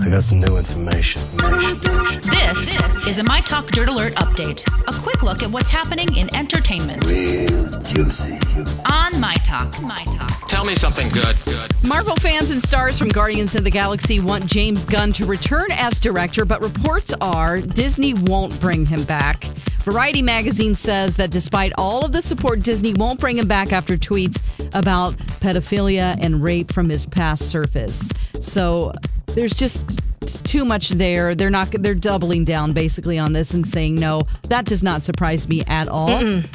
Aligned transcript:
I 0.00 0.08
got 0.08 0.22
some 0.22 0.38
new 0.38 0.56
information. 0.56 1.22
information. 1.32 1.80
This, 2.30 3.06
is 3.08 3.18
a 3.18 3.24
My 3.24 3.40
Talk 3.40 3.66
Dirt 3.72 3.88
Alert 3.88 4.14
update. 4.14 4.64
A 4.86 5.00
quick 5.00 5.24
look 5.24 5.42
at 5.42 5.50
what's 5.50 5.68
happening 5.68 6.14
in 6.14 6.32
entertainment. 6.32 7.04
Real 7.08 7.68
juicy. 7.80 8.38
On 8.88 9.18
My 9.18 9.34
Talk. 9.44 9.80
My 9.82 10.04
Talk. 10.04 10.46
Tell 10.46 10.64
me 10.64 10.76
something 10.76 11.08
good. 11.08 11.36
Good. 11.44 11.72
Marvel 11.82 12.14
fans 12.16 12.52
and 12.52 12.62
stars 12.62 13.00
from 13.00 13.08
Guardians 13.08 13.56
of 13.56 13.64
the 13.64 13.70
Galaxy 13.70 14.20
want 14.20 14.46
James 14.46 14.84
Gunn 14.84 15.12
to 15.14 15.26
return 15.26 15.72
as 15.72 15.98
director, 15.98 16.44
but 16.44 16.60
reports 16.62 17.12
are 17.20 17.58
Disney 17.58 18.14
won't 18.14 18.60
bring 18.60 18.86
him 18.86 19.02
back. 19.02 19.44
Variety 19.82 20.22
magazine 20.22 20.76
says 20.76 21.16
that 21.16 21.32
despite 21.32 21.72
all 21.76 22.04
of 22.04 22.12
the 22.12 22.22
support, 22.22 22.62
Disney 22.62 22.94
won't 22.94 23.18
bring 23.18 23.38
him 23.38 23.48
back 23.48 23.72
after 23.72 23.96
tweets 23.96 24.40
about 24.72 25.16
pedophilia 25.40 26.16
and 26.22 26.42
rape 26.42 26.72
from 26.72 26.88
his 26.88 27.06
past 27.06 27.48
surface. 27.48 28.12
So 28.40 28.92
there's 29.38 29.54
just 29.54 30.00
too 30.44 30.64
much 30.64 30.88
there. 30.90 31.32
They're 31.34 31.48
not. 31.48 31.70
They're 31.70 31.94
doubling 31.94 32.44
down 32.44 32.72
basically 32.72 33.18
on 33.20 33.32
this 33.32 33.54
and 33.54 33.64
saying 33.64 33.94
no. 33.94 34.22
That 34.48 34.64
does 34.64 34.82
not 34.82 35.02
surprise 35.02 35.48
me 35.48 35.62
at 35.68 35.88
all. 35.88 36.10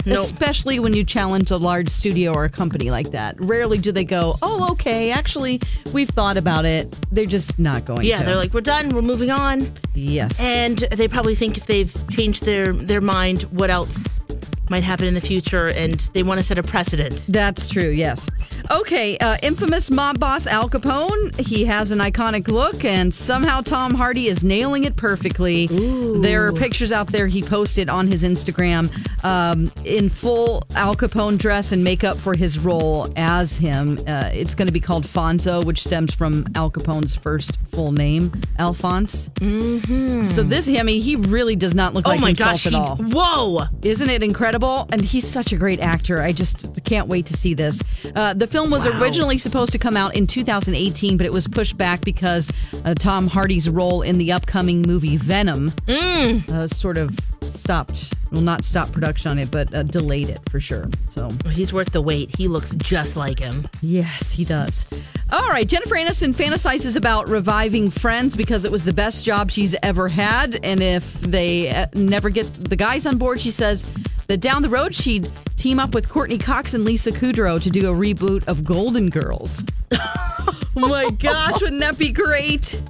Especially 0.06 0.80
when 0.80 0.94
you 0.94 1.06
challenge 1.06 1.50
a 1.52 1.58
large 1.58 1.88
studio 1.89 2.34
or 2.34 2.44
a 2.44 2.50
company 2.50 2.92
like 2.92 3.11
that. 3.11 3.39
Rarely 3.39 3.78
do 3.78 3.94
they 3.94 4.04
go, 4.04 4.38
"Oh, 4.42 4.72
okay, 4.72 5.11
actually, 5.11 5.61
we've 5.94 6.09
thought 6.09 6.36
about 6.36 6.66
it." 6.66 6.94
They're 7.09 7.26
just 7.26 7.58
not 7.58 7.86
going. 7.86 8.04
Yeah, 8.06 8.20
to. 8.20 8.26
they're 8.26 8.36
like, 8.36 8.54
we're 8.54 8.61
done, 8.61 8.89
we're 8.89 9.02
moving 9.02 9.31
on. 9.31 9.72
yes, 9.94 10.42
And 10.42 10.80
they 10.92 11.08
probably 11.08 11.36
think 11.36 11.58
if 11.58 11.66
they've 11.66 11.95
changed 12.09 12.44
their, 12.44 12.73
their 12.73 13.02
mind, 13.02 13.44
what 13.44 13.70
else 13.70 14.20
might 14.69 14.83
happen 14.83 15.06
in 15.06 15.14
the 15.14 15.22
future, 15.22 15.67
and 15.67 15.94
they 16.14 16.23
want 16.23 16.39
to 16.39 16.44
set 16.44 16.58
a 16.58 16.64
precedent. 16.64 17.25
That's 17.28 17.67
true, 17.67 17.89
yes. 17.89 18.28
Okay, 18.72 19.17
uh, 19.17 19.38
infamous 19.44 19.92
mob 19.92 20.20
boss 20.20 20.47
Al 20.47 20.70
Capone. 20.70 21.38
He 21.39 21.66
has 21.66 21.92
an 21.92 22.00
iconic 22.00 22.47
look, 22.47 22.86
and 22.86 23.14
somehow 23.14 23.61
Tom 23.61 23.94
Hardy 23.94 24.28
is 24.28 24.44
nailing 24.44 24.86
it 24.86 24.95
perfectly. 24.95 25.67
There 25.67 26.47
are 26.47 26.53
pictures 26.53 26.92
out 26.92 27.08
there 27.08 27.28
he 27.28 27.44
posted 27.44 27.89
on 27.89 28.08
his 28.08 28.23
Instagram 28.23 28.89
um, 29.25 29.71
in 29.83 30.08
full 30.10 30.64
Al 30.76 30.95
Capone 30.95 31.38
dress 31.38 31.71
and 31.73 31.83
makeup 31.83 32.17
for 32.17 32.33
his 32.36 32.58
role 32.58 33.11
as 33.17 33.58
him. 33.58 33.99
Uh, 34.08 34.30
it's 34.33 34.55
going 34.55 34.67
to 34.67 34.71
be 34.73 34.80
called 34.80 35.04
Fonzo, 35.04 35.64
which 35.65 35.83
stems 35.83 36.14
from 36.14 36.45
Al 36.55 36.71
Capone's 36.71 37.15
first 37.15 37.58
full 37.73 37.92
name, 37.92 38.32
Alphonse. 38.59 39.27
Mm-hmm. 39.36 40.23
So 40.26 40.42
this, 40.42 40.70
I 40.70 40.83
mean, 40.83 41.02
he 41.02 41.17
really 41.17 41.55
does 41.58 41.76
not 41.76 41.93
look 41.93 42.05
Oh 42.08 42.11
like 42.11 42.21
himself 42.21 42.49
gosh, 42.52 42.65
at 42.67 42.71
he- 42.73 42.77
all. 42.80 42.95
whoa! 42.98 43.65
Isn't 43.82 44.09
it 44.09 44.23
incredible? 44.23 44.52
And 44.91 45.02
he's 45.02 45.27
such 45.27 45.52
a 45.52 45.55
great 45.58 45.80
actor. 45.80 46.21
I 46.21 46.31
just 46.31 46.83
can't 46.83 47.08
wait 47.08 47.25
to 47.27 47.33
see 47.33 47.53
this. 47.53 47.81
Uh, 48.15 48.33
the 48.33 48.47
film 48.47 48.69
was 48.69 48.86
originally 48.86 49.37
supposed 49.37 49.71
to 49.73 49.80
come 49.80 49.97
out 49.97 50.15
in 50.15 50.27
2018, 50.27 51.17
but 51.17 51.25
it 51.25 51.33
was 51.33 51.47
pushed 51.47 51.77
back 51.77 52.02
because 52.02 52.52
uh, 52.86 52.93
Tom 52.93 53.27
Hardy's 53.27 53.69
role 53.69 54.02
in 54.02 54.17
the 54.17 54.31
upcoming 54.31 54.81
movie 54.81 55.17
Venom 55.17 55.73
uh, 55.87 56.67
sort 56.67 56.97
of 56.97 57.17
stopped. 57.49 58.14
Well, 58.31 58.41
not 58.41 58.65
stopped 58.65 58.93
production 58.93 59.30
on 59.30 59.37
it, 59.37 59.52
but 59.52 59.71
uh, 59.75 59.83
delayed 59.83 60.30
it 60.30 60.39
for 60.49 60.59
sure. 60.59 60.85
So, 61.09 61.35
He's 61.52 61.71
worth 61.71 61.91
the 61.91 62.02
wait. 62.02 62.35
He 62.35 62.47
looks 62.47 62.73
just 62.75 63.15
like 63.15 63.37
him. 63.37 63.67
yes, 63.81 64.31
he 64.31 64.43
does. 64.43 64.85
All 65.31 65.49
right, 65.49 65.67
Jennifer 65.67 65.95
Aniston 65.95 66.33
fantasizes 66.33 66.95
about 66.95 67.30
reviving 67.30 67.91
Friends 67.91 68.35
because 68.35 68.65
it 68.65 68.71
was 68.71 68.85
the 68.85 68.93
best 68.93 69.23
job 69.23 69.52
she's 69.52 69.75
ever 69.83 70.08
had. 70.08 70.59
And 70.64 70.81
if 70.81 71.21
they 71.21 71.70
uh, 71.70 71.87
never 71.93 72.30
get 72.31 72.52
the 72.70 72.75
guys 72.75 73.05
on 73.05 73.17
board, 73.20 73.39
she 73.39 73.52
says 73.52 73.85
that 74.28 74.42
down 74.42 74.61
the 74.61 74.70
road 74.70 74.95
she'd 74.95 75.32
team 75.58 75.80
up 75.80 75.94
with 75.94 76.10
Courteney 76.10 76.38
Cox 76.38 76.73
and 76.73 76.84
Lisa 76.86 77.11
Kudrow 77.11 77.61
to 77.61 77.70
do 77.70 77.92
a 77.92 77.95
reboot 77.95 78.48
of 78.48 78.64
Golden 78.64 79.10
Girls. 79.10 79.64
oh 79.94 80.66
my 80.76 81.10
gosh, 81.11 81.61
wouldn't 81.61 81.82
that 81.82 81.98
be 81.98 82.10
great? 82.10 82.82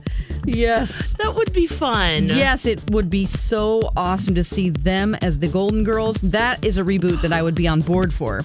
Yes. 0.46 1.16
That 1.18 1.36
would 1.36 1.54
be 1.54 1.68
fun. 1.68 2.28
Yes, 2.28 2.66
it 2.66 2.92
would 2.92 3.10
be 3.10 3.26
so 3.26 3.92
awesome 3.96 4.36
to 4.36 4.44
see 4.44 4.70
them 4.70 5.16
as 5.16 5.40
the 5.40 5.48
Golden 5.48 5.84
Girls. 5.84 6.18
That 6.22 6.64
is 6.66 6.78
a 6.78 6.84
reboot 6.84 7.22
that 7.22 7.32
I 7.32 7.42
would 7.42 7.56
be 7.56 7.68
on 7.68 7.82
board 7.82 8.14
for. 8.14 8.44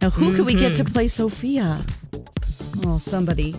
Now, 0.00 0.10
who 0.10 0.34
could 0.36 0.46
we 0.46 0.54
get 0.54 0.76
to 0.76 0.84
mm-hmm. 0.84 0.92
play 0.92 1.08
Sophia? 1.08 1.84
Oh, 2.84 2.98
somebody. 2.98 3.54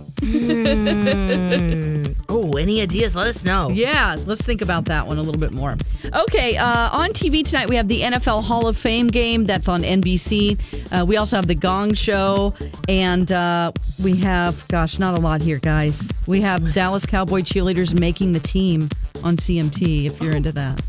Oh, 2.30 2.52
any 2.54 2.82
ideas? 2.82 3.16
Let 3.16 3.28
us 3.28 3.44
know. 3.44 3.70
Yeah, 3.70 4.18
let's 4.26 4.46
think 4.46 4.62
about 4.62 4.86
that 4.86 5.08
one 5.08 5.18
a 5.18 5.24
little 5.24 5.42
bit 5.42 5.52
more. 5.52 5.76
Okay, 6.14 6.58
uh, 6.58 6.90
on 6.92 7.12
TV 7.12 7.44
tonight 7.44 7.70
we 7.70 7.76
have 7.76 7.88
the 7.88 8.02
NFL 8.02 8.44
Hall 8.44 8.68
of 8.68 8.78
Fame 8.78 9.08
game 9.08 9.46
that's 9.46 9.68
on 9.68 9.84
NBC. 9.84 10.60
Uh, 10.92 11.06
we 11.06 11.18
also 11.18 11.36
have 11.36 11.48
the 11.48 11.56
Gong 11.56 11.94
Show, 11.94 12.54
and 12.88 13.32
uh, 13.32 13.72
we 14.02 14.16
have, 14.18 14.68
gosh, 14.68 15.00
not 15.00 15.18
a 15.18 15.20
lot 15.20 15.42
here, 15.42 15.60
guys. 15.60 16.12
We 16.28 16.42
have 16.42 16.74
Dallas 16.74 17.06
Cowboy 17.06 17.42
cheerleaders 17.42 18.00
making 18.00 18.34
the 18.34 18.40
team 18.40 18.90
on 19.24 19.38
CMT. 19.38 20.06
If 20.06 20.22
you're 20.22 20.36
into 20.36 20.52
that, 20.54 20.82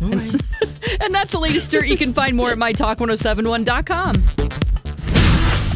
and, 0.00 0.20
and 1.00 1.14
that's 1.14 1.32
the 1.32 1.40
latest 1.40 1.70
dirt. 1.70 1.88
You 1.88 1.96
can 1.96 2.12
find 2.12 2.36
more 2.36 2.50
at 2.50 2.58
mytalk1071.com. 2.58 4.65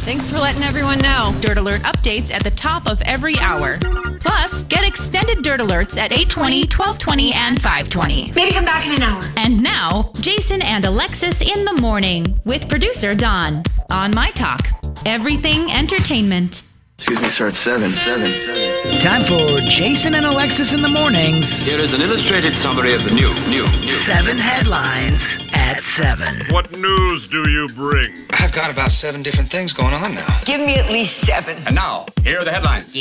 Thanks 0.03 0.31
for 0.31 0.39
letting 0.39 0.63
everyone 0.63 0.99
know. 0.99 1.37
Dirt 1.41 1.59
Alert 1.59 1.83
updates 1.83 2.33
at 2.33 2.43
the 2.43 2.51
top 2.51 2.87
of 2.87 3.01
every 3.03 3.39
hour. 3.39 3.79
Plus, 4.21 4.65
get 4.65 4.83
extended 4.83 5.43
Dirt 5.43 5.61
Alerts 5.61 5.99
at 5.99 6.11
820, 6.13 6.61
1220, 6.63 7.33
and 7.35 7.61
520. 7.61 8.33
Maybe 8.35 8.53
come 8.53 8.65
back 8.65 8.87
in 8.87 8.93
an 8.93 9.03
hour. 9.03 9.31
And 9.37 9.63
now, 9.63 10.11
Jason 10.21 10.63
and 10.63 10.87
Alexis 10.87 11.43
in 11.43 11.67
the 11.67 11.75
morning 11.83 12.41
with 12.47 12.69
producer 12.69 13.15
Don 13.15 13.63
on 13.91 14.13
My 14.15 14.31
Talk. 14.31 14.69
Everything 15.05 15.71
entertainment. 15.71 16.63
Excuse 16.97 17.21
me, 17.21 17.31
sir. 17.31 17.49
It's 17.49 17.59
seven, 17.59 17.95
seven, 17.95 18.33
seven. 18.33 19.01
Time 19.01 19.25
for 19.25 19.61
Jason 19.71 20.15
and 20.15 20.27
Alexis 20.27 20.73
in 20.73 20.83
the 20.83 20.89
mornings. 20.89 21.65
Here 21.65 21.79
is 21.79 21.93
an 21.93 22.01
illustrated 22.01 22.55
summary 22.57 22.95
of 22.95 23.05
the 23.05 23.15
new, 23.15 23.33
new, 23.49 23.67
new. 23.81 23.91
Seven 23.91 24.37
headlines 24.37 25.50
at 25.53 25.81
seven. 25.83 26.47
What 26.53 26.77
news 26.79 27.29
do 27.29 27.49
you 27.49 27.69
bring? 27.75 28.15
I've 28.33 28.53
got 28.53 28.71
about 28.71 28.93
seven 28.93 29.23
different 29.23 29.51
things 29.51 29.73
going 29.73 29.95
on 29.95 30.15
now. 30.15 30.41
Give 30.45 30.61
me 30.61 30.75
at 30.77 30.91
least 30.91 31.19
seven. 31.21 31.57
And 31.67 31.75
now, 31.75 32.07
here 32.25 32.39
are 32.39 32.45
the 32.45 32.51
headlines. 32.51 32.95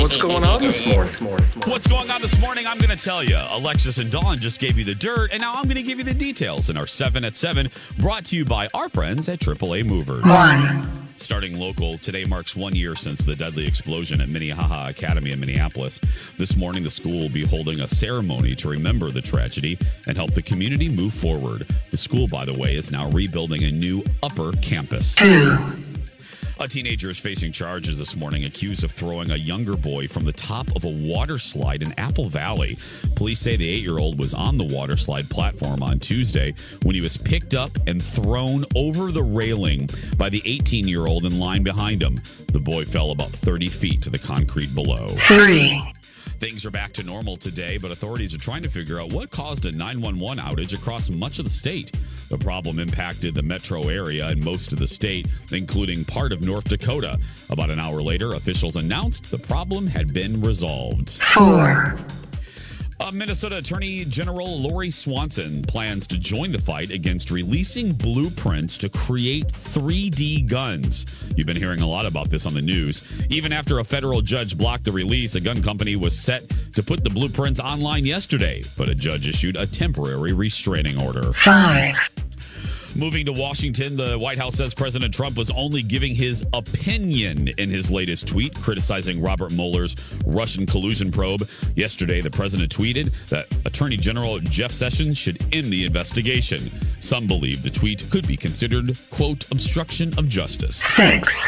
What's 0.00 0.16
going 0.20 0.44
on 0.44 0.62
this 0.62 0.84
morning? 0.86 1.12
morning, 1.20 1.22
morning? 1.22 1.48
What's 1.66 1.86
going 1.86 2.10
on 2.10 2.22
this 2.22 2.38
morning? 2.38 2.66
I'm 2.66 2.78
going 2.78 2.96
to 2.96 3.02
tell 3.02 3.22
you. 3.22 3.38
Alexis 3.50 3.98
and 3.98 4.10
Dawn 4.10 4.38
just 4.38 4.60
gave 4.60 4.78
you 4.78 4.84
the 4.84 4.94
dirt, 4.94 5.30
and 5.32 5.40
now 5.40 5.54
I'm 5.54 5.64
going 5.64 5.76
to 5.76 5.82
give 5.82 5.98
you 5.98 6.04
the 6.04 6.14
details 6.14 6.70
in 6.70 6.76
our 6.76 6.86
7 6.86 7.24
at 7.24 7.34
7, 7.34 7.70
brought 7.98 8.24
to 8.26 8.36
you 8.36 8.44
by 8.44 8.68
our 8.74 8.88
friends 8.88 9.28
at 9.28 9.38
AAA 9.38 9.84
Movers. 9.86 10.24
One. 10.24 11.06
Starting 11.16 11.58
local, 11.58 11.98
today 11.98 12.24
marks 12.24 12.56
one 12.56 12.74
year 12.74 12.96
since 12.96 13.22
the 13.22 13.36
deadly 13.36 13.66
explosion 13.66 14.20
at 14.20 14.28
Minnehaha 14.28 14.88
Academy 14.88 15.32
in 15.32 15.38
Minneapolis. 15.40 16.00
This 16.38 16.56
morning, 16.56 16.82
the 16.82 16.90
school 16.90 17.18
will 17.20 17.28
be 17.28 17.44
holding 17.44 17.80
a 17.80 17.88
ceremony 17.88 18.56
to 18.56 18.68
remember 18.68 19.10
the 19.10 19.20
tragedy 19.20 19.78
and 20.06 20.16
help 20.16 20.32
the 20.32 20.42
community 20.42 20.88
move 20.88 21.14
forward. 21.14 21.29
The 21.38 21.96
school, 21.96 22.28
by 22.28 22.44
the 22.44 22.54
way, 22.54 22.74
is 22.74 22.90
now 22.90 23.08
rebuilding 23.10 23.64
a 23.64 23.70
new 23.70 24.04
upper 24.22 24.52
campus. 24.52 25.14
A 26.62 26.68
teenager 26.68 27.08
is 27.08 27.18
facing 27.18 27.52
charges 27.52 27.96
this 27.96 28.14
morning, 28.14 28.44
accused 28.44 28.84
of 28.84 28.92
throwing 28.92 29.30
a 29.30 29.36
younger 29.36 29.76
boy 29.76 30.06
from 30.08 30.26
the 30.26 30.32
top 30.32 30.68
of 30.76 30.84
a 30.84 30.90
water 30.90 31.38
slide 31.38 31.82
in 31.82 31.98
Apple 31.98 32.28
Valley. 32.28 32.76
Police 33.14 33.40
say 33.40 33.56
the 33.56 33.66
eight 33.66 33.82
year 33.82 33.96
old 33.98 34.18
was 34.18 34.34
on 34.34 34.58
the 34.58 34.64
water 34.64 34.98
slide 34.98 35.30
platform 35.30 35.82
on 35.82 35.98
Tuesday 35.98 36.54
when 36.82 36.94
he 36.94 37.00
was 37.00 37.16
picked 37.16 37.54
up 37.54 37.70
and 37.86 38.02
thrown 38.02 38.66
over 38.74 39.10
the 39.10 39.22
railing 39.22 39.88
by 40.18 40.28
the 40.28 40.42
18 40.44 40.86
year 40.86 41.06
old 41.06 41.24
in 41.24 41.38
line 41.38 41.62
behind 41.62 42.02
him. 42.02 42.20
The 42.52 42.60
boy 42.60 42.84
fell 42.84 43.10
about 43.10 43.30
30 43.30 43.68
feet 43.68 44.02
to 44.02 44.10
the 44.10 44.18
concrete 44.18 44.74
below. 44.74 45.08
Three. 45.08 45.82
Things 46.40 46.64
are 46.64 46.70
back 46.70 46.94
to 46.94 47.02
normal 47.02 47.36
today, 47.36 47.76
but 47.76 47.90
authorities 47.90 48.34
are 48.34 48.38
trying 48.38 48.62
to 48.62 48.70
figure 48.70 48.98
out 48.98 49.12
what 49.12 49.30
caused 49.30 49.66
a 49.66 49.72
911 49.72 50.42
outage 50.42 50.72
across 50.72 51.10
much 51.10 51.38
of 51.38 51.44
the 51.44 51.50
state. 51.50 51.92
The 52.30 52.38
problem 52.38 52.78
impacted 52.78 53.34
the 53.34 53.42
metro 53.42 53.88
area 53.88 54.26
and 54.26 54.42
most 54.42 54.72
of 54.72 54.78
the 54.78 54.86
state, 54.86 55.26
including 55.52 56.02
part 56.06 56.32
of 56.32 56.42
North 56.42 56.64
Dakota. 56.64 57.18
About 57.50 57.68
an 57.68 57.78
hour 57.78 58.00
later, 58.00 58.32
officials 58.32 58.76
announced 58.76 59.30
the 59.30 59.36
problem 59.36 59.86
had 59.86 60.14
been 60.14 60.40
resolved. 60.40 61.10
Four. 61.10 61.98
Minnesota 63.12 63.58
Attorney 63.58 64.04
General 64.04 64.60
Lori 64.60 64.90
Swanson 64.90 65.62
plans 65.62 66.06
to 66.06 66.18
join 66.18 66.52
the 66.52 66.60
fight 66.60 66.90
against 66.90 67.30
releasing 67.30 67.92
blueprints 67.92 68.78
to 68.78 68.88
create 68.88 69.48
3D 69.48 70.46
guns. 70.46 71.06
You've 71.36 71.46
been 71.46 71.56
hearing 71.56 71.80
a 71.80 71.88
lot 71.88 72.06
about 72.06 72.30
this 72.30 72.46
on 72.46 72.54
the 72.54 72.62
news. 72.62 73.02
Even 73.28 73.52
after 73.52 73.80
a 73.80 73.84
federal 73.84 74.20
judge 74.20 74.56
blocked 74.56 74.84
the 74.84 74.92
release, 74.92 75.34
a 75.34 75.40
gun 75.40 75.62
company 75.62 75.96
was 75.96 76.16
set 76.16 76.44
to 76.74 76.82
put 76.82 77.02
the 77.02 77.10
blueprints 77.10 77.58
online 77.58 78.04
yesterday, 78.04 78.62
but 78.76 78.88
a 78.88 78.94
judge 78.94 79.26
issued 79.26 79.56
a 79.56 79.66
temporary 79.66 80.32
restraining 80.32 81.00
order. 81.02 81.32
Five. 81.32 81.96
Moving 82.96 83.26
to 83.26 83.32
Washington, 83.32 83.96
the 83.96 84.18
White 84.18 84.36
House 84.38 84.56
says 84.56 84.74
President 84.74 85.14
Trump 85.14 85.36
was 85.36 85.50
only 85.52 85.82
giving 85.82 86.14
his 86.14 86.44
opinion 86.52 87.48
in 87.56 87.70
his 87.70 87.90
latest 87.90 88.26
tweet, 88.26 88.54
criticizing 88.54 89.20
Robert 89.20 89.52
Mueller's 89.52 89.94
Russian 90.26 90.66
collusion 90.66 91.10
probe. 91.10 91.48
Yesterday, 91.76 92.20
the 92.20 92.30
president 92.30 92.74
tweeted 92.74 93.12
that 93.28 93.46
Attorney 93.64 93.96
General 93.96 94.40
Jeff 94.40 94.72
Sessions 94.72 95.16
should 95.16 95.38
end 95.54 95.66
the 95.66 95.84
investigation. 95.84 96.70
Some 96.98 97.26
believe 97.26 97.62
the 97.62 97.70
tweet 97.70 98.08
could 98.10 98.26
be 98.26 98.36
considered, 98.36 98.98
quote, 99.10 99.50
obstruction 99.50 100.16
of 100.18 100.28
justice. 100.28 100.76
Six. 100.76 101.42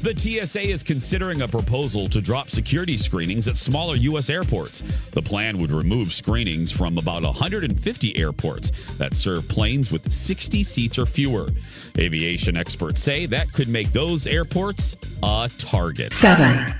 The 0.00 0.16
TSA 0.16 0.60
is 0.60 0.84
considering 0.84 1.42
a 1.42 1.48
proposal 1.48 2.08
to 2.10 2.20
drop 2.20 2.50
security 2.50 2.96
screenings 2.96 3.48
at 3.48 3.56
smaller 3.56 3.96
U.S. 3.96 4.30
airports. 4.30 4.80
The 5.10 5.20
plan 5.20 5.58
would 5.58 5.72
remove 5.72 6.12
screenings 6.12 6.70
from 6.70 6.98
about 6.98 7.24
150 7.24 8.16
airports 8.16 8.70
that 8.98 9.16
serve 9.16 9.48
planes 9.48 9.90
with 9.90 10.10
60 10.12 10.62
seats 10.62 10.98
or 11.00 11.06
fewer. 11.06 11.48
Aviation 11.98 12.56
experts 12.56 13.02
say 13.02 13.26
that 13.26 13.52
could 13.52 13.66
make 13.66 13.90
those 13.90 14.28
airports 14.28 14.96
a 15.24 15.50
target. 15.58 16.12
Seven. 16.12 16.74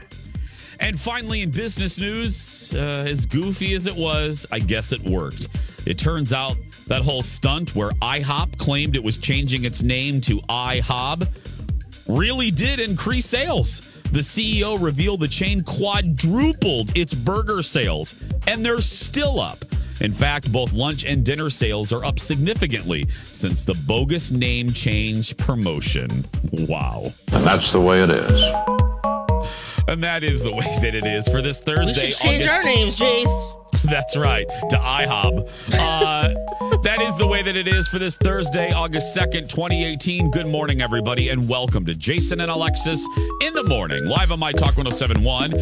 And 0.78 0.98
finally, 0.98 1.42
in 1.42 1.50
business 1.50 1.98
news, 1.98 2.72
uh, 2.72 3.04
as 3.04 3.26
goofy 3.26 3.74
as 3.74 3.86
it 3.86 3.96
was, 3.96 4.46
I 4.52 4.60
guess 4.60 4.92
it 4.92 5.00
worked. 5.00 5.48
It 5.86 5.98
turns 5.98 6.32
out 6.32 6.56
that 6.86 7.02
whole 7.02 7.22
stunt 7.22 7.74
where 7.74 7.90
IHOP 8.00 8.58
claimed 8.58 8.94
it 8.94 9.02
was 9.02 9.18
changing 9.18 9.64
its 9.64 9.82
name 9.82 10.20
to 10.22 10.40
IHOB 10.42 11.26
really 12.08 12.50
did 12.50 12.80
increase 12.80 13.26
sales. 13.26 13.92
The 14.10 14.20
CEO 14.20 14.80
revealed 14.82 15.20
the 15.20 15.28
chain 15.28 15.62
quadrupled 15.62 16.96
its 16.96 17.12
burger 17.12 17.62
sales, 17.62 18.14
and 18.46 18.64
they're 18.64 18.80
still 18.80 19.38
up. 19.38 19.64
In 20.00 20.12
fact, 20.12 20.50
both 20.50 20.72
lunch 20.72 21.04
and 21.04 21.24
dinner 21.24 21.50
sales 21.50 21.92
are 21.92 22.04
up 22.04 22.18
significantly 22.18 23.06
since 23.24 23.64
the 23.64 23.74
bogus 23.86 24.30
name 24.30 24.70
change 24.70 25.36
promotion. 25.36 26.24
Wow. 26.52 27.12
And 27.32 27.44
that's 27.44 27.72
the 27.72 27.80
way 27.80 28.02
it 28.02 28.10
is. 28.10 28.42
And 29.88 30.02
that 30.04 30.22
is 30.22 30.44
the 30.44 30.50
way 30.56 30.78
that 30.80 30.94
it 30.94 31.04
is 31.04 31.28
for 31.28 31.42
this 31.42 31.60
Thursday. 31.60 32.06
We 32.06 32.10
should 32.12 32.20
change 32.20 32.44
August 32.44 32.58
our 32.58 32.64
names, 32.64 32.96
Jace. 32.96 33.54
That's 33.84 34.16
right, 34.16 34.48
to 34.70 34.76
IHOB. 34.76 35.52
Uh, 35.74 36.34
that 36.82 37.00
is 37.00 37.16
the 37.16 37.26
way 37.26 37.42
that 37.42 37.56
it 37.56 37.68
is 37.68 37.88
for 37.88 37.98
this 37.98 38.16
Thursday, 38.16 38.72
August 38.72 39.16
2nd, 39.16 39.48
2018. 39.48 40.30
Good 40.30 40.46
morning, 40.46 40.80
everybody, 40.80 41.28
and 41.28 41.48
welcome 41.48 41.84
to 41.86 41.94
Jason 41.94 42.40
and 42.40 42.50
Alexis 42.50 43.06
in 43.42 43.52
the 43.54 43.64
morning, 43.64 44.06
live 44.06 44.32
on 44.32 44.38
My 44.38 44.52
Talk 44.52 44.76
1071, 44.76 45.54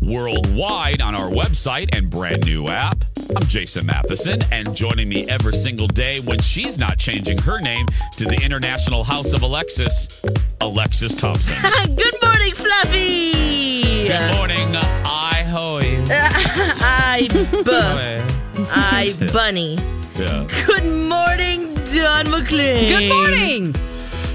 worldwide 0.00 1.00
on 1.00 1.14
our 1.14 1.30
website 1.30 1.94
and 1.96 2.10
brand 2.10 2.44
new 2.44 2.68
app. 2.68 2.96
I'm 3.36 3.44
Jason 3.46 3.86
Matheson, 3.86 4.40
and 4.52 4.74
joining 4.74 5.08
me 5.08 5.28
every 5.28 5.54
single 5.54 5.86
day 5.86 6.20
when 6.20 6.40
she's 6.40 6.78
not 6.78 6.98
changing 6.98 7.38
her 7.38 7.60
name 7.60 7.86
to 8.16 8.24
the 8.24 8.40
International 8.42 9.04
House 9.04 9.32
of 9.32 9.42
Alexis, 9.42 10.24
Alexis 10.60 11.14
Thompson. 11.14 11.56
Good 11.94 12.14
morning, 12.22 12.54
Fluffy. 12.54 14.08
Good 14.08 14.34
morning, 14.34 14.68
I 14.74 15.44
hoy. 15.48 16.02
I 16.10 17.28
bu- 17.62 18.64
I 18.70 19.14
bunny. 19.32 19.78
Yeah. 20.18 20.46
Good 20.66 20.84
morning, 21.08 21.74
Don 21.84 22.28
McLean. 22.30 22.88
Good 22.88 23.08
morning. 23.08 23.74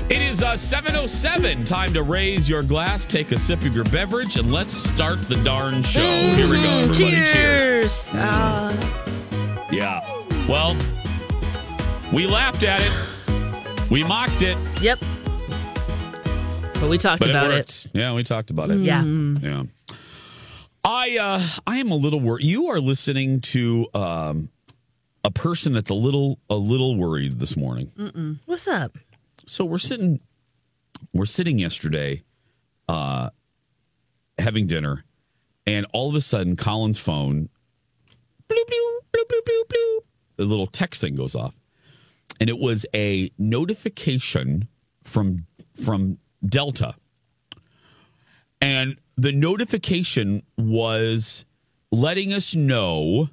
It 0.10 0.22
is 0.22 0.42
uh, 0.42 0.54
7.07. 0.54 1.68
Time 1.68 1.92
to 1.94 2.04
raise 2.04 2.48
your 2.48 2.64
glass, 2.64 3.06
take 3.06 3.32
a 3.34 3.40
sip 3.40 3.64
of 3.64 3.76
your 3.76 3.84
beverage, 3.86 4.38
and 4.38 4.52
let's 4.52 4.74
start 4.74 5.20
the 5.28 5.36
darn 5.44 5.84
show. 5.84 6.02
Here 6.02 6.48
we 6.50 6.58
go, 6.58 6.70
everybody. 6.70 7.12
Cheers. 7.34 8.10
Mm. 8.12 8.20
Ah. 8.20 9.70
Yeah. 9.72 10.00
Well, 10.48 10.78
we 12.14 12.28
laughed 12.28 12.64
at 12.64 12.80
it. 12.82 13.90
We 13.92 14.04
mocked 14.06 14.42
it. 14.42 14.58
yep. 14.82 15.00
But 16.80 16.90
we 16.90 16.98
talked 16.98 17.22
But 17.22 17.30
about 17.30 17.52
it 17.52 17.86
it. 17.86 17.92
Yeah, 17.94 18.14
we 18.14 18.24
talked 18.24 18.52
about 18.52 18.72
it. 18.72 18.80
Yeah. 18.80 19.04
Yeah. 19.04 19.64
I 20.86 21.18
uh 21.18 21.48
I 21.68 21.78
am 21.78 21.92
a 21.92 21.96
little 21.96 22.20
worried. 22.20 22.46
You 22.46 22.68
are 22.68 22.80
listening 22.82 23.40
to 23.42 23.88
um 23.94 24.50
a 25.24 25.32
person 25.32 25.74
that's 25.74 25.90
a 25.90 25.96
little 25.96 26.40
a 26.50 26.56
little 26.56 26.96
worried 26.96 27.40
this 27.40 27.56
morning. 27.56 27.92
What's 28.46 28.68
up? 28.68 28.98
So 29.48 29.66
we're 29.66 29.78
sitting 29.78 30.20
we're 31.14 31.26
sitting 31.26 31.60
yesterday 31.60 32.24
uh 32.90 33.30
having 34.38 34.68
dinner 34.68 35.04
and 35.66 35.86
all 35.94 36.10
of 36.10 36.16
a 36.16 36.22
sudden 36.22 36.56
Colin's 36.56 36.98
phone 37.00 37.50
bloop 38.50 38.58
bloop 38.58 39.00
bloop 39.14 39.26
bloop 39.30 39.42
bloop 39.48 39.68
bloop 39.70 40.00
the 40.38 40.46
little 40.46 40.68
text 40.68 41.02
thing 41.02 41.16
goes 41.16 41.36
off. 41.36 41.56
And 42.40 42.50
it 42.50 42.60
was 42.60 42.86
a 42.96 43.32
notification 43.38 44.68
from 45.04 45.46
from 45.82 46.18
Delta. 46.46 46.96
And 48.62 48.98
the 49.18 49.32
notification 49.32 50.44
was 50.58 51.46
letting 51.92 52.34
us 52.34 52.56
know 52.56 53.30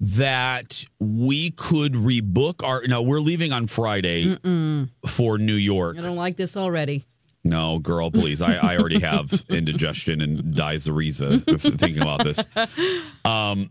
that 0.00 0.84
we 1.00 1.50
could 1.50 1.92
rebook 1.94 2.64
our 2.64 2.82
No, 2.86 3.02
we're 3.02 3.20
leaving 3.20 3.52
on 3.52 3.66
Friday 3.66 4.36
for 5.06 5.38
New 5.38 5.54
York. 5.54 5.98
I 5.98 6.02
don't 6.02 6.16
like 6.16 6.36
this 6.36 6.56
already. 6.56 7.04
No, 7.44 7.78
girl, 7.78 8.10
please. 8.10 8.42
I, 8.42 8.54
I 8.54 8.76
already 8.76 9.00
have 9.00 9.44
indigestion 9.48 10.20
and 10.20 10.54
diarrhea 10.54 11.38
thinking 11.38 12.02
about 12.02 12.24
this. 12.24 12.40
Um, 13.24 13.70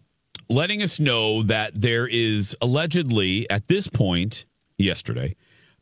letting 0.49 0.81
us 0.81 0.99
know 0.99 1.43
that 1.43 1.79
there 1.79 2.07
is 2.07 2.55
allegedly 2.61 3.49
at 3.49 3.67
this 3.67 3.87
point 3.87 4.45
yesterday 4.77 5.35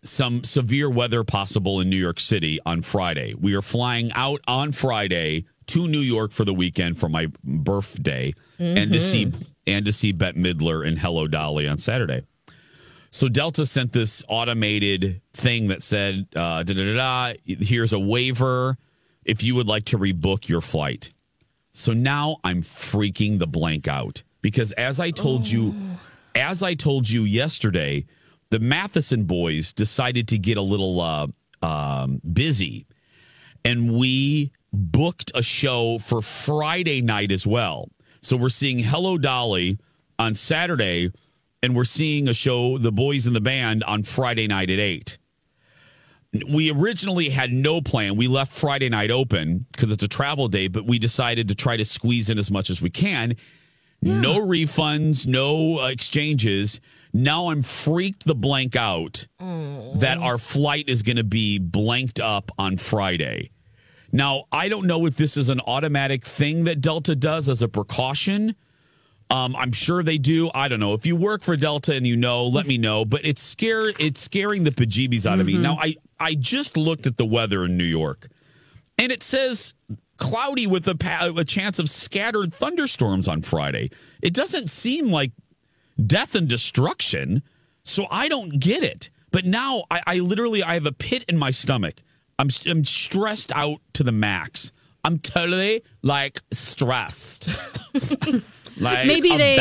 some 0.03 0.43
severe 0.43 0.89
weather 0.89 1.23
possible 1.23 1.79
in 1.79 1.89
New 1.89 1.97
York 1.97 2.19
City 2.19 2.59
on 2.65 2.81
Friday. 2.81 3.33
We 3.33 3.55
are 3.55 3.61
flying 3.61 4.11
out 4.13 4.41
on 4.47 4.71
Friday 4.71 5.45
to 5.67 5.87
New 5.87 5.99
York 5.99 6.31
for 6.31 6.45
the 6.45 6.53
weekend 6.53 6.97
for 6.97 7.09
my 7.09 7.27
birthday 7.43 8.33
and 8.59 8.93
to 8.93 9.01
see 9.01 9.31
and 9.67 9.85
to 9.85 9.91
see 9.91 10.11
Bette 10.11 10.39
Midler 10.39 10.87
and 10.87 10.97
Hello 10.99 11.27
Dolly 11.27 11.67
on 11.67 11.77
Saturday. 11.77 12.23
So 13.11 13.29
Delta 13.29 13.65
sent 13.65 13.93
this 13.93 14.23
automated 14.27 15.21
thing 15.33 15.69
that 15.69 15.81
said, 15.81 16.27
uh, 16.35 16.63
da, 16.63 16.73
da, 16.73 16.93
da, 16.93 16.93
da, 16.95 17.33
"Here's 17.45 17.93
a 17.93 17.99
waiver 17.99 18.77
if 19.23 19.41
you 19.41 19.55
would 19.55 19.67
like 19.67 19.85
to 19.85 19.97
rebook 19.97 20.49
your 20.49 20.61
flight." 20.61 21.11
So 21.71 21.93
now 21.93 22.37
I'm 22.43 22.61
freaking 22.61 23.39
the 23.39 23.47
blank 23.47 23.87
out 23.87 24.23
because, 24.41 24.71
as 24.73 24.99
I 24.99 25.11
told 25.11 25.47
you, 25.47 25.73
as 26.35 26.61
I 26.61 26.73
told 26.73 27.09
you 27.09 27.23
yesterday, 27.23 28.05
the 28.49 28.59
Matheson 28.59 29.23
boys 29.23 29.73
decided 29.73 30.27
to 30.29 30.37
get 30.37 30.57
a 30.57 30.61
little 30.61 31.01
uh, 31.01 31.27
um, 31.61 32.21
busy, 32.31 32.85
and 33.63 33.93
we 33.97 34.51
booked 34.75 35.31
a 35.33 35.41
show 35.41 35.97
for 35.97 36.21
Friday 36.21 37.01
night 37.01 37.31
as 37.31 37.47
well. 37.47 37.89
So 38.21 38.37
we're 38.37 38.49
seeing 38.49 38.79
Hello 38.79 39.17
Dolly 39.17 39.77
on 40.17 40.35
Saturday, 40.35 41.11
and 41.61 41.75
we're 41.75 41.83
seeing 41.83 42.27
a 42.27 42.33
show, 42.33 42.77
The 42.77 42.91
Boys 42.91 43.27
in 43.27 43.33
the 43.33 43.41
Band, 43.41 43.83
on 43.83 44.03
Friday 44.03 44.47
night 44.47 44.69
at 44.69 44.79
8. 44.79 45.17
We 46.49 46.71
originally 46.71 47.29
had 47.29 47.51
no 47.51 47.81
plan. 47.81 48.17
We 48.17 48.27
left 48.27 48.51
Friday 48.51 48.89
night 48.89 49.11
open 49.11 49.65
because 49.71 49.91
it's 49.91 50.03
a 50.03 50.07
travel 50.07 50.47
day, 50.47 50.67
but 50.67 50.85
we 50.85 50.99
decided 50.99 51.47
to 51.47 51.55
try 51.55 51.77
to 51.77 51.85
squeeze 51.85 52.29
in 52.29 52.37
as 52.37 52.51
much 52.51 52.69
as 52.69 52.81
we 52.81 52.89
can. 52.89 53.35
No 54.01 54.39
refunds, 54.41 55.25
no 55.25 55.79
uh, 55.79 55.87
exchanges. 55.87 56.81
Now 57.13 57.49
I'm 57.49 57.61
freaked 57.61 58.25
the 58.25 58.35
blank 58.35 58.75
out 58.75 59.25
that 59.99 60.17
our 60.17 60.37
flight 60.37 60.89
is 60.89 61.01
going 61.01 61.15
to 61.15 61.23
be 61.23 61.59
blanked 61.59 62.19
up 62.19 62.51
on 62.57 62.77
Friday. 62.77 63.51
Now, 64.15 64.45
I 64.49 64.69
don't 64.69 64.87
know 64.87 65.05
if 65.05 65.17
this 65.17 65.35
is 65.35 65.49
an 65.49 65.59
automatic 65.59 66.23
thing 66.23 66.63
that 66.63 66.79
Delta 66.79 67.17
does 67.17 67.49
as 67.49 67.61
a 67.61 67.67
precaution. 67.67 68.55
Um, 69.29 69.57
I'm 69.57 69.73
sure 69.73 70.03
they 70.03 70.17
do. 70.17 70.49
I 70.53 70.69
don't 70.69 70.79
know. 70.79 70.93
If 70.93 71.05
you 71.05 71.17
work 71.17 71.43
for 71.43 71.57
Delta 71.57 71.93
and 71.93 72.07
you 72.07 72.15
know, 72.15 72.45
let 72.45 72.65
me 72.65 72.77
know. 72.77 73.03
But 73.03 73.25
it's 73.25 73.41
scare 73.41 73.89
it's 73.99 74.21
scaring 74.21 74.63
the 74.63 74.71
bejeebies 74.71 75.25
out 75.25 75.41
of 75.41 75.45
me. 75.45 75.57
Now, 75.57 75.77
I 75.81 75.95
I 76.17 76.35
just 76.35 76.77
looked 76.77 77.07
at 77.07 77.17
the 77.17 77.25
weather 77.25 77.65
in 77.65 77.75
New 77.75 77.83
York, 77.83 78.29
and 78.97 79.11
it 79.11 79.21
says 79.21 79.73
cloudy 80.15 80.65
with 80.65 80.87
a, 80.87 80.95
pa- 80.95 81.33
a 81.35 81.43
chance 81.43 81.77
of 81.77 81.89
scattered 81.89 82.53
thunderstorms 82.53 83.27
on 83.27 83.41
Friday. 83.41 83.91
It 84.21 84.33
doesn't 84.33 84.69
seem 84.69 85.09
like 85.09 85.31
death 86.05 86.35
and 86.35 86.47
destruction. 86.47 87.43
So 87.83 88.07
I 88.09 88.29
don't 88.29 88.59
get 88.61 88.81
it. 88.81 89.09
But 89.31 89.43
now 89.43 89.83
I, 89.91 90.01
I 90.07 90.19
literally 90.19 90.63
I 90.63 90.75
have 90.75 90.85
a 90.85 90.93
pit 90.93 91.25
in 91.27 91.37
my 91.37 91.51
stomach. 91.51 92.01
I'm 92.39 92.49
I'm 92.65 92.85
stressed 92.85 93.51
out 93.55 93.79
to 93.93 94.03
the 94.03 94.11
max. 94.11 94.71
I'm 95.03 95.19
totally 95.19 95.83
like 96.01 96.41
stressed. 96.51 97.47
like 98.79 99.05
maybe 99.07 99.37
they 99.37 99.57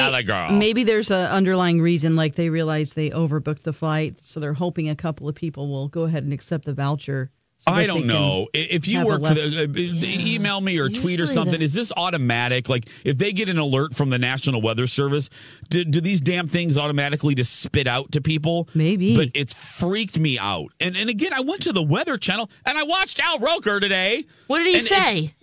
maybe 0.50 0.84
there's 0.84 1.10
an 1.10 1.26
underlying 1.26 1.80
reason 1.80 2.16
like 2.16 2.34
they 2.34 2.48
realize 2.48 2.94
they 2.94 3.10
overbooked 3.10 3.62
the 3.62 3.72
flight 3.72 4.18
so 4.24 4.40
they're 4.40 4.54
hoping 4.54 4.88
a 4.88 4.96
couple 4.96 5.28
of 5.28 5.34
people 5.34 5.68
will 5.68 5.88
go 5.88 6.02
ahead 6.02 6.24
and 6.24 6.32
accept 6.32 6.64
the 6.64 6.72
voucher 6.72 7.30
I 7.66 7.86
don't 7.86 8.06
know. 8.06 8.48
If 8.52 8.86
you 8.88 9.04
work 9.06 9.22
for 9.24 9.34
the, 9.34 9.64
uh, 9.64 10.06
email 10.06 10.60
me 10.60 10.78
or 10.78 10.88
tweet 10.88 11.20
or 11.20 11.26
something. 11.26 11.60
Is 11.60 11.72
this 11.74 11.92
automatic? 11.96 12.68
Like, 12.68 12.88
if 13.04 13.18
they 13.18 13.32
get 13.32 13.48
an 13.48 13.58
alert 13.58 13.94
from 13.94 14.10
the 14.10 14.18
National 14.18 14.60
Weather 14.60 14.86
Service, 14.86 15.30
do, 15.70 15.84
do 15.84 16.00
these 16.00 16.20
damn 16.20 16.46
things 16.46 16.76
automatically 16.76 17.34
just 17.34 17.60
spit 17.60 17.86
out 17.86 18.12
to 18.12 18.20
people? 18.20 18.68
Maybe. 18.74 19.16
But 19.16 19.28
it's 19.34 19.54
freaked 19.54 20.18
me 20.18 20.38
out. 20.38 20.72
And 20.80 20.96
and 20.96 21.08
again, 21.08 21.32
I 21.32 21.40
went 21.40 21.62
to 21.62 21.72
the 21.72 21.82
Weather 21.82 22.16
Channel 22.18 22.50
and 22.66 22.76
I 22.76 22.82
watched 22.84 23.20
Al 23.20 23.38
Roker 23.38 23.80
today. 23.80 24.24
What 24.46 24.58
did 24.58 24.68
he 24.68 24.80
say? 24.80 25.34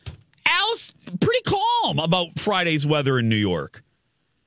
Al's 0.46 0.94
pretty 1.20 1.42
calm 1.46 2.00
about 2.00 2.38
Friday's 2.40 2.86
weather 2.86 3.18
in 3.20 3.30
New 3.30 3.36
York. 3.36 3.84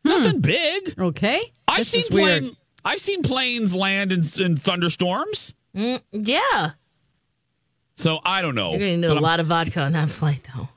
Nothing 0.04 0.40
big. 0.40 0.94
okay 0.98 1.40
I've 1.66 1.78
This 1.78 1.88
seen 1.90 2.00
is 2.00 2.10
weird. 2.10 2.42
plane, 2.42 2.56
I've 2.84 3.00
seen 3.00 3.22
planes 3.22 3.74
land 3.74 4.12
in, 4.12 4.22
in 4.38 4.56
thunderstorms. 4.56 5.54
Mm, 5.74 6.02
yeah. 6.12 6.72
So 7.96 8.20
I 8.24 8.42
don't 8.42 8.54
know. 8.54 8.70
You're 8.70 8.78
going 8.80 9.00
to 9.02 9.08
need 9.08 9.16
a 9.16 9.20
lot 9.20 9.40
of 9.40 9.46
vodka 9.46 9.80
on 9.80 9.92
that 9.92 10.10
flight, 10.10 10.46
though. 10.56 10.68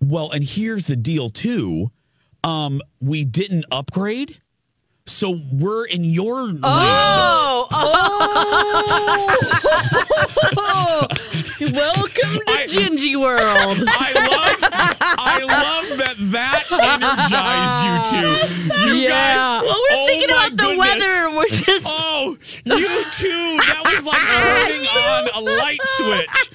Well, 0.00 0.30
and 0.30 0.44
here's 0.44 0.86
the 0.86 0.96
deal 0.96 1.28
too. 1.28 1.90
Um, 2.44 2.80
we 3.00 3.24
didn't 3.24 3.64
upgrade. 3.72 4.40
So 5.06 5.40
we're 5.50 5.86
in 5.86 6.04
your. 6.04 6.50
Oh, 6.62 7.66
oh. 7.70 8.26
welcome 11.60 12.38
to 12.46 12.48
I- 12.48 12.66
Gingy 12.68 13.18
World. 13.18 13.82
I 13.88 14.12
love 14.14 14.37
I 14.60 15.40
love 15.42 15.98
that 15.98 16.14
that 16.32 16.64
energized 16.70 17.84
you 17.84 18.20
two. 18.20 18.86
You 18.86 18.94
Yeah. 18.94 19.08
guys 19.08 19.62
Well, 19.62 19.74
we're 19.74 19.96
oh 19.96 20.06
thinking 20.06 20.28
my 20.30 20.46
about 20.46 20.50
the 20.56 20.56
goodness. 20.64 20.78
weather 20.78 21.26
and 21.26 21.36
we're 21.36 21.48
just- 21.48 21.86
Oh, 21.88 22.36
you 22.64 23.04
two. 23.12 23.56
That 23.66 23.82
was 23.84 24.04
like 24.04 24.22
turning 24.34 24.86
on 24.86 25.28
a 25.34 25.40
light 25.58 25.80
switch. 25.96 26.50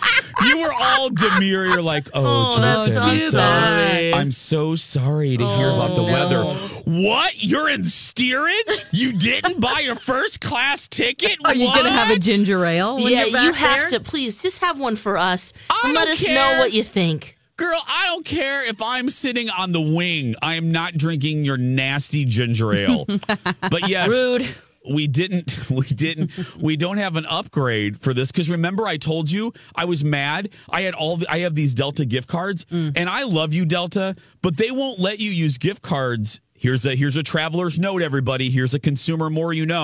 You 0.46 0.60
were 0.60 0.74
all 0.74 1.10
demure. 1.10 1.66
You're 1.68 1.82
like, 1.82 2.10
oh, 2.14 2.24
Oh, 2.56 2.60
that's 2.60 2.90
Jason, 2.92 3.04
I'm 3.10 3.18
too 3.20 3.30
so 3.30 3.38
bad. 3.38 4.14
I'm 4.16 4.32
so 4.32 4.76
sorry 4.76 5.38
to 5.38 5.46
hear 5.56 5.70
about 5.70 5.96
the 5.96 6.02
Oh, 6.02 6.06
weather. 6.06 6.44
What? 6.86 7.44
You're 7.44 7.70
in 7.70 7.86
steerage? 7.86 8.84
You 8.92 9.14
didn't 9.14 9.60
buy 9.60 9.80
your 9.82 9.96
first 9.96 10.42
class 10.42 10.88
ticket? 10.88 11.38
are 11.46 11.54
you 11.56 11.68
gonna 11.68 11.92
have 11.92 12.10
a 12.10 12.20
ginger 12.20 12.64
ale 12.66 12.96
when 12.98 13.12
yeah, 13.12 13.24
you're 13.26 13.34
back 13.34 13.44
you 13.46 13.54
have 13.54 13.80
there? 13.82 13.90
to. 13.92 14.00
Please, 14.00 14.42
just 14.42 14.60
have 14.60 14.80
one 14.80 14.96
for 14.96 15.18
us 15.18 15.54
I 15.70 15.82
and 15.86 15.94
let 15.94 16.06
don't 16.06 16.12
us 16.14 16.28
know 16.28 16.58
what 16.60 16.74
you 16.74 16.84
think. 16.84 17.38
Girl, 17.56 17.80
I 17.88 18.08
don't 18.08 18.26
care 18.26 18.66
if 18.66 18.82
I'm 18.82 19.12
sitting 19.12 19.48
on 19.52 19.74
the 19.74 19.82
wing. 19.82 20.34
I 20.42 20.56
am 20.56 20.72
not 20.72 20.96
drinking 20.96 21.46
your 21.46 21.58
nasty 21.58 22.26
ginger 22.26 22.74
ale. 22.74 23.06
but 23.62 23.88
yes, 23.88 24.10
Rude. 24.10 24.48
we 24.90 25.06
didn't 25.06 25.70
we 25.70 25.86
didn't 25.86 26.32
we 26.58 26.76
don't 26.76 26.98
have 26.98 27.16
an 27.16 27.28
upgrade 27.28 28.02
for 28.02 28.14
this 28.14 28.32
because 28.32 28.50
remember 28.50 28.86
i 28.86 28.98
told 28.98 29.32
you 29.32 29.54
i 29.76 29.86
was 29.86 30.04
mad 30.04 30.50
i 30.70 30.82
had 30.82 30.94
all 30.94 31.16
the, 31.16 31.26
i 31.32 31.40
have 31.40 31.56
these 31.56 31.74
delta 31.74 32.04
gift 32.04 32.28
cards 32.28 32.66
mm. 32.66 32.92
and 32.98 33.10
i 33.10 33.24
love 33.24 33.54
you 33.54 33.64
delta 33.64 34.14
but 34.42 34.58
they 34.58 34.72
won't 34.72 35.00
let 35.00 35.20
you 35.20 35.32
use 35.32 35.58
gift 35.58 35.82
cards 35.82 36.42
here's 36.54 36.86
a 36.86 36.98
here's 36.98 37.16
a 37.16 37.24
traveler's 37.24 37.80
note 37.80 38.02
everybody 38.02 38.50
here's 38.50 38.74
a 38.74 38.80
consumer 38.80 39.30
more 39.30 39.54
you 39.54 39.66
know 39.66 39.84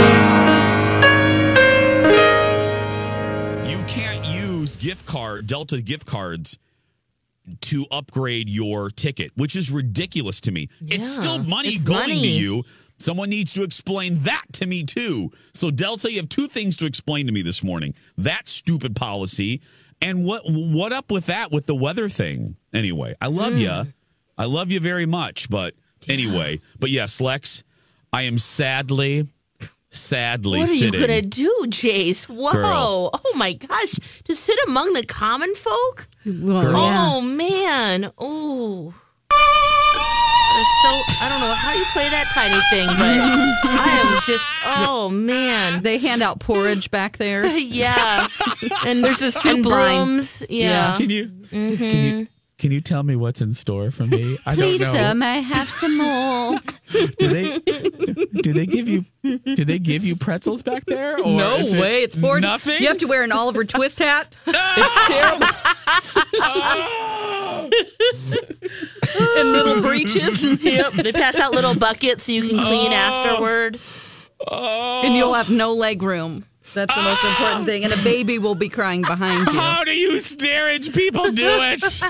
you 3.66 3.82
can't 3.88 4.26
use 4.26 4.76
gift 4.76 5.06
card 5.06 5.48
delta 5.48 5.80
gift 5.80 6.06
cards 6.06 6.58
to 7.62 7.86
upgrade 7.92 8.50
your 8.50 8.90
ticket 8.90 9.32
which 9.36 9.56
is 9.56 9.72
ridiculous 9.72 10.42
to 10.42 10.52
me 10.52 10.70
it's 10.82 11.10
still 11.14 11.40
money 11.44 11.70
it's 11.70 11.84
going 11.84 12.08
to 12.10 12.16
you 12.16 12.64
Someone 13.02 13.30
needs 13.30 13.54
to 13.54 13.64
explain 13.64 14.20
that 14.24 14.44
to 14.52 14.66
me 14.68 14.84
too. 14.84 15.32
So 15.54 15.72
Delta, 15.72 16.12
you 16.12 16.18
have 16.18 16.28
two 16.28 16.48
things 16.50 16.76
to 16.76 16.86
explain 16.86 17.28
to 17.28 17.32
me 17.32 17.42
this 17.42 17.64
morning. 17.64 17.94
That 18.18 18.50
stupid 18.50 18.94
policy 18.94 19.62
and 20.02 20.26
what 20.26 20.42
what 20.46 20.92
up 20.92 21.10
with 21.10 21.28
that 21.28 21.50
with 21.50 21.66
the 21.66 21.76
weather 21.76 22.10
thing. 22.10 22.58
Anyway, 22.74 23.16
I 23.22 23.28
love 23.28 23.54
Hmm. 23.54 23.60
you. 23.60 23.94
I 24.38 24.44
love 24.44 24.70
you 24.70 24.82
very 24.82 25.06
much, 25.06 25.50
but 25.50 25.76
anyway, 26.10 26.60
but 26.78 26.90
yes, 26.90 27.22
Lex, 27.22 27.64
I 28.12 28.24
am 28.24 28.38
sadly 28.38 29.30
sadly 29.92 30.60
What 30.60 30.70
are 30.70 30.74
you 30.74 30.92
gonna 30.92 31.22
do, 31.22 31.66
Jace? 31.68 32.26
Whoa! 32.26 32.52
Girl. 32.52 33.10
Oh 33.14 33.34
my 33.36 33.54
gosh! 33.54 33.94
To 34.26 34.36
sit 34.36 34.58
among 34.68 34.94
the 34.94 35.06
common 35.06 35.54
folk? 35.56 36.08
Well, 36.26 36.62
Girl. 36.62 36.72
yeah. 36.82 37.10
Oh 37.14 37.22
man! 37.22 38.12
Oh. 38.18 38.94
That 39.32 40.60
is 40.62 40.68
so 40.84 41.24
I 41.24 41.30
don't 41.30 41.42
know 41.42 41.54
how 41.54 41.74
you 41.74 41.86
play 41.94 42.10
that 42.10 42.32
tiny 42.34 42.60
thing, 42.72 42.88
but 42.88 43.70
I 43.80 43.90
am 44.02 44.22
just 44.24 44.50
oh 44.66 45.10
man. 45.10 45.84
They 45.84 45.98
hand 46.00 46.22
out 46.22 46.40
porridge 46.40 46.92
back 46.92 47.18
there. 47.18 47.46
Yeah. 47.60 48.28
And 48.86 49.04
There's 49.04 49.22
a 49.22 49.32
soup 49.32 49.58
and 49.58 49.66
line. 49.66 50.06
brooms. 50.06 50.44
Yeah. 50.50 50.98
Can 50.98 51.10
you 51.10 51.28
mm-hmm. 51.28 51.76
can 51.76 52.04
you 52.18 52.28
can 52.60 52.72
you 52.72 52.82
tell 52.82 53.04
me 53.04 53.16
what's 53.16 53.42
in 53.42 53.54
store 53.54 53.90
for 53.90 54.04
me? 54.04 54.38
I 54.46 54.54
Please, 54.54 54.82
don't 54.82 54.94
know. 54.94 55.00
sir, 55.00 55.14
may 55.16 55.38
I 55.38 55.38
have 55.38 55.70
some 55.70 55.98
more? 55.98 56.60
do 57.18 57.28
they 57.28 57.60
do 58.42 58.54
they 58.54 58.66
give 58.66 58.90
you 58.90 59.06
do 59.24 59.64
they 59.64 59.80
give 59.80 60.04
you 60.04 60.18
pretzels 60.18 60.62
back 60.62 60.84
there? 60.86 61.18
Or 61.18 61.38
no 61.38 61.56
is 61.56 61.74
it 61.74 61.80
way. 61.80 62.04
It's 62.04 62.18
porridge. 62.18 62.44
Nothing. 62.44 62.82
You 62.82 62.90
have 62.90 62.98
to 62.98 63.08
wear 63.08 63.24
an 63.24 63.32
Oliver 63.32 63.64
Twist 63.64 64.00
hat. 64.00 64.36
it's 64.46 65.08
terrible. 65.08 65.48
and 69.38 69.54
little 69.54 69.82
breeches. 69.82 70.44
Yep. 70.70 70.94
They 70.94 71.12
pass 71.14 71.40
out 71.40 71.54
little 71.54 71.74
buckets 71.74 72.26
so 72.26 72.34
you 72.34 72.42
can 72.42 72.60
clean 72.60 72.92
oh. 72.92 72.96
afterward. 72.96 73.80
Oh. 74.48 75.02
And 75.04 75.16
you'll 75.16 75.34
have 75.34 75.50
no 75.50 75.74
leg 75.74 76.04
room. 76.04 76.46
That's 76.74 76.96
the 76.96 77.02
most 77.02 77.24
important 77.24 77.66
thing. 77.66 77.84
And 77.84 77.94
a 77.94 78.04
baby 78.04 78.40
will 78.40 78.56
be 78.56 78.70
crying 78.70 79.02
behind 79.02 79.48
you. 79.48 79.54
How 79.60 79.84
do 79.84 79.92
you 79.92 80.20
steerage 80.20 80.94
people 80.94 81.32
do 81.32 81.48
it? 81.48 82.02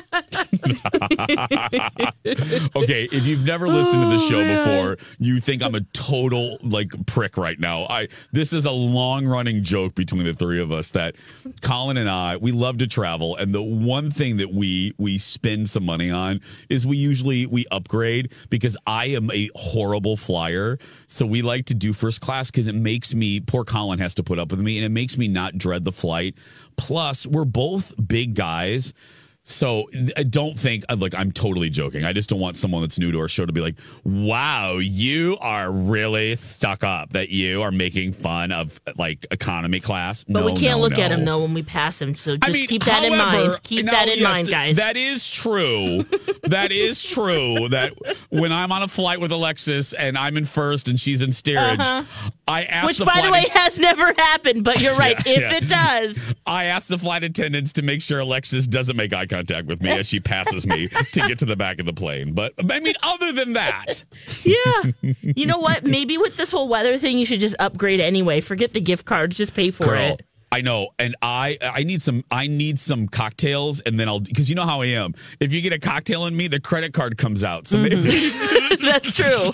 okay, 2.76 3.08
if 3.12 3.26
you've 3.26 3.46
never 3.46 3.68
listened 3.68 4.02
to 4.02 4.10
the 4.10 4.16
oh, 4.16 4.30
show 4.30 4.44
before, 4.44 4.98
you 5.20 5.40
think 5.40 5.64
I'm 5.64 5.76
a 5.76 5.82
total 5.94 6.58
like 6.62 6.92
prick 7.06 7.38
right 7.38 7.60
now. 7.60 7.86
I 7.86 8.08
this 8.32 8.54
is 8.54 8.66
a 8.66 8.72
long 8.72 9.26
running 9.26 9.64
joke 9.64 9.96
between 9.96 10.26
the 10.26 10.34
three 10.34 10.62
of 10.62 10.72
us 10.72 10.90
that 10.92 11.16
Colin 11.62 11.98
and 11.98 12.10
I 12.10 12.38
we 12.38 12.52
love 12.52 12.80
to 12.80 12.88
travel, 12.88 13.36
and 13.36 13.54
the 13.54 13.62
one 13.62 14.12
thing 14.12 14.38
that 14.38 14.54
we 14.54 14.94
we 14.98 15.18
spend 15.18 15.70
some 15.70 15.86
money 15.86 16.12
on 16.12 16.42
is 16.70 16.86
we 16.86 16.98
usually 16.98 17.46
we 17.46 17.66
upgrade 17.72 18.34
because 18.50 18.78
I 18.86 19.06
am 19.08 19.32
a 19.32 19.50
horrible 19.56 20.18
flyer, 20.18 20.80
so 21.08 21.26
we 21.26 21.42
like 21.42 21.66
to 21.66 21.74
do 21.74 21.94
first 21.94 22.22
class 22.22 22.52
because 22.52 22.68
it 22.68 22.76
makes 22.76 23.14
me 23.14 23.40
poor 23.40 23.64
Colin 23.64 24.00
has 24.00 24.14
to 24.16 24.24
put 24.24 24.40
up 24.40 24.49
with 24.52 24.60
me, 24.60 24.78
and 24.78 24.86
it 24.86 24.90
makes 24.90 25.18
me 25.18 25.28
not 25.28 25.58
dread 25.58 25.86
the 25.86 25.92
flight. 25.92 26.36
Plus, 26.78 27.26
we're 27.28 27.46
both 27.46 27.94
big 28.08 28.36
guys. 28.36 28.94
So 29.44 29.90
I 30.16 30.24
don't 30.24 30.60
think 30.60 30.84
like 30.96 31.16
I'm 31.16 31.32
totally 31.32 31.70
joking. 31.72 32.06
I 32.06 32.14
just 32.14 32.30
don't 32.30 32.40
want 32.40 32.56
someone 32.56 32.82
that's 32.82 33.00
new 33.00 33.12
to 33.12 33.20
our 33.20 33.28
show 33.28 33.46
to 33.48 33.54
be 33.54 33.62
like, 33.62 33.76
"Wow, 34.04 34.78
you 34.78 35.38
are 35.42 35.72
really 35.72 36.36
stuck 36.36 36.84
up 36.84 37.12
that 37.12 37.30
you 37.30 37.64
are 37.64 37.72
making 37.72 38.14
fun 38.14 38.52
of 38.52 38.80
like 38.98 39.26
economy 39.32 39.80
class." 39.80 40.24
But 40.24 40.42
no, 40.42 40.46
we 40.46 40.52
can't 40.52 40.78
no, 40.78 40.80
look 40.80 41.00
at 41.00 41.10
no. 41.10 41.18
him 41.18 41.26
though 41.26 41.42
when 41.42 41.54
we 41.56 41.64
pass 41.64 42.00
him. 42.00 42.14
So 42.16 42.38
just 42.38 42.48
I 42.48 42.52
mean, 42.54 42.68
keep 42.68 42.84
that 42.84 43.04
in 43.04 43.18
mind. 43.18 43.60
Keep 43.64 43.88
that 43.88 44.08
in 44.08 44.20
yes, 44.20 44.24
mind, 44.24 44.50
guys. 44.50 44.76
That 44.76 44.98
is 44.98 45.28
true. 45.28 46.04
that 46.44 46.72
is 46.72 47.04
true. 47.04 47.70
That 47.70 47.94
when 48.30 48.52
I'm 48.52 48.72
on 48.72 48.84
a 48.84 48.88
flight 48.88 49.20
with 49.20 49.32
Alexis 49.32 49.94
and 49.94 50.16
I'm 50.18 50.38
in 50.38 50.46
first 50.46 50.88
and 50.90 51.00
she's 51.00 51.22
in 51.22 51.32
steerage, 51.32 51.80
Uh-huh. 51.80 52.04
I 52.48 52.64
asked 52.66 52.86
Which, 52.88 52.98
the 52.98 53.06
by 53.06 53.22
the 53.22 53.28
flight 53.30 53.46
way, 53.46 53.50
has 53.54 53.80
never 53.80 54.14
happened. 54.18 54.64
But 54.64 54.80
you're 54.82 54.96
right. 54.96 55.16
Yeah, 55.26 55.34
if 55.34 55.42
yeah. 55.42 55.58
it 55.58 55.68
does, 55.68 56.36
I 56.46 56.66
asked 56.66 56.90
the 56.90 56.98
flight 56.98 57.24
attendants 57.24 57.74
to 57.74 57.82
make 57.82 58.02
sure 58.02 58.20
Alexis 58.20 58.68
doesn't 58.68 58.96
make 58.96 59.14
eye 59.14 59.26
contact 59.30 59.68
with 59.68 59.82
me 59.82 59.92
as 59.92 60.08
she 60.08 60.20
passes 60.20 60.66
me 60.66 60.88
to 60.88 61.28
get 61.28 61.40
to 61.40 61.46
the 61.46 61.56
back 61.56 61.80
of 61.80 61.86
the 61.86 61.94
plane. 61.94 62.34
But 62.34 62.54
I 62.58 62.80
mean, 62.80 62.96
other 63.04 63.32
than 63.32 63.54
that, 63.54 64.04
yeah. 64.44 64.64
You 65.22 65.46
know 65.46 65.60
what? 65.60 65.86
Maybe 65.86 66.18
with 66.18 66.38
this 66.38 66.52
whole 66.52 66.68
weather 66.68 66.98
thing, 66.98 67.18
you 67.18 67.26
should 67.26 67.40
just 67.40 67.56
upgrade 67.60 68.00
anyway. 68.00 68.42
Forget 68.42 68.74
the 68.74 68.82
gift 68.82 69.06
cards. 69.06 69.38
Just 69.38 69.54
pay 69.54 69.72
for 69.72 69.86
girl, 69.86 70.14
it. 70.14 70.26
I 70.52 70.62
know, 70.62 70.90
and 70.98 71.16
I 71.22 71.58
I 71.62 71.84
need 71.84 72.02
some 72.02 72.24
I 72.32 72.48
need 72.48 72.80
some 72.80 73.08
cocktails, 73.08 73.82
and 73.82 74.00
then 74.00 74.10
I'll 74.10 74.20
because 74.20 74.50
you 74.50 74.56
know 74.56 74.66
how 74.66 74.82
I 74.82 74.88
am. 74.88 75.14
If 75.40 75.54
you 75.54 75.62
get 75.62 75.74
a 75.74 75.80
cocktail 75.80 76.26
in 76.26 76.36
me, 76.36 76.48
the 76.48 76.60
credit 76.60 76.94
card 76.94 77.18
comes 77.18 77.44
out. 77.44 77.68
So 77.68 77.78
maybe 77.78 78.30
That's 78.82 79.14
true. 79.14 79.52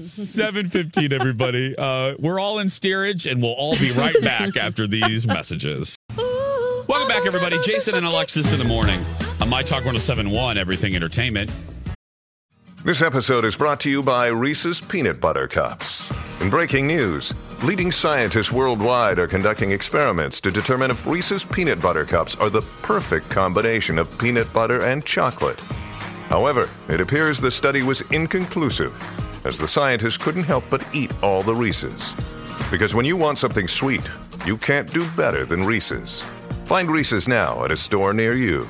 seven 0.00 0.70
fifteen, 0.70 1.12
everybody. 1.12 1.76
Uh, 1.76 2.14
we're 2.18 2.40
all 2.40 2.58
in 2.58 2.70
steerage, 2.70 3.26
and 3.26 3.42
we'll 3.42 3.52
all 3.52 3.76
be 3.78 3.90
right 3.92 4.18
back 4.22 4.56
after 4.56 4.86
these 4.86 5.26
messages. 5.26 5.97
Back, 7.18 7.26
everybody. 7.26 7.56
Jason 7.64 7.96
and 7.96 8.06
Alexis 8.06 8.52
in 8.52 8.60
the 8.60 8.64
morning 8.64 9.04
on 9.40 9.48
My 9.48 9.60
Talk 9.60 9.84
1071, 9.84 10.56
Everything 10.56 10.94
Entertainment. 10.94 11.50
This 12.84 13.02
episode 13.02 13.44
is 13.44 13.56
brought 13.56 13.80
to 13.80 13.90
you 13.90 14.04
by 14.04 14.28
Reese's 14.28 14.80
Peanut 14.80 15.20
Butter 15.20 15.48
Cups. 15.48 16.12
In 16.40 16.48
breaking 16.48 16.86
news, 16.86 17.34
leading 17.64 17.90
scientists 17.90 18.52
worldwide 18.52 19.18
are 19.18 19.26
conducting 19.26 19.72
experiments 19.72 20.40
to 20.42 20.52
determine 20.52 20.92
if 20.92 21.04
Reese's 21.08 21.42
Peanut 21.42 21.82
Butter 21.82 22.04
Cups 22.04 22.36
are 22.36 22.50
the 22.50 22.62
perfect 22.82 23.28
combination 23.30 23.98
of 23.98 24.16
peanut 24.16 24.52
butter 24.52 24.84
and 24.84 25.04
chocolate. 25.04 25.58
However, 26.28 26.70
it 26.88 27.00
appears 27.00 27.40
the 27.40 27.50
study 27.50 27.82
was 27.82 28.02
inconclusive, 28.12 28.94
as 29.44 29.58
the 29.58 29.66
scientists 29.66 30.18
couldn't 30.18 30.44
help 30.44 30.62
but 30.70 30.86
eat 30.94 31.10
all 31.20 31.42
the 31.42 31.56
Reese's. 31.56 32.14
Because 32.70 32.94
when 32.94 33.04
you 33.04 33.16
want 33.16 33.38
something 33.38 33.66
sweet, 33.66 34.08
you 34.46 34.56
can't 34.56 34.92
do 34.92 35.04
better 35.16 35.44
than 35.44 35.64
Reese's. 35.64 36.24
Find 36.68 36.90
Reese's 36.90 37.26
now 37.26 37.64
at 37.64 37.72
a 37.72 37.78
store 37.78 38.12
near 38.12 38.34
you. 38.34 38.68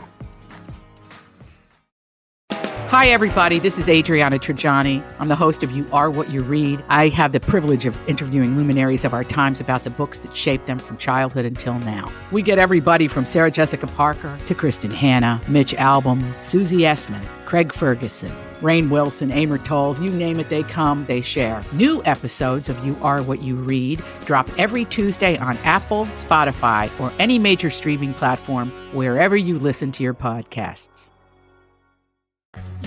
Hi, 2.52 3.08
everybody. 3.08 3.58
This 3.58 3.76
is 3.76 3.88
Adriana 3.88 4.38
Trigiani. 4.38 5.02
I'm 5.18 5.26
the 5.26 5.34
host 5.34 5.64
of 5.64 5.72
You 5.72 5.84
Are 5.90 6.08
What 6.08 6.30
You 6.30 6.44
Read. 6.44 6.84
I 6.88 7.08
have 7.08 7.32
the 7.32 7.40
privilege 7.40 7.86
of 7.86 7.98
interviewing 8.08 8.56
luminaries 8.56 9.04
of 9.04 9.14
our 9.14 9.24
times 9.24 9.60
about 9.60 9.82
the 9.82 9.90
books 9.90 10.20
that 10.20 10.36
shaped 10.36 10.68
them 10.68 10.78
from 10.78 10.96
childhood 10.98 11.44
until 11.44 11.74
now. 11.80 12.08
We 12.30 12.40
get 12.40 12.56
everybody 12.56 13.08
from 13.08 13.26
Sarah 13.26 13.50
Jessica 13.50 13.88
Parker 13.88 14.38
to 14.46 14.54
Kristin 14.54 14.92
Hannah, 14.92 15.40
Mitch 15.48 15.74
Albom, 15.74 16.22
Susie 16.44 16.82
Essman, 16.82 17.26
Craig 17.48 17.72
Ferguson, 17.72 18.30
Rainn 18.60 18.90
Wilson, 18.90 19.30
Amor 19.30 19.56
Towles, 19.56 19.98
you 20.02 20.10
name 20.10 20.38
it, 20.38 20.50
they 20.50 20.62
come, 20.62 21.06
they 21.06 21.22
share. 21.22 21.64
New 21.72 22.02
episodes 22.04 22.68
of 22.68 22.84
You 22.84 22.94
Are 23.00 23.22
What 23.22 23.40
You 23.40 23.56
Read 23.56 24.02
drop 24.26 24.46
every 24.58 24.84
Tuesday 24.84 25.38
on 25.38 25.56
Apple, 25.64 26.04
Spotify, 26.18 26.90
or 27.00 27.10
any 27.18 27.38
major 27.38 27.70
streaming 27.70 28.12
platform 28.12 28.70
wherever 28.92 29.34
you 29.34 29.58
listen 29.58 29.90
to 29.92 30.02
your 30.02 30.12
podcasts. 30.12 31.08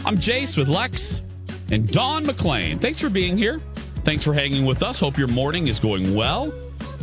I'm 0.05 0.17
Jace 0.17 0.55
with 0.55 0.67
Lex 0.67 1.23
and 1.71 1.91
Don 1.91 2.23
McClain. 2.23 2.79
Thanks 2.79 3.01
for 3.01 3.09
being 3.09 3.39
here. 3.39 3.57
Thanks 4.03 4.23
for 4.23 4.31
hanging 4.31 4.65
with 4.65 4.83
us. 4.83 4.99
Hope 4.99 5.17
your 5.17 5.27
morning 5.29 5.69
is 5.69 5.79
going 5.79 6.13
well, 6.13 6.53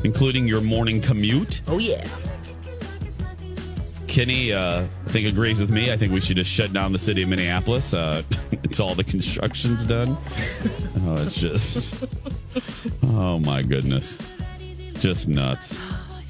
including 0.04 0.46
your 0.46 0.60
morning 0.60 1.00
commute. 1.00 1.62
Oh, 1.66 1.78
yeah. 1.78 2.06
Kenny, 4.08 4.52
uh, 4.52 4.82
I 4.82 5.08
think, 5.08 5.28
agrees 5.28 5.60
with 5.60 5.70
me. 5.70 5.92
I 5.92 5.96
think 5.96 6.12
we 6.12 6.20
should 6.20 6.36
just 6.36 6.50
shut 6.50 6.72
down 6.72 6.92
the 6.92 6.98
city 6.98 7.22
of 7.22 7.28
Minneapolis 7.28 7.94
uh, 7.94 8.22
until 8.50 8.88
all 8.88 8.94
the 8.94 9.04
construction's 9.04 9.86
done. 9.86 10.16
Oh, 11.02 11.24
it's 11.24 11.38
just, 11.40 12.02
oh 13.04 13.38
my 13.38 13.62
goodness. 13.62 14.18
Just 15.00 15.28
nuts. 15.28 15.78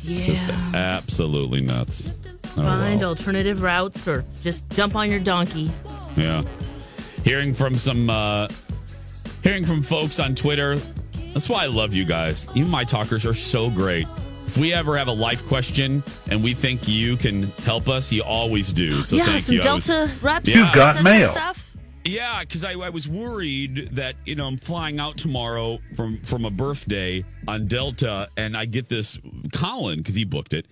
Yeah. 0.03 0.25
Just 0.25 0.45
absolutely 0.75 1.63
nuts. 1.63 2.11
Oh, 2.57 2.63
Find 2.63 3.03
alternative 3.03 3.63
routes 3.63 4.09
or 4.09 4.25
just 4.43 4.69
jump 4.71 4.97
on 4.97 5.11
your 5.11 5.21
donkey. 5.21 5.71
Yeah. 6.17 6.43
Hearing 7.25 7.55
from 7.55 7.77
some 7.77 8.11
uh 8.11 8.49
hearing 9.43 9.65
from 9.65 9.83
folks 9.83 10.19
on 10.19 10.35
Twitter. 10.35 10.77
That's 11.35 11.49
why 11.49 11.65
I 11.65 11.67
love 11.67 11.95
you 11.95 12.05
guys. 12.05 12.49
You 12.55 12.65
my 12.65 12.85
talkers 12.85 13.25
are 13.27 13.35
so 13.35 13.71
great. 13.71 14.07
If 14.49 14.57
we 14.57 14.73
ever 14.73 14.97
have 14.97 15.09
a 15.09 15.13
life 15.13 15.47
question 15.47 16.03
and 16.31 16.43
we 16.43 16.55
think 16.55 16.89
you 16.89 17.19
can 17.19 17.49
help 17.67 17.87
us, 17.87 18.11
you 18.11 18.23
always 18.23 18.73
do. 18.73 19.03
So 19.03 19.17
yeah, 19.17 19.27
thank 19.27 19.43
some 19.43 19.55
you. 19.57 19.61
I 19.61 19.75
was- 19.75 19.87
Delta 19.87 20.11
reps. 20.23 20.49
You 20.49 20.63
got 20.75 21.05
mail. 21.05 21.29
Stuff. 21.29 21.77
yeah, 22.07 22.41
because 22.41 22.65
I, 22.65 22.73
I 22.73 22.89
was 22.89 23.07
worried 23.07 23.91
that 23.93 24.15
you 24.25 24.37
know 24.37 24.47
I'm 24.47 24.57
flying 24.57 25.01
out 25.01 25.19
tomorrow 25.19 25.81
from 25.95 26.23
from 26.23 26.47
a 26.47 26.51
birthday 26.51 27.27
on 27.47 27.67
Delta, 27.67 28.31
and 28.39 28.57
I 28.57 28.65
get 28.65 28.89
this 28.89 29.21
Colin 29.53 29.99
because 29.99 30.15
he 30.15 30.25
booked 30.25 30.55
it. 30.55 30.65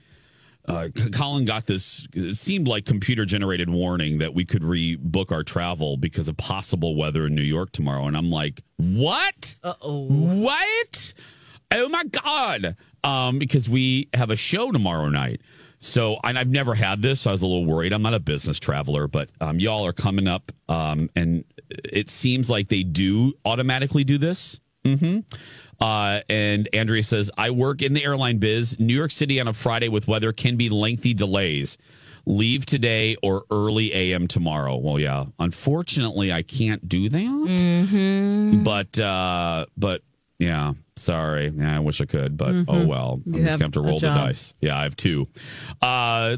Uh, 0.66 0.88
Colin 1.12 1.44
got 1.44 1.66
this. 1.66 2.08
It 2.14 2.38
seemed 2.38 2.66
like 2.66 2.86
computer 2.86 3.26
generated 3.26 3.68
warning 3.68 4.16
that 4.18 4.32
we 4.32 4.46
could 4.46 4.62
rebook 4.62 5.30
our 5.32 5.42
travel 5.42 5.98
because 5.98 6.30
of 6.30 6.36
possible 6.38 6.96
weather 6.96 7.26
in 7.26 7.34
New 7.34 7.42
York 7.42 7.72
tomorrow, 7.72 8.06
and 8.06 8.16
I'm 8.16 8.30
like, 8.30 8.62
what? 8.78 9.54
Uh 9.62 9.74
oh. 9.82 10.06
What? 10.06 11.12
Oh 11.72 11.88
my 11.88 12.04
god! 12.04 12.76
Um, 13.04 13.38
because 13.38 13.68
we 13.68 14.08
have 14.14 14.30
a 14.30 14.36
show 14.36 14.72
tomorrow 14.72 15.08
night. 15.08 15.40
So, 15.78 16.18
and 16.24 16.38
I've 16.38 16.48
never 16.48 16.74
had 16.74 17.02
this, 17.02 17.20
so 17.20 17.30
I 17.30 17.32
was 17.32 17.42
a 17.42 17.46
little 17.46 17.66
worried. 17.66 17.92
I'm 17.92 18.02
not 18.02 18.14
a 18.14 18.20
business 18.20 18.58
traveler, 18.58 19.06
but 19.06 19.30
um, 19.40 19.60
y'all 19.60 19.84
are 19.84 19.92
coming 19.92 20.26
up, 20.26 20.50
um, 20.68 21.10
and 21.14 21.44
it 21.68 22.08
seems 22.08 22.48
like 22.48 22.68
they 22.68 22.82
do 22.82 23.34
automatically 23.44 24.02
do 24.02 24.16
this. 24.16 24.58
Mm-hmm. 24.84 25.20
Uh, 25.80 26.20
and 26.30 26.68
Andrea 26.72 27.02
says, 27.02 27.30
I 27.36 27.50
work 27.50 27.82
in 27.82 27.92
the 27.92 28.04
airline 28.04 28.38
biz. 28.38 28.80
New 28.80 28.94
York 28.94 29.10
City 29.10 29.40
on 29.40 29.48
a 29.48 29.52
Friday 29.52 29.88
with 29.88 30.08
weather 30.08 30.32
can 30.32 30.56
be 30.56 30.70
lengthy 30.70 31.12
delays. 31.12 31.76
Leave 32.24 32.66
today 32.66 33.16
or 33.22 33.44
early 33.50 33.92
AM 33.92 34.26
tomorrow. 34.26 34.76
Well, 34.76 34.98
yeah. 34.98 35.26
Unfortunately, 35.38 36.32
I 36.32 36.42
can't 36.42 36.88
do 36.88 37.08
that. 37.08 37.18
Mm-hmm. 37.18 38.64
But 38.64 38.98
uh, 38.98 39.66
but 39.76 40.02
yeah, 40.38 40.74
sorry. 40.96 41.52
Yeah, 41.56 41.76
I 41.76 41.80
wish 41.80 42.00
I 42.00 42.04
could, 42.04 42.36
but 42.36 42.48
oh 42.48 42.52
Mhm. 42.72 42.86
well. 42.86 43.20
I'm 43.26 43.32
just 43.44 43.58
gonna 43.58 43.64
have 43.64 43.72
to 43.72 43.80
roll 43.80 43.98
the 43.98 44.08
dice. 44.08 44.54
Yeah, 44.60 44.78
I 44.78 44.82
have 44.84 44.96
two. 44.96 45.28
Uh, 45.82 46.36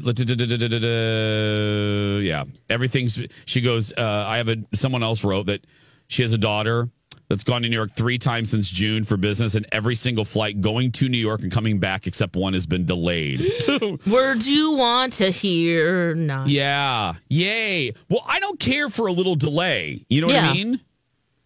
yeah, 2.21 2.43
everything's. 2.69 3.19
She 3.45 3.61
goes. 3.61 3.93
Uh, 3.97 4.23
I 4.27 4.37
have 4.37 4.47
a. 4.49 4.57
Someone 4.73 5.03
else 5.03 5.23
wrote 5.23 5.47
that 5.47 5.65
she 6.07 6.21
has 6.21 6.33
a 6.33 6.37
daughter 6.37 6.89
that's 7.29 7.43
gone 7.43 7.61
to 7.61 7.69
New 7.69 7.75
York 7.75 7.91
three 7.95 8.17
times 8.17 8.49
since 8.49 8.69
June 8.69 9.03
for 9.03 9.17
business, 9.17 9.55
and 9.55 9.65
every 9.71 9.95
single 9.95 10.25
flight 10.25 10.61
going 10.61 10.91
to 10.93 11.09
New 11.09 11.17
York 11.19 11.41
and 11.41 11.51
coming 11.51 11.79
back 11.79 12.07
except 12.07 12.35
one 12.35 12.53
has 12.53 12.65
been 12.65 12.85
delayed. 12.85 13.41
Words 14.07 14.47
you 14.47 14.71
want 14.71 15.13
to 15.13 15.29
hear. 15.29 16.15
Not. 16.15 16.47
yeah, 16.47 17.13
yay. 17.29 17.93
Well, 18.09 18.23
I 18.27 18.39
don't 18.39 18.59
care 18.59 18.89
for 18.89 19.07
a 19.07 19.11
little 19.11 19.35
delay. 19.35 20.05
You 20.09 20.21
know 20.21 20.27
what 20.27 20.35
I 20.37 20.53
mean? 20.53 20.79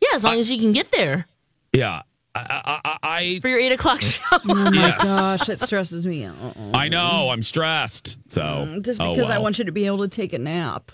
Yeah, 0.01 0.15
as 0.15 0.23
long 0.23 0.37
as 0.39 0.51
you 0.51 0.57
can 0.57 0.73
get 0.73 0.91
there 0.91 1.25
Yeah. 1.71 2.01
I, 2.35 2.61
I, 2.65 2.81
I, 2.83 2.97
I 3.03 3.39
for 3.41 3.47
your 3.49 3.59
eight 3.59 3.71
o'clock 3.71 4.01
show. 4.01 4.21
Oh 4.31 4.39
my 4.45 4.71
Yes. 4.73 5.03
gosh, 5.03 5.47
that 5.47 5.59
stresses 5.59 6.05
me 6.05 6.23
out. 6.23 6.35
Uh-uh. 6.41 6.71
I 6.73 6.89
know. 6.89 7.29
I'm 7.29 7.43
stressed. 7.43 8.17
So 8.31 8.79
Just 8.81 8.99
oh, 8.99 9.13
because 9.13 9.29
I 9.29 9.37
want 9.37 9.59
you 9.59 9.65
to 9.65 9.71
be 9.71 9.85
able 9.85 9.99
to 9.99 10.07
take 10.07 10.33
a 10.33 10.39
nap. 10.39 10.91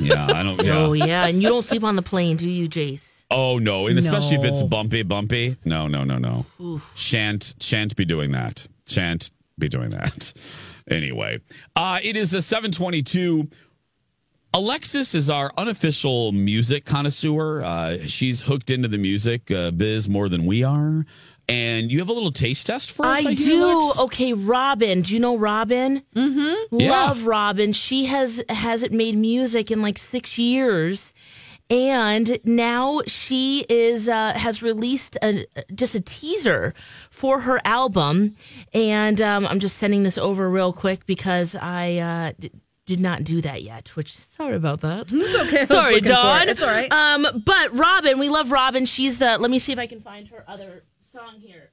Yeah, 0.00 0.26
I 0.32 0.42
don't. 0.42 0.62
Yeah. 0.64 0.78
Oh 0.78 0.92
yeah, 0.92 1.26
and 1.26 1.42
you 1.42 1.48
don't 1.48 1.64
sleep 1.64 1.82
on 1.82 1.96
the 1.96 2.02
plane, 2.02 2.36
do 2.36 2.48
you, 2.48 2.68
Jace? 2.68 3.24
Oh 3.30 3.58
no, 3.58 3.86
and 3.86 3.98
especially 3.98 4.36
if 4.36 4.44
it's 4.44 4.62
bumpy, 4.62 5.02
bumpy. 5.02 5.56
No, 5.64 5.86
no, 5.88 6.04
no, 6.04 6.18
no. 6.18 6.44
Oof. 6.60 6.92
Shan't 6.94 7.54
shan't 7.60 7.96
be 7.96 8.04
doing 8.04 8.32
that. 8.32 8.66
Shan't 8.86 9.30
be 9.58 9.68
doing 9.68 9.88
that. 9.90 10.32
anyway, 10.90 11.40
uh, 11.74 11.98
it 12.02 12.16
is 12.16 12.34
a 12.34 12.42
seven 12.42 12.70
twenty 12.70 13.02
two. 13.02 13.48
Alexis 14.54 15.14
is 15.14 15.30
our 15.30 15.50
unofficial 15.56 16.30
music 16.32 16.84
connoisseur. 16.84 17.62
Uh, 17.62 17.98
she's 18.04 18.42
hooked 18.42 18.70
into 18.70 18.86
the 18.86 18.98
music 18.98 19.50
uh, 19.50 19.70
biz 19.70 20.08
more 20.08 20.28
than 20.28 20.44
we 20.44 20.62
are. 20.62 21.06
And 21.48 21.90
you 21.90 21.98
have 22.00 22.08
a 22.08 22.12
little 22.12 22.30
taste 22.32 22.66
test 22.66 22.92
for 22.92 23.06
us. 23.06 23.24
I, 23.24 23.30
I, 23.30 23.34
hear, 23.34 23.46
do. 23.46 23.80
Lex? 23.80 23.98
Okay, 24.00 24.32
Robyn. 24.32 25.02
Do 25.02 25.14
you 25.14 25.20
know 25.20 25.36
Robyn? 25.36 26.02
Mm-hmm. 26.14 26.76
Yeah. 26.78 26.90
Love 26.90 27.26
Robyn. 27.26 27.72
She 27.72 28.04
has 28.06 28.44
hasn't 28.48 28.92
made 28.92 29.16
music 29.16 29.70
in 29.70 29.82
like 29.82 29.98
six 29.98 30.38
years, 30.38 31.12
and 31.68 32.38
now 32.44 33.00
she 33.06 33.64
is 33.68 34.08
uh, 34.08 34.34
has 34.34 34.62
released 34.62 35.16
a, 35.22 35.46
just 35.74 35.94
a 35.94 36.00
teaser 36.00 36.74
for 37.10 37.40
her 37.40 37.60
album. 37.64 38.36
And 38.72 39.20
um, 39.20 39.46
I'm 39.46 39.58
just 39.58 39.78
sending 39.78 40.04
this 40.04 40.18
over 40.18 40.48
real 40.48 40.72
quick 40.72 41.06
because 41.06 41.56
I. 41.56 42.34
D- 42.86 42.94
did 42.94 43.00
not 43.00 43.24
do 43.24 43.40
that 43.40 43.62
yet, 43.62 43.88
which 43.96 44.16
sorry 44.16 44.56
about 44.56 44.80
that. 44.80 45.06
It's 45.12 45.34
okay. 45.54 45.66
Sorry, 45.72 45.94
looking 45.96 46.08
Dawn. 46.08 46.42
it. 46.42 46.48
It's 46.48 46.62
all 46.62 46.68
right. 46.68 46.90
Um, 46.90 47.42
but 47.44 47.72
Robyn, 47.72 48.18
we 48.18 48.28
love 48.28 48.50
Robyn. 48.50 48.86
She's 48.86 49.18
the. 49.18 49.38
Let 49.38 49.50
me 49.50 49.58
see 49.58 49.72
if 49.72 49.78
I 49.78 49.86
can 49.86 50.00
find 50.00 50.26
her 50.28 50.44
other 50.48 50.82
song 50.98 51.36
here, 51.38 51.70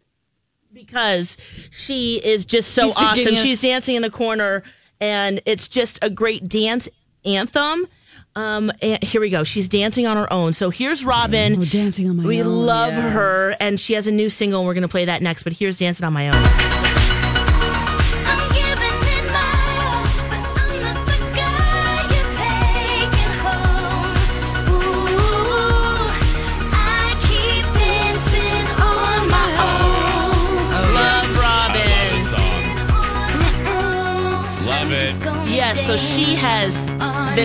because 0.73 1.37
she 1.71 2.17
is 2.23 2.45
just 2.45 2.73
so 2.73 2.87
She's 2.87 2.97
awesome. 2.97 3.15
getting 3.23 3.39
She's 3.39 3.61
dancing 3.61 3.95
in 3.95 4.01
the 4.01 4.09
corner, 4.11 4.63
and 4.99 5.41
it's 5.45 5.67
just 5.67 5.99
a 6.03 6.09
great 6.09 6.47
dance 6.47 6.89
anthem. 7.25 7.87
Um, 8.35 8.71
and 8.81 9.03
here 9.03 9.19
we 9.19 9.29
go. 9.29 9.43
She's 9.43 9.67
dancing 9.67 10.05
on 10.05 10.15
her 10.15 10.31
own. 10.31 10.53
So 10.53 10.69
here's 10.69 11.03
Robyn. 11.03 11.59
Oh, 11.59 11.65
dancing 11.65 12.07
on 12.09 12.17
my 12.17 12.23
we 12.25 12.41
own. 12.41 12.65
love 12.65 12.93
yes. 12.93 13.13
her, 13.13 13.53
and 13.59 13.79
she 13.79 13.93
has 13.93 14.07
a 14.07 14.11
new 14.11 14.29
single. 14.29 14.61
and 14.61 14.67
We're 14.67 14.75
going 14.75 14.83
to 14.83 14.87
play 14.87 15.05
that 15.05 15.21
next. 15.21 15.43
But 15.43 15.53
here's 15.53 15.79
dancing 15.79 16.05
on 16.05 16.13
my 16.13 16.29
own. 16.29 16.88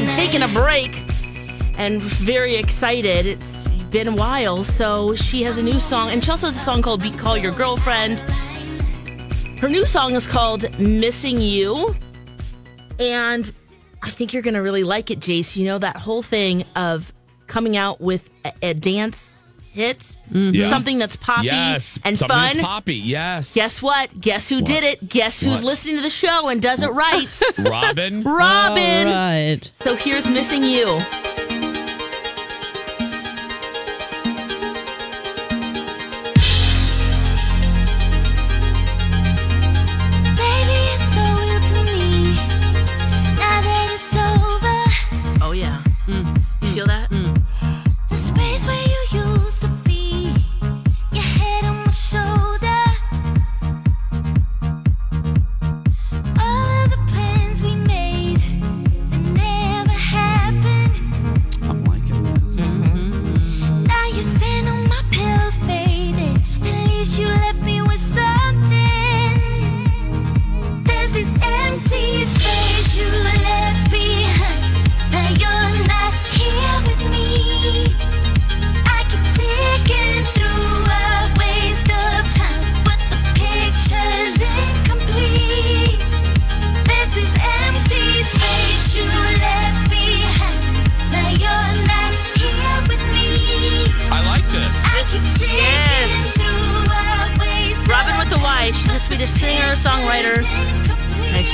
Been 0.00 0.08
taking 0.08 0.42
a 0.42 0.48
break 0.48 1.04
and 1.78 2.02
very 2.02 2.56
excited. 2.56 3.26
It's 3.26 3.56
been 3.90 4.08
a 4.08 4.16
while, 4.16 4.64
so 4.64 5.14
she 5.14 5.44
has 5.44 5.56
a 5.56 5.62
new 5.62 5.78
song, 5.78 6.10
and 6.10 6.24
she 6.24 6.32
also 6.32 6.48
has 6.48 6.56
a 6.56 6.58
song 6.58 6.82
called 6.82 7.00
"Be 7.00 7.12
Call 7.12 7.38
Your 7.38 7.52
Girlfriend." 7.52 8.22
Her 9.60 9.68
new 9.68 9.86
song 9.86 10.16
is 10.16 10.26
called 10.26 10.76
"Missing 10.80 11.40
You," 11.40 11.94
and 12.98 13.52
I 14.02 14.10
think 14.10 14.32
you're 14.32 14.42
gonna 14.42 14.64
really 14.64 14.82
like 14.82 15.12
it, 15.12 15.20
Jace. 15.20 15.54
You 15.54 15.66
know 15.66 15.78
that 15.78 15.96
whole 15.96 16.24
thing 16.24 16.64
of 16.74 17.12
coming 17.46 17.76
out 17.76 18.00
with 18.00 18.30
a, 18.44 18.52
a 18.62 18.74
dance 18.74 19.33
hit, 19.74 19.98
mm-hmm. 19.98 20.54
Yeah. 20.54 20.70
something 20.70 20.98
that's 20.98 21.16
poppy 21.16 21.46
Yes, 21.46 21.98
and 22.04 22.16
something 22.18 22.36
fun. 22.36 22.54
that's 22.56 22.66
poppy. 22.66 22.94
Yes. 22.94 23.54
Guess 23.54 23.82
what? 23.82 24.18
Guess 24.18 24.48
who 24.48 24.62
did 24.62 24.84
it? 24.84 25.06
Guess 25.08 25.40
who's 25.40 25.54
What? 25.62 25.64
listening 25.64 25.96
to 25.96 26.02
the 26.02 26.10
show 26.10 26.48
and 26.48 26.62
does 26.62 26.82
it 26.82 26.90
right? 26.90 27.26
Robyn. 27.58 28.22
Robyn. 28.24 29.06
All 29.08 29.12
right. 29.12 29.60
So 29.82 29.96
here's 29.96 30.28
missing 30.30 30.62
you. 30.62 31.00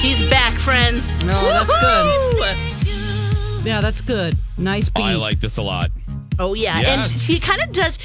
And 0.00 0.18
she's 0.18 0.28
back, 0.30 0.54
friends. 0.58 1.22
No, 1.24 1.42
that's 1.42 1.72
good. 1.80 3.66
Yeah, 3.66 3.80
that's 3.80 4.00
good. 4.00 4.36
Nice 4.56 4.88
oh, 4.88 4.92
beat. 4.96 5.02
I 5.04 5.14
like 5.16 5.40
this 5.40 5.58
a 5.58 5.62
lot. 5.62 5.90
Oh 6.38 6.54
yeah, 6.54 6.80
Yes. 6.80 7.12
and 7.12 7.20
she 7.20 7.38
kind 7.38 7.60
of 7.62 7.72
does. 7.72 7.98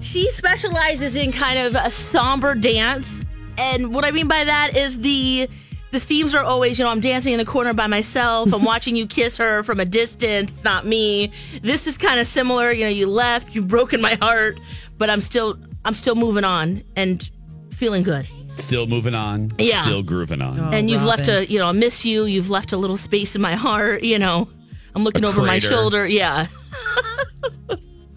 She 0.00 0.28
specializes 0.30 1.16
in 1.16 1.32
kind 1.32 1.58
of 1.58 1.74
a 1.74 1.90
somber 1.90 2.54
dance, 2.54 3.24
and 3.56 3.94
what 3.94 4.04
I 4.04 4.10
mean 4.10 4.28
by 4.28 4.44
that 4.44 4.76
is 4.76 4.98
the 4.98 5.48
the 5.92 6.00
themes 6.00 6.34
are 6.34 6.44
always, 6.44 6.78
you 6.78 6.84
know, 6.84 6.90
I'm 6.90 7.00
dancing 7.00 7.32
in 7.32 7.38
the 7.38 7.44
corner 7.44 7.72
by 7.74 7.86
myself. 7.86 8.52
I'm 8.52 8.64
watching 8.72 8.94
you 8.94 9.06
kiss 9.06 9.38
her 9.38 9.62
from 9.62 9.80
a 9.80 9.84
distance. 9.84 10.52
It's 10.52 10.64
not 10.64 10.84
me. 10.86 11.32
This 11.62 11.86
is 11.86 11.98
kind 11.98 12.20
of 12.20 12.26
similar. 12.26 12.70
You 12.70 12.84
know, 12.84 12.90
you 12.90 13.06
left, 13.06 13.54
you've 13.54 13.68
broken 13.68 14.00
my 14.00 14.14
heart, 14.14 14.58
but 14.98 15.08
I'm 15.10 15.20
still 15.20 15.58
I'm 15.84 15.94
still 15.94 16.14
moving 16.14 16.44
on 16.44 16.82
and 16.96 17.28
feeling 17.70 18.02
good. 18.02 18.28
Still 18.56 18.86
moving 18.86 19.14
on. 19.14 19.50
Yeah. 19.58 19.82
Still 19.82 20.02
grooving 20.02 20.42
on. 20.42 20.60
Oh, 20.60 20.70
and 20.70 20.88
you've 20.90 21.04
left 21.04 21.28
a, 21.28 21.46
you 21.50 21.58
know, 21.58 21.66
I 21.68 21.72
miss 21.72 22.04
you. 22.04 22.24
You've 22.24 22.50
left 22.50 22.72
a 22.72 22.76
little 22.76 22.96
space 22.96 23.34
in 23.34 23.42
my 23.42 23.54
heart. 23.54 24.02
You 24.02 24.18
know, 24.18 24.48
I'm 24.94 25.02
looking 25.04 25.24
A 25.24 25.28
over 25.28 25.42
my 25.42 25.58
shoulder. 25.58 26.06
Yeah. 26.06 26.46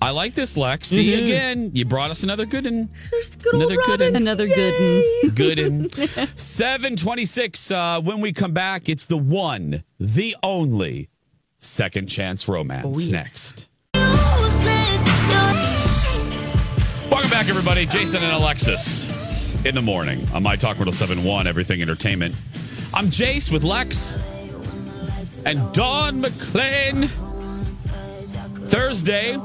I 0.02 0.10
like 0.10 0.36
this, 0.36 0.58
Lex. 0.58 0.90
See 0.90 1.14
Mhm. 1.14 1.24
again. 1.24 1.72
You 1.74 1.86
brought 1.86 2.12
us 2.12 2.24
another 2.24 2.46
good 2.46 2.68
and 2.68 2.90
good 3.40 3.54
another 3.54 3.78
good 3.86 4.02
and 4.02 4.18
Another 4.18 4.48
good 4.48 5.24
one. 5.24 5.32
good 5.34 5.60
and 5.60 5.90
seven 6.36 6.98
twenty 6.98 7.24
six. 7.24 7.72
Uh, 7.72 8.02
when 8.02 8.20
we 8.20 8.34
come 8.34 8.52
back, 8.52 8.90
it's 8.90 9.06
the 9.06 9.16
one, 9.18 9.82
the 10.02 10.36
only 10.44 11.08
second 11.58 12.08
chance 12.08 12.50
romance. 12.50 13.08
Next. 13.08 13.70
Welcome 17.10 17.30
back, 17.30 17.48
everybody. 17.48 17.86
Jason 17.86 18.22
and 18.24 18.34
Alexis 18.34 19.06
in 19.66 19.76
the 19.76 19.82
morning 19.82 20.28
on 20.34 20.44
My 20.44 20.58
Talk 20.58 20.78
1071, 20.78 21.48
Everything 21.48 21.82
Entertainment. 21.82 22.36
I'm 22.94 23.08
Jace 23.08 23.50
with 23.50 23.64
Lex 23.64 24.18
and 25.46 25.74
Dawn 25.74 26.22
McClain. 26.22 27.08
Thursday 28.68 29.38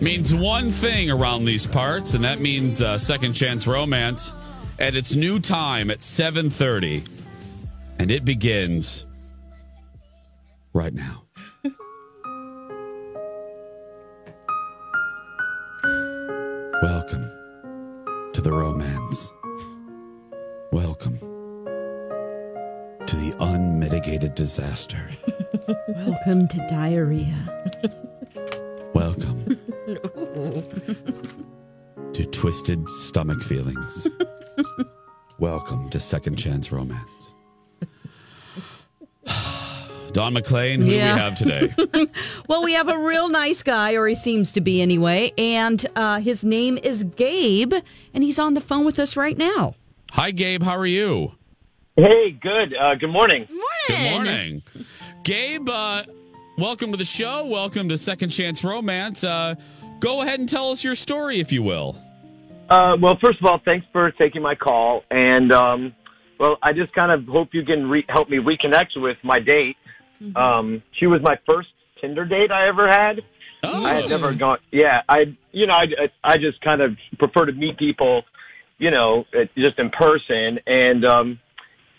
means 0.00 0.32
one 0.32 0.70
thing 0.70 1.10
around 1.10 1.44
these 1.44 1.66
parts, 1.66 2.14
and 2.14 2.22
that 2.24 2.40
means 2.40 2.80
uh, 2.80 2.98
Second 2.98 3.32
Chance 3.32 3.66
Romance 3.66 4.32
at 4.78 4.94
its 4.94 5.16
new 5.16 5.40
time 5.40 5.90
at 5.90 6.00
7.30. 6.00 7.08
And 7.98 8.12
it 8.12 8.24
begins 8.24 9.06
right 10.72 10.94
now. 10.94 11.24
Welcome 16.82 17.35
to 18.36 18.42
the 18.42 18.52
romance. 18.52 19.32
Welcome 20.70 21.18
to 23.06 23.16
the 23.16 23.34
unmitigated 23.40 24.34
disaster. 24.34 25.08
Welcome 25.88 26.46
to 26.48 26.66
diarrhea. 26.68 27.34
Welcome 28.92 29.58
to 32.12 32.26
twisted 32.26 32.86
stomach 32.90 33.40
feelings. 33.40 34.06
Welcome 35.38 35.88
to 35.88 35.98
Second 35.98 36.36
Chance 36.36 36.70
Romance. 36.70 37.35
Don 40.16 40.32
McClain, 40.32 40.78
who 40.78 40.86
Yeah. 40.92 41.08
do 41.10 41.14
we 41.14 41.20
have 41.20 41.34
today? 41.34 42.06
well, 42.48 42.62
we 42.64 42.72
have 42.72 42.88
a 42.88 42.98
real 42.98 43.28
nice 43.28 43.62
guy, 43.62 43.96
or 43.96 44.06
he 44.06 44.14
seems 44.14 44.50
to 44.52 44.62
be 44.62 44.80
anyway, 44.80 45.30
and 45.36 45.84
uh, 45.94 46.20
his 46.20 46.42
name 46.42 46.78
is 46.82 47.04
Gabe, 47.04 47.74
and 48.14 48.24
he's 48.24 48.38
on 48.38 48.54
the 48.54 48.62
phone 48.62 48.86
with 48.86 48.98
us 48.98 49.14
right 49.14 49.36
now. 49.36 49.74
Hi, 50.12 50.30
Gabe. 50.30 50.62
How 50.62 50.74
are 50.74 50.86
you? 50.86 51.32
Hey, 51.96 52.30
good. 52.30 52.74
Uh, 52.74 52.94
good 52.94 53.10
morning. 53.10 53.46
Good 53.88 54.10
morning. 54.10 54.62
Gabe, 55.22 55.68
uh, 55.68 56.04
welcome 56.56 56.92
to 56.92 56.96
the 56.96 57.04
show. 57.04 57.44
Welcome 57.44 57.90
to 57.90 57.98
Second 57.98 58.30
Chance 58.30 58.64
Romance. 58.64 59.22
Uh, 59.22 59.56
go 60.00 60.22
ahead 60.22 60.40
and 60.40 60.48
tell 60.48 60.70
us 60.70 60.82
your 60.82 60.94
story, 60.94 61.40
if 61.40 61.52
you 61.52 61.62
will. 61.62 61.94
Uh, 62.70 62.96
well, 62.98 63.18
first 63.22 63.38
of 63.40 63.44
all, 63.44 63.60
thanks 63.66 63.86
for 63.92 64.10
taking 64.12 64.40
my 64.40 64.54
call, 64.54 65.02
and 65.10 65.52
um, 65.52 65.94
well, 66.40 66.56
I 66.62 66.72
just 66.72 66.94
kind 66.94 67.12
of 67.12 67.26
hope 67.26 67.50
you 67.52 67.64
can 67.66 67.90
re- 67.90 68.06
help 68.08 68.30
me 68.30 68.38
reconnect 68.38 68.96
with 68.96 69.18
my 69.22 69.40
date. 69.40 69.76
Um, 70.36 70.82
she 70.98 71.06
was 71.06 71.20
my 71.22 71.36
first 71.46 71.68
Tinder 72.00 72.24
date 72.24 72.50
I 72.50 72.68
ever 72.68 72.88
had. 72.88 73.20
I 73.62 73.94
had 73.94 74.08
never 74.08 74.34
gone. 74.34 74.58
Yeah, 74.70 75.02
I 75.08 75.36
you 75.52 75.66
know 75.66 75.74
I 75.74 75.86
I 76.22 76.36
just 76.36 76.60
kind 76.60 76.80
of 76.80 76.96
prefer 77.18 77.46
to 77.46 77.52
meet 77.52 77.78
people, 77.78 78.22
you 78.78 78.90
know, 78.90 79.24
uh, 79.34 79.44
just 79.56 79.78
in 79.78 79.90
person, 79.90 80.60
and 80.66 81.04
um, 81.04 81.40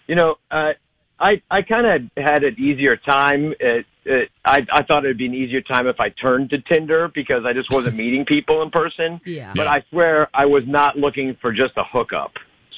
you 0.07 0.15
know, 0.15 0.35
uh, 0.51 0.73
I 1.19 1.41
I 1.49 1.61
kind 1.61 1.87
of 1.87 2.23
had 2.23 2.43
an 2.43 2.55
easier 2.59 2.95
time. 2.97 3.53
It, 3.59 3.85
it, 4.05 4.29
I 4.45 4.65
I 4.71 4.83
thought 4.83 5.03
it'd 5.03 5.17
be 5.17 5.25
an 5.25 5.33
easier 5.33 5.61
time 5.61 5.87
if 5.87 5.99
I 5.99 6.09
turned 6.09 6.49
to 6.51 6.61
Tinder 6.61 7.09
because 7.13 7.43
I 7.45 7.53
just 7.53 7.71
wasn't 7.71 7.95
meeting 8.03 8.25
people 8.25 8.61
in 8.61 8.69
person. 8.69 9.19
Yeah. 9.25 9.53
But 9.55 9.67
I 9.67 9.83
swear 9.89 10.29
I 10.33 10.45
was 10.45 10.63
not 10.67 10.97
looking 10.97 11.35
for 11.41 11.51
just 11.51 11.75
a 11.77 11.83
hookup. 11.91 12.33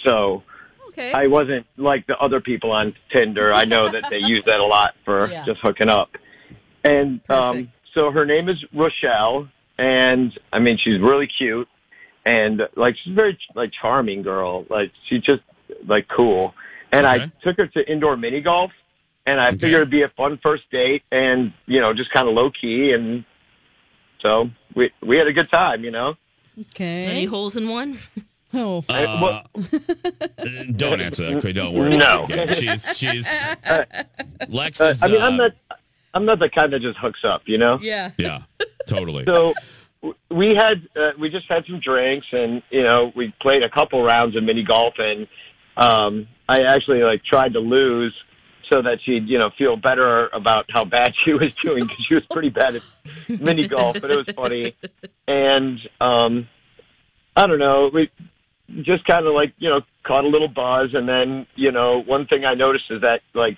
So 0.06 0.43
Okay. 0.89 1.12
I 1.13 1.28
wasn't 1.28 1.65
like 1.78 2.06
the 2.08 2.17
other 2.17 2.41
people 2.41 2.71
on 2.71 2.93
Tinder. 3.12 3.54
I 3.54 3.65
know 3.65 3.89
that 3.89 4.06
they 4.10 4.17
use 4.17 4.43
that 4.45 4.60
a 4.60 4.65
lot 4.65 4.93
for 5.06 5.30
Yeah. 5.30 5.45
just 5.45 5.60
hooking 5.62 5.89
up. 5.89 6.10
And 6.84 7.21
um, 7.30 7.71
so 7.93 8.12
her 8.12 8.25
name 8.25 8.49
is 8.49 8.58
Rochelle, 8.73 9.49
and 9.78 10.32
I 10.54 10.60
mean 10.60 10.78
she's 10.84 10.99
really 11.02 11.28
cute, 11.38 11.67
and 12.25 12.62
like 12.75 12.95
she's 13.04 13.12
a 13.13 13.15
very 13.15 13.38
like 13.56 13.71
charming 13.82 14.21
girl. 14.23 14.65
Like 14.69 14.91
she's 15.10 15.21
just 15.21 15.41
like 15.88 16.08
cool. 16.15 16.54
And 16.91 17.06
I 17.06 17.32
took 17.43 17.58
her 17.58 17.67
to 17.67 17.91
indoor 17.91 18.17
mini 18.17 18.41
golf, 18.41 18.71
and 19.25 19.39
I 19.39 19.52
figured 19.52 19.73
it'd 19.73 19.91
be 19.91 20.02
a 20.04 20.10
fun 20.17 20.39
first 20.41 20.63
date, 20.71 21.04
and 21.12 21.54
you 21.65 21.80
know 21.82 21.93
just 21.93 22.12
kind 22.12 22.28
of 22.28 22.34
low 22.34 22.49
key, 22.49 22.91
and 22.93 23.25
so 24.21 24.49
we 24.75 24.91
we 25.06 25.17
had 25.17 25.28
a 25.28 25.34
good 25.34 25.49
time, 25.52 25.84
you 25.84 25.91
know. 25.91 26.15
Okay. 26.60 27.06
Any 27.06 27.25
holes 27.25 27.56
in 27.58 27.67
one? 27.69 27.99
Oh. 28.54 28.84
Uh, 28.90 29.44
don't 30.76 31.02
answer 31.02 31.32
that. 31.32 31.42
quick. 31.42 31.56
Don't 31.56 31.74
worry. 31.76 31.98
No. 31.98 32.24
Okay, 32.24 32.54
She's 32.54 32.98
she's 32.98 33.28
Lex 34.50 34.82
Uh, 34.82 34.86
is. 34.86 35.04
I 35.04 35.08
mean, 35.08 35.22
uh, 35.22 35.26
I'm 35.26 35.38
not 35.38 35.52
I'm 36.14 36.26
not 36.26 36.40
the 36.40 36.50
kind 36.50 36.74
that 36.74 36.82
just 36.82 36.98
hooks 36.98 37.20
up, 37.24 37.44
you 37.46 37.58
know. 37.58 37.78
Yeah. 37.82 38.12
Yeah, 38.18 38.44
totally. 38.88 39.26
So 39.26 39.54
we 40.32 40.56
had 40.56 40.88
uh, 40.96 41.12
we 41.20 41.30
just 41.30 41.46
had 41.50 41.66
some 41.68 41.80
drinks 41.80 42.28
and 42.32 42.64
you 42.72 42.82
know 42.84 43.12
we 43.16 43.34
played 43.42 43.64
a 43.64 43.70
couple 43.70 44.02
rounds 44.02 44.36
of 44.36 44.44
mini 44.44 44.64
golf 44.64 44.94
and 44.98 45.28
um 45.78 46.28
I 46.48 46.62
actually 46.64 47.04
like 47.04 47.24
tried 47.24 47.54
to 47.54 47.60
lose 47.60 48.16
so 48.72 48.82
that 48.82 49.00
she'd 49.04 49.28
you 49.28 49.38
know 49.38 49.50
feel 49.58 49.76
better 49.76 50.28
about 50.30 50.66
how 50.70 50.86
bad 50.86 51.14
she 51.24 51.34
was 51.34 51.54
doing 51.56 51.86
because 51.86 52.06
she 52.06 52.16
was 52.16 52.24
pretty 52.32 52.50
bad 52.50 52.78
at 52.78 52.82
mini 53.28 53.68
golf 53.68 54.00
but 54.02 54.10
it 54.10 54.16
was 54.16 54.34
funny 54.36 54.74
and 55.28 55.80
um 56.00 56.48
I 57.36 57.46
don't 57.48 57.60
know 57.60 57.90
we 57.94 58.10
just 58.84 59.05
kind 59.05 59.25
of 59.25 59.34
like 59.34 59.53
you 59.58 59.69
know 59.69 59.82
caught 60.05 60.23
a 60.25 60.27
little 60.27 60.47
buzz 60.47 60.89
and 60.93 61.08
then 61.08 61.45
you 61.55 61.71
know 61.71 62.01
one 62.05 62.25
thing 62.27 62.45
I 62.45 62.53
noticed 62.53 62.86
is 62.89 63.01
that 63.01 63.21
like 63.34 63.58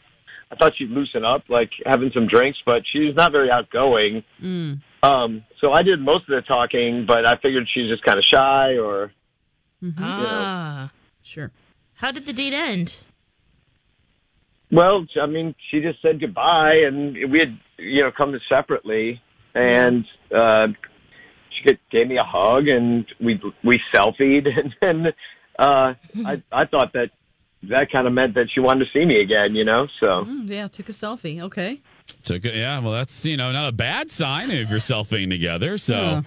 I 0.51 0.55
thought 0.55 0.73
she'd 0.77 0.89
loosen 0.89 1.23
up 1.25 1.43
like 1.49 1.69
having 1.85 2.11
some 2.13 2.27
drinks 2.27 2.59
but 2.65 2.83
she's 2.91 3.15
not 3.15 3.31
very 3.31 3.49
outgoing 3.51 4.23
Mm. 4.41 4.81
um, 5.03 5.43
so 5.59 5.71
I 5.71 5.81
did 5.83 5.99
most 5.99 6.23
of 6.29 6.35
the 6.35 6.41
talking, 6.41 7.05
but 7.07 7.25
I 7.25 7.37
figured 7.37 7.67
she's 7.73 7.89
just 7.89 8.03
kind 8.03 8.17
of 8.17 8.25
shy 8.25 8.77
or. 8.77 9.11
Ah. 9.97 10.91
Sure. 11.23 11.51
How 11.95 12.11
did 12.11 12.25
the 12.25 12.33
date 12.33 12.53
end? 12.53 12.97
Well, 14.71 15.05
I 15.21 15.25
mean, 15.25 15.53
she 15.69 15.81
just 15.81 16.01
said 16.01 16.19
goodbye, 16.21 16.75
and 16.87 17.13
we 17.31 17.39
had, 17.39 17.59
you 17.77 18.03
know, 18.03 18.11
come 18.15 18.31
to 18.31 18.39
separately, 18.47 19.21
and 19.53 20.05
uh, 20.33 20.67
she 21.61 21.69
get, 21.69 21.79
gave 21.91 22.07
me 22.07 22.17
a 22.17 22.23
hug, 22.23 22.67
and 22.67 23.05
we 23.19 23.39
we 23.63 23.79
selfied, 23.95 24.47
and 24.57 24.75
then 24.81 25.13
uh, 25.59 25.93
I 26.25 26.41
I 26.51 26.65
thought 26.65 26.93
that 26.93 27.11
that 27.69 27.91
kind 27.91 28.07
of 28.07 28.13
meant 28.13 28.33
that 28.33 28.47
she 28.53 28.59
wanted 28.59 28.85
to 28.85 28.91
see 28.91 29.05
me 29.05 29.21
again, 29.21 29.55
you 29.55 29.63
know. 29.63 29.87
So 29.99 30.25
Mm, 30.25 30.49
yeah, 30.49 30.67
took 30.67 30.89
a 30.89 30.91
selfie. 30.93 31.41
Okay. 31.41 31.79
Took 32.25 32.45
it, 32.45 32.55
yeah. 32.55 32.79
Well, 32.79 32.93
that's 32.93 33.25
you 33.25 33.37
know 33.37 33.51
not 33.51 33.69
a 33.69 33.71
bad 33.71 34.09
sign 34.11 34.49
if 34.51 34.69
you're 34.69 34.79
selfing 34.79 35.29
together. 35.29 35.77
So, 35.77 35.93
Yeah. 35.95 36.21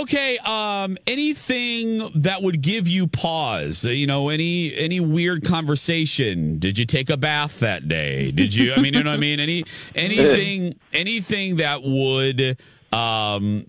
okay. 0.00 0.38
Um, 0.38 0.96
anything 1.06 2.10
that 2.14 2.42
would 2.42 2.62
give 2.62 2.88
you 2.88 3.06
pause? 3.06 3.84
Uh, 3.86 3.90
You 3.90 4.06
know, 4.06 4.30
any 4.30 4.74
any 4.74 4.98
weird 5.00 5.44
conversation? 5.44 6.58
Did 6.58 6.78
you 6.78 6.86
take 6.86 7.10
a 7.10 7.16
bath 7.16 7.60
that 7.60 7.86
day? 7.88 8.30
Did 8.30 8.54
you? 8.54 8.72
I 8.74 8.80
mean, 8.80 8.94
you 8.94 9.02
know 9.04 9.10
what 9.10 9.16
I 9.18 9.20
mean. 9.20 9.40
Any 9.40 9.64
anything 9.94 10.74
anything 10.92 11.56
that 11.56 11.82
would 11.82 12.58
um 12.96 13.64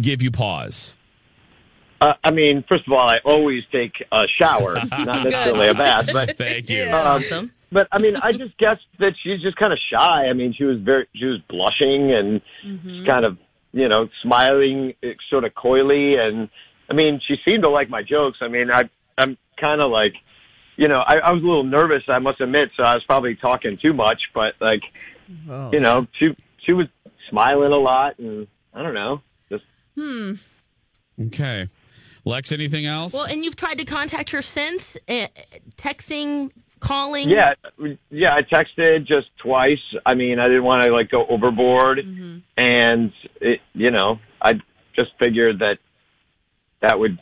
give 0.00 0.22
you 0.22 0.30
pause? 0.30 0.94
uh, 2.00 2.12
I 2.22 2.30
mean, 2.32 2.64
first 2.68 2.86
of 2.86 2.92
all, 2.92 3.08
I 3.08 3.18
always 3.24 3.62
take 3.72 3.92
a 4.12 4.24
shower, 4.38 4.74
not 4.90 5.24
necessarily 5.24 5.68
a 5.68 5.74
bath, 5.74 6.10
but 6.12 6.36
Thank 6.44 6.68
you. 6.68 6.84
Um, 6.84 6.94
Awesome. 6.94 7.52
But 7.72 7.88
I 7.90 7.98
mean, 7.98 8.16
I 8.16 8.32
just 8.32 8.56
guessed 8.58 8.86
that 9.00 9.14
she's 9.22 9.40
just 9.42 9.56
kind 9.56 9.72
of 9.72 9.78
shy. 9.90 10.26
I 10.28 10.32
mean, 10.32 10.52
she 10.56 10.64
was 10.64 10.78
very, 10.80 11.08
she 11.14 11.24
was 11.24 11.40
blushing 11.48 12.12
and 12.12 12.40
just 12.84 13.04
kind 13.06 13.24
of, 13.24 13.36
you 13.72 13.88
know, 13.88 14.08
smiling 14.22 14.94
eh, 15.02 15.14
sort 15.30 15.42
of 15.44 15.54
coyly. 15.56 16.14
And 16.16 16.48
I 16.88 16.94
mean, 16.94 17.20
she 17.26 17.34
seemed 17.44 17.62
to 17.64 17.70
like 17.70 17.88
my 17.88 18.02
jokes. 18.02 18.38
I 18.42 18.48
mean, 18.48 18.70
I, 18.70 18.88
I'm 19.18 19.36
kind 19.60 19.80
of 19.80 19.90
like, 19.90 20.14
you 20.76 20.86
know, 20.88 21.00
I, 21.00 21.16
I 21.16 21.32
was 21.32 21.42
a 21.42 21.46
little 21.46 21.64
nervous, 21.64 22.02
I 22.08 22.18
must 22.20 22.40
admit, 22.40 22.68
so 22.76 22.82
I 22.84 22.94
was 22.94 23.02
probably 23.04 23.34
talking 23.34 23.76
too 23.80 23.92
much, 23.92 24.20
but 24.34 24.54
like, 24.60 24.82
Oh. 25.50 25.70
you 25.72 25.80
know, 25.80 26.06
she, 26.18 26.36
she 26.64 26.72
was 26.74 26.86
smiling 27.30 27.72
a 27.72 27.76
lot 27.78 28.18
and 28.18 28.46
I 28.74 28.82
don't 28.82 28.94
know, 28.94 29.20
just, 29.50 29.64
Hmm. 29.96 30.32
Okay, 31.26 31.68
Lex. 32.24 32.50
Anything 32.50 32.86
else? 32.86 33.14
Well, 33.14 33.26
and 33.30 33.44
you've 33.44 33.54
tried 33.56 33.78
to 33.78 33.84
contact 33.84 34.30
her 34.30 34.42
since, 34.42 34.96
uh, 35.08 35.28
texting, 35.76 36.50
calling. 36.80 37.30
Yeah, 37.30 37.54
yeah. 38.10 38.34
I 38.34 38.42
texted 38.42 39.06
just 39.06 39.28
twice. 39.38 39.78
I 40.04 40.14
mean, 40.14 40.38
I 40.40 40.48
didn't 40.48 40.64
want 40.64 40.82
to 40.84 40.92
like 40.92 41.08
go 41.10 41.24
overboard, 41.26 41.98
and 42.56 43.12
it, 43.40 43.60
you 43.74 43.90
know, 43.92 44.18
I 44.42 44.54
just 44.96 45.10
figured 45.18 45.60
that 45.60 45.78
that 46.80 46.98
would, 46.98 47.18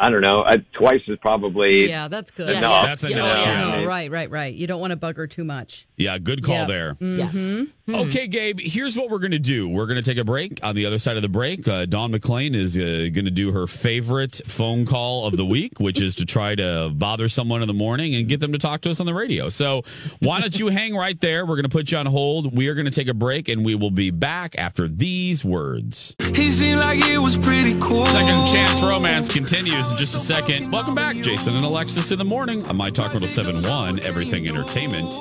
I 0.00 0.10
don't 0.10 0.20
know, 0.20 0.42
I, 0.44 0.58
twice 0.72 1.00
is 1.08 1.18
probably 1.20 1.88
Yeah, 1.88 2.06
that's 2.08 2.30
good. 2.30 2.50
enough. 2.50 2.84
That's 2.84 3.04
enough, 3.04 3.16
know? 3.16 3.42
yeah. 3.42 3.74
I 3.80 3.84
right, 3.84 4.10
right, 4.10 4.30
right. 4.30 4.54
You 4.54 4.66
don't 4.66 4.80
want 4.80 4.92
to 4.92 4.96
bug 4.96 5.16
her 5.16 5.26
too 5.26 5.44
much. 5.44 5.86
Yeah, 5.96 6.18
good 6.18 6.44
call 6.44 6.54
Yeah. 6.54 6.64
there. 6.66 6.94
Mm-hmm. 6.94 7.94
Okay, 7.94 8.26
Gabe, 8.26 8.60
here's 8.60 8.96
what 8.96 9.08
we're 9.10 9.18
going 9.18 9.30
to 9.32 9.38
do. 9.38 9.66
We're 9.68 9.86
going 9.86 9.96
to 10.00 10.08
take 10.08 10.18
a 10.18 10.24
break. 10.24 10.60
On 10.62 10.74
the 10.74 10.84
other 10.86 10.98
side 10.98 11.16
of 11.16 11.22
the 11.22 11.28
break, 11.28 11.66
uh, 11.66 11.86
Dawn 11.86 12.12
McClain 12.12 12.54
is 12.54 12.76
uh, 12.76 13.08
going 13.12 13.24
to 13.24 13.30
do 13.30 13.50
her 13.52 13.66
favorite 13.66 14.40
phone 14.46 14.84
call 14.84 15.26
of 15.26 15.36
the 15.36 15.44
week, 15.46 15.78
which 15.80 16.00
is 16.00 16.14
to 16.16 16.26
try 16.26 16.54
to 16.54 16.90
bother 16.94 17.28
someone 17.28 17.62
in 17.62 17.66
the 17.68 17.74
morning 17.74 18.14
and 18.14 18.28
get 18.28 18.40
them 18.40 18.52
to 18.52 18.58
talk 18.58 18.82
to 18.82 18.90
us 18.90 19.00
on 19.00 19.06
the 19.06 19.14
radio. 19.14 19.48
So 19.48 19.82
why 20.20 20.40
don't 20.40 20.56
you 20.58 20.68
hang 20.68 20.94
right 20.94 21.18
there? 21.20 21.44
We're 21.46 21.56
going 21.56 21.62
to 21.64 21.68
put 21.70 21.90
you 21.90 21.98
on 21.98 22.06
hold. 22.06 22.56
We 22.56 22.68
are 22.68 22.74
going 22.74 22.84
to 22.84 22.90
take 22.92 23.08
a 23.08 23.14
break 23.14 23.48
and 23.48 23.64
we 23.64 23.74
will 23.74 23.90
be 23.90 24.10
back 24.10 24.54
after 24.58 24.86
these 24.86 25.44
words. 25.44 26.14
He 26.34 26.50
seemed 26.50 26.80
like 26.80 27.04
it 27.08 27.18
was 27.18 27.36
pretty 27.38 27.74
cool. 27.80 28.04
Second 28.06 28.52
Chance 28.52 28.82
Romance 28.82 29.32
continues 29.32 29.87
in 29.90 29.96
just 29.96 30.14
a 30.14 30.18
second. 30.18 30.70
Welcome 30.70 30.94
back, 30.94 31.16
Jason 31.16 31.56
and 31.56 31.64
Alexis 31.64 32.10
in 32.10 32.18
the 32.18 32.24
morning 32.24 32.64
on 32.66 32.76
My 32.76 32.90
Talk 32.90 33.12
1071, 33.14 34.00
Everything 34.00 34.48
Entertainment, 34.48 35.14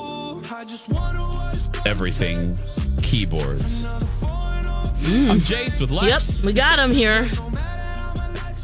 Everything 1.86 2.58
Keyboards. 3.02 3.86
Mm. 3.86 5.30
I'm 5.30 5.40
Jace 5.40 5.80
with 5.80 5.92
Lex. 5.92 6.38
Yep, 6.38 6.46
we 6.46 6.54
got 6.54 6.80
him 6.80 6.92
here. 6.92 7.28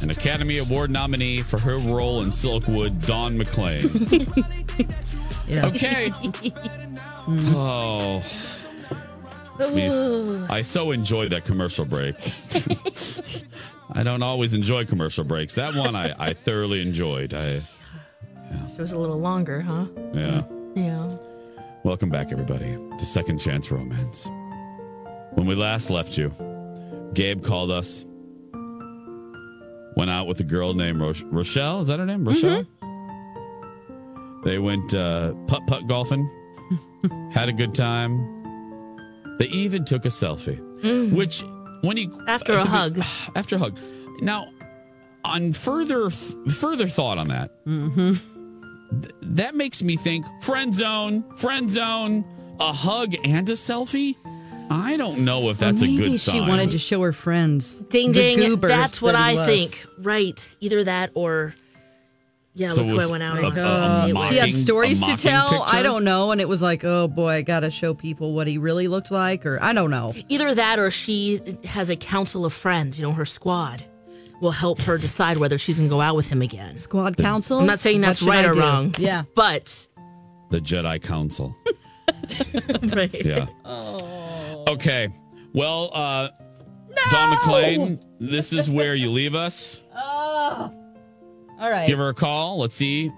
An 0.02 0.10
Academy 0.10 0.58
Award 0.58 0.92
nominee 0.92 1.42
for 1.42 1.60
her 1.60 1.78
role 1.78 2.22
in 2.24 2.30
Silkwood, 2.30 3.06
Dawn 3.06 3.38
McClain. 3.38 4.60
Yeah. 5.48 5.66
Okay. 5.68 6.12
oh. 7.54 8.24
I, 9.60 9.70
mean, 9.70 10.48
I 10.50 10.62
so 10.62 10.92
enjoyed 10.92 11.32
that 11.32 11.46
commercial 11.46 11.86
break. 11.86 12.16
I 13.92 14.04
don't 14.04 14.24
always 14.24 14.54
enjoy 14.54 14.86
commercial 14.86 15.24
breaks. 15.24 15.56
That 15.56 15.76
one 15.76 15.96
I, 15.96 16.14
I 16.18 16.34
thoroughly 16.34 16.82
enjoyed. 16.82 17.34
I 17.34 17.62
It 18.52 18.80
was 18.80 18.92
a 18.92 18.98
little 19.00 19.20
longer, 19.20 19.62
huh? 19.62 19.86
yeah. 20.14 20.44
Yeah. 20.76 21.16
Welcome 21.84 22.10
back, 22.10 22.32
everybody, 22.32 22.78
to 22.98 23.06
Second 23.06 23.40
Chance 23.40 23.70
Romance. 23.70 24.28
When 25.34 25.46
we 25.46 25.56
last 25.56 25.90
left 25.90 26.18
you, 26.18 26.34
Gabe 27.14 27.44
called 27.44 27.72
us. 27.72 28.06
Went 29.96 30.10
out 30.10 30.26
with 30.28 30.40
a 30.40 30.44
girl 30.44 30.74
named 30.74 31.00
Ro- 31.02 31.14
Rochelle. 31.26 31.82
Is 31.82 31.88
that 31.88 32.00
her 32.00 32.06
name? 32.06 32.24
Rochelle. 32.26 32.66
They 34.44 34.58
went 34.60 34.94
uh, 34.94 35.34
putt 35.48 35.62
putt 35.68 35.88
golfing. 35.88 36.30
had 37.32 37.50
a 37.50 37.54
good 37.54 37.76
time. 37.76 38.18
They 39.40 39.46
even 39.48 39.86
took 39.86 40.06
a 40.06 40.10
selfie, 40.10 40.60
which 41.12 41.44
when 41.84 41.98
you 41.98 42.24
After 42.28 42.54
at 42.54 42.62
a 42.62 42.64
the 42.64 42.70
hug. 42.70 43.00
after 43.36 43.56
a 43.56 43.60
hug. 43.60 43.78
Now, 44.22 44.50
on 45.24 45.54
further 45.54 46.10
further 46.10 46.88
thought 46.88 47.18
on 47.18 47.28
that, 47.30 47.52
Mm-hmm. 47.66 48.14
that 49.36 49.56
makes 49.56 49.82
me 49.84 49.96
think 49.96 50.26
friend 50.42 50.74
zone, 50.74 51.24
friend 51.38 51.70
zone, 51.70 52.26
a 52.60 52.74
hug 52.74 53.16
and 53.24 53.48
a 53.50 53.54
selfie. 53.54 54.16
I 54.70 54.98
don't 54.98 55.20
know 55.26 55.50
if 55.50 55.58
that's 55.60 55.82
Maybe 55.82 55.98
a 56.06 56.10
good 56.10 56.18
sign. 56.20 56.36
she 56.36 56.42
wanted 56.42 56.72
to 56.72 56.80
show 56.80 57.02
her 57.02 57.12
friends. 57.14 57.76
Ding 57.76 58.12
the 58.12 58.36
ding. 58.36 58.60
That's 58.60 59.02
what 59.02 59.12
that 59.12 59.22
I 59.22 59.36
was. 59.36 59.46
think. 59.46 59.86
Right. 60.00 60.58
Either 60.62 60.84
that 60.86 61.12
or. 61.14 61.54
Yeah, 62.56 62.70
So 62.70 62.84
look 62.84 63.02
who 63.02 63.08
I 63.08 63.12
went 63.12 63.24
out 63.24 63.40
a- 63.40 63.46
with. 63.48 63.58
a- 63.58 64.14
a 64.16 64.28
she 64.30 64.38
had 64.38 64.54
stories 64.54 65.02
to 65.02 65.16
tell. 65.16 65.50
picture? 65.50 65.76
I 65.76 65.82
don't 65.82 66.04
know, 66.04 66.32
and 66.32 66.40
it 66.40 66.48
was 66.48 66.62
like, 66.62 66.84
oh 66.86 67.08
boy, 67.08 67.30
I 67.30 67.42
got 67.42 67.62
to 67.62 67.72
show 67.72 67.94
people 67.96 68.32
what 68.34 68.46
he 68.46 68.60
really 68.60 68.88
looked 68.88 69.10
like, 69.10 69.46
or 69.46 69.58
I 69.62 69.74
don't 69.74 69.90
know. 69.90 70.14
Either 70.30 70.54
that 70.54 70.78
or 70.78 70.92
she 70.92 71.40
has 71.64 71.90
a 71.90 71.96
council 71.96 72.46
of 72.46 72.54
friends, 72.54 73.00
you 73.00 73.06
know, 73.08 73.12
her 73.14 73.26
squad 73.26 73.84
will 74.40 74.52
help 74.52 74.80
her 74.82 74.98
decide 75.00 75.38
whether 75.38 75.58
she's 75.58 75.78
going 75.80 75.90
to 75.90 75.94
go 75.96 76.02
out 76.02 76.16
with 76.16 76.28
him 76.28 76.42
again. 76.44 76.78
Squad 76.78 77.18
council. 77.18 77.60
I'm 77.60 77.66
not 77.66 77.80
saying 77.80 78.02
that's 78.02 78.22
right 78.22 78.46
I 78.46 78.50
or 78.50 78.54
do? 78.54 78.60
wrong. 78.60 78.96
Yeah. 79.00 79.24
But, 79.36 79.88
the 80.52 80.60
Jedi 80.60 81.02
Council. 81.02 81.56
right. 82.96 83.26
Yeah. 83.26 83.48
Oh. 83.66 84.64
Okay. 84.70 85.08
Well, 85.54 85.90
uh, 85.94 86.30
Don 87.12 87.32
McClain, 87.38 88.02
this 88.20 88.54
is 88.54 88.70
where 88.70 88.94
you 88.96 89.10
leave 89.10 89.34
us. 89.34 89.82
Oh. 89.96 90.72
All 91.64 91.72
right. 91.72 91.88
Give 91.88 91.98
her 91.98 92.10
a 92.10 92.14
call. 92.14 92.58
Let's 92.60 92.76
see. 92.76 93.10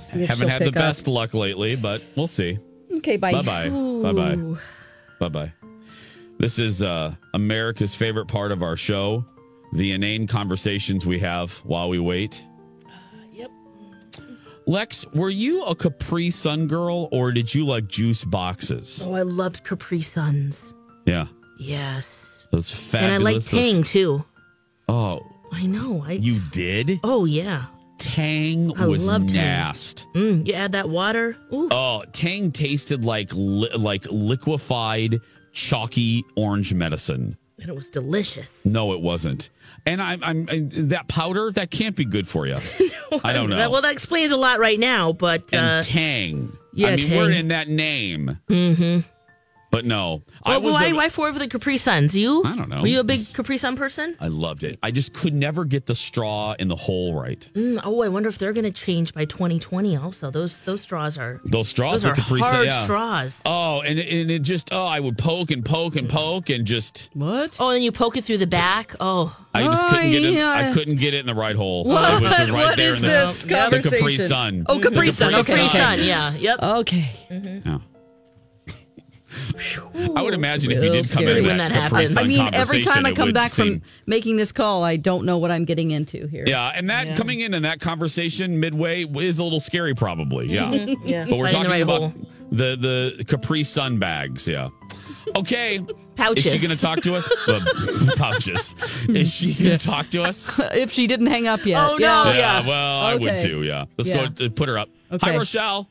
See 0.00 0.24
Haven't 0.24 0.48
had 0.48 0.62
the 0.62 0.68
up. 0.68 0.74
best 0.74 1.06
luck 1.06 1.34
lately, 1.34 1.76
but 1.76 2.02
we'll 2.16 2.26
see. 2.28 2.58
Okay, 2.96 3.16
bye. 3.18 3.32
Bye 3.32 3.42
bye. 3.42 3.68
Bye 3.68 4.12
bye. 4.12 4.56
Bye 5.20 5.28
bye. 5.28 5.52
This 6.38 6.58
is 6.58 6.80
uh, 6.82 7.14
America's 7.34 7.94
favorite 7.94 8.26
part 8.26 8.52
of 8.52 8.62
our 8.62 8.76
show 8.76 9.24
the 9.74 9.92
inane 9.92 10.26
conversations 10.26 11.04
we 11.04 11.18
have 11.18 11.52
while 11.58 11.88
we 11.90 11.98
wait. 11.98 12.42
Yep. 13.32 13.50
Lex, 14.66 15.04
were 15.12 15.28
you 15.30 15.62
a 15.64 15.74
Capri 15.74 16.30
Sun 16.30 16.68
girl 16.68 17.08
or 17.12 17.30
did 17.32 17.54
you 17.54 17.66
like 17.66 17.86
juice 17.86 18.24
boxes? 18.24 19.02
Oh, 19.04 19.12
I 19.12 19.22
loved 19.22 19.62
Capri 19.64 20.00
Suns. 20.00 20.72
Yeah. 21.04 21.26
Yes. 21.58 22.46
Those 22.50 22.70
fabulous. 22.70 23.04
And 23.14 23.14
I 23.14 23.16
like 23.32 23.44
Tang 23.44 23.76
those- 23.82 23.90
too. 23.90 24.24
Oh, 24.88 25.20
I 25.52 25.66
know. 25.66 26.02
I 26.06 26.12
you 26.12 26.40
did? 26.50 26.98
Oh 27.04 27.24
yeah. 27.26 27.66
Tang 28.00 28.72
I 28.76 28.86
was 28.86 29.06
love 29.06 29.26
Tang. 29.26 29.34
nasty. 29.36 30.04
Mm, 30.14 30.46
you 30.46 30.54
add 30.54 30.72
that 30.72 30.88
water. 30.88 31.36
Ooh. 31.52 31.68
Oh, 31.70 32.02
Tang 32.12 32.50
tasted 32.50 33.04
like 33.04 33.30
li- 33.34 33.70
like 33.76 34.06
liquefied 34.10 35.20
chalky 35.52 36.24
orange 36.36 36.72
medicine. 36.74 37.36
And 37.60 37.68
it 37.68 37.74
was 37.76 37.90
delicious. 37.90 38.64
No, 38.64 38.94
it 38.94 39.00
wasn't. 39.02 39.50
And 39.84 40.00
I'm, 40.00 40.24
I'm 40.24 40.48
I, 40.50 40.66
that 40.84 41.08
powder 41.08 41.50
that 41.52 41.70
can't 41.70 41.94
be 41.94 42.06
good 42.06 42.26
for 42.26 42.46
you. 42.46 42.56
I 43.22 43.32
don't 43.34 43.50
know. 43.50 43.56
That- 43.58 43.70
well, 43.70 43.82
that 43.82 43.92
explains 43.92 44.32
a 44.32 44.36
lot 44.38 44.58
right 44.58 44.78
now, 44.80 45.12
but 45.12 45.52
uh, 45.52 45.82
Tang. 45.82 46.56
yeah, 46.72 46.88
I 46.88 46.96
mean, 46.96 47.06
Tang. 47.06 47.18
we're 47.18 47.30
in 47.32 47.48
that 47.48 47.68
name, 47.68 48.38
mm-hmm. 48.48 49.00
But 49.70 49.84
no. 49.84 50.22
I 50.42 50.56
was. 50.58 50.72
why, 50.72 50.86
a- 50.88 50.94
why 50.94 51.08
for 51.08 51.30
the 51.32 51.48
Capri 51.48 51.78
Suns? 51.78 52.16
You? 52.16 52.42
I 52.44 52.56
don't 52.56 52.68
know. 52.68 52.80
Were 52.82 52.88
you 52.88 53.00
a 53.00 53.04
big 53.04 53.20
Capri 53.32 53.56
Sun 53.58 53.76
person? 53.76 54.16
I 54.20 54.28
loved 54.28 54.64
it. 54.64 54.78
I 54.82 54.90
just 54.90 55.12
could 55.12 55.34
never 55.34 55.64
get 55.64 55.86
the 55.86 55.94
straw 55.94 56.54
in 56.58 56.68
the 56.68 56.76
hole 56.76 57.14
right. 57.14 57.48
Mm, 57.54 57.80
oh, 57.84 58.02
I 58.02 58.08
wonder 58.08 58.28
if 58.28 58.38
they're 58.38 58.52
going 58.52 58.64
to 58.64 58.70
change 58.70 59.14
by 59.14 59.24
2020. 59.24 59.96
Also, 59.96 60.30
those 60.30 60.62
those 60.62 60.80
straws 60.80 61.18
are 61.18 61.40
Those 61.44 61.68
straws, 61.68 62.02
Those 62.02 62.12
are 62.12 62.14
Capri 62.14 62.40
Sun, 62.42 62.54
hard 62.54 62.66
yeah. 62.66 62.84
straws. 62.84 63.42
Oh, 63.46 63.80
and 63.82 63.98
it, 63.98 64.08
and 64.12 64.30
it 64.30 64.42
just 64.42 64.72
oh, 64.72 64.84
I 64.84 64.98
would 64.98 65.18
poke 65.18 65.50
and 65.50 65.64
poke 65.64 65.96
and 65.96 66.08
poke 66.08 66.50
and 66.50 66.66
just 66.66 67.10
what? 67.14 67.56
Oh, 67.60 67.70
and 67.70 67.84
you 67.84 67.92
poke 67.92 68.16
it 68.16 68.24
through 68.24 68.38
the 68.38 68.46
back. 68.46 68.94
Oh, 68.98 69.36
I 69.54 69.64
just 69.64 69.86
couldn't 69.88 70.10
get 70.10 70.24
it. 70.24 70.38
I 70.38 70.72
couldn't 70.72 70.96
get 70.96 71.14
it 71.14 71.20
in 71.20 71.26
the 71.26 71.34
right 71.34 71.56
hole. 71.56 71.84
What? 71.84 72.14
It 72.14 72.24
was 72.24 72.38
right 72.38 72.52
What 72.52 72.76
there 72.76 72.90
is 72.90 73.02
in 73.02 73.08
the, 73.08 73.14
this 73.14 73.42
the 73.42 73.98
Capri? 73.98 74.16
Sun. 74.16 74.66
Oh, 74.68 74.78
Capri 74.78 75.06
The 75.06 75.12
Sun. 75.12 75.34
Okay. 75.34 75.52
Capri 75.54 75.68
Sun. 75.68 76.02
Yeah. 76.02 76.34
Yep. 76.34 76.62
Okay. 76.62 77.10
Yeah. 77.30 77.78
I 80.16 80.22
would 80.22 80.34
imagine 80.34 80.70
if 80.72 80.78
you 80.78 80.90
Real 80.90 81.02
did 81.02 81.10
come 81.10 81.26
in 81.26 81.46
when 81.46 81.58
that, 81.58 81.72
that 81.72 81.90
happens. 81.92 82.16
I 82.16 82.24
mean, 82.26 82.48
every 82.52 82.82
time 82.82 83.06
I 83.06 83.12
come 83.12 83.32
back 83.32 83.50
seem- 83.50 83.80
from 83.80 83.88
making 84.06 84.36
this 84.36 84.52
call, 84.52 84.84
I 84.84 84.96
don't 84.96 85.24
know 85.24 85.38
what 85.38 85.50
I'm 85.50 85.64
getting 85.64 85.90
into 85.90 86.26
here. 86.26 86.44
Yeah, 86.46 86.72
and 86.74 86.90
that 86.90 87.16
coming 87.16 87.40
in 87.40 87.54
in 87.54 87.62
that 87.62 87.80
conversation 87.80 88.58
midway 88.60 89.04
is 89.04 89.38
a 89.38 89.44
little 89.44 89.60
scary, 89.60 89.94
probably. 89.94 90.46
Yeah. 90.48 90.70
Yeah. 91.04 91.26
But 91.28 91.38
we're 91.38 91.44
Right 91.44 91.52
talking 91.52 91.70
right 91.70 91.82
about 91.82 92.00
hole. 92.00 92.12
the 92.50 93.14
the 93.16 93.24
Capri 93.24 93.64
Sun 93.64 93.98
bags. 93.98 94.46
Yeah. 94.46 94.68
Okay. 95.36 95.80
Pouches. 96.16 96.44
Is 96.46 96.60
she 96.60 96.66
going 96.66 96.76
to 96.76 96.80
talk 96.82 97.00
to 97.00 97.14
us? 97.14 97.30
Uh, 97.48 97.60
pouches. 98.16 98.76
Is 99.08 99.32
she 99.32 99.54
going 99.54 99.78
to 99.78 99.82
talk 99.82 100.10
to 100.10 100.22
us? 100.22 100.50
if 100.74 100.92
she 100.92 101.06
didn't 101.06 101.28
hang 101.28 101.46
up 101.46 101.64
yet. 101.64 101.82
Oh, 101.82 101.96
no. 101.96 102.24
yeah. 102.30 102.66
Well, 102.66 103.00
I 103.00 103.14
would 103.14 103.38
too. 103.38 103.62
Yeah. 103.62 103.86
Let's 103.96 104.10
Yeah. 104.10 104.26
go 104.28 104.50
put 104.50 104.68
her 104.68 104.76
up. 104.78 104.90
Hi, 105.22 105.34
Rochelle. 105.38 105.88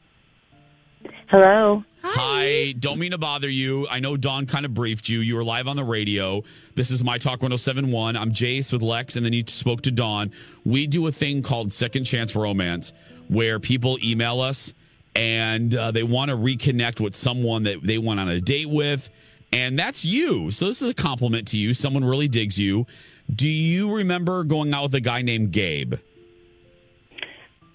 Hello. 1.28 1.84
Hi. 2.02 2.74
Don't 2.80 3.00
mean 3.00 3.12
to 3.12 3.18
bother 3.18 3.50
you. 3.50 3.88
I 3.90 4.00
know 4.00 4.18
Dawn 4.18 4.46
kind 4.46 4.66
of 4.66 4.74
briefed 4.74 5.10
you. 5.10 5.20
You 5.20 5.36
were 5.36 5.44
live 5.44 5.68
on 5.68 5.76
the 5.76 5.84
radio. 5.84 6.44
This 6.76 6.92
is 6.92 7.04
My 7.04 7.18
Talk 7.18 7.42
1071. 7.42 8.16
I'm 8.16 8.32
Jace 8.32 8.72
with 8.74 8.82
Lex, 8.82 9.16
and 9.16 9.26
then 9.26 9.34
you 9.34 9.44
spoke 9.48 9.82
to 9.84 9.92
Dawn. 9.92 10.32
We 10.66 10.88
do 10.88 11.08
a 11.08 11.12
thing 11.12 11.42
called 11.42 11.72
Second 11.72 12.06
Chance 12.06 12.36
Romance 12.36 12.94
where 13.28 13.60
people 13.60 14.00
email 14.04 14.42
us 14.42 14.74
and 15.16 15.76
uh, 15.76 15.92
they 15.92 16.04
want 16.04 16.30
to 16.30 16.36
reconnect 16.36 17.00
with 17.00 17.16
someone 17.16 17.64
that 17.64 17.84
they 17.84 17.98
went 17.98 18.20
on 18.20 18.28
a 18.30 18.42
date 18.42 18.70
with. 18.70 19.10
And 19.52 19.78
that's 19.78 20.06
you. 20.06 20.52
So 20.52 20.68
this 20.68 20.82
is 20.82 20.90
a 20.90 20.94
compliment 20.94 21.48
to 21.50 21.58
you. 21.58 21.74
Someone 21.74 22.06
really 22.06 22.28
digs 22.28 22.58
you. 22.58 22.86
Do 23.34 23.48
you 23.48 23.94
remember 23.94 24.44
going 24.44 24.74
out 24.74 24.84
with 24.84 24.96
a 24.96 25.02
guy 25.02 25.22
named 25.22 25.52
Gabe? 25.52 25.96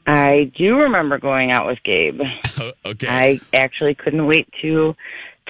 I 0.06 0.52
do 0.56 0.76
remember 0.76 1.18
going 1.18 1.50
out 1.50 1.66
with 1.66 1.78
Gabe. 1.84 2.20
okay. 2.84 3.08
I 3.08 3.40
actually 3.54 3.94
couldn't 3.94 4.26
wait 4.26 4.48
to 4.62 4.94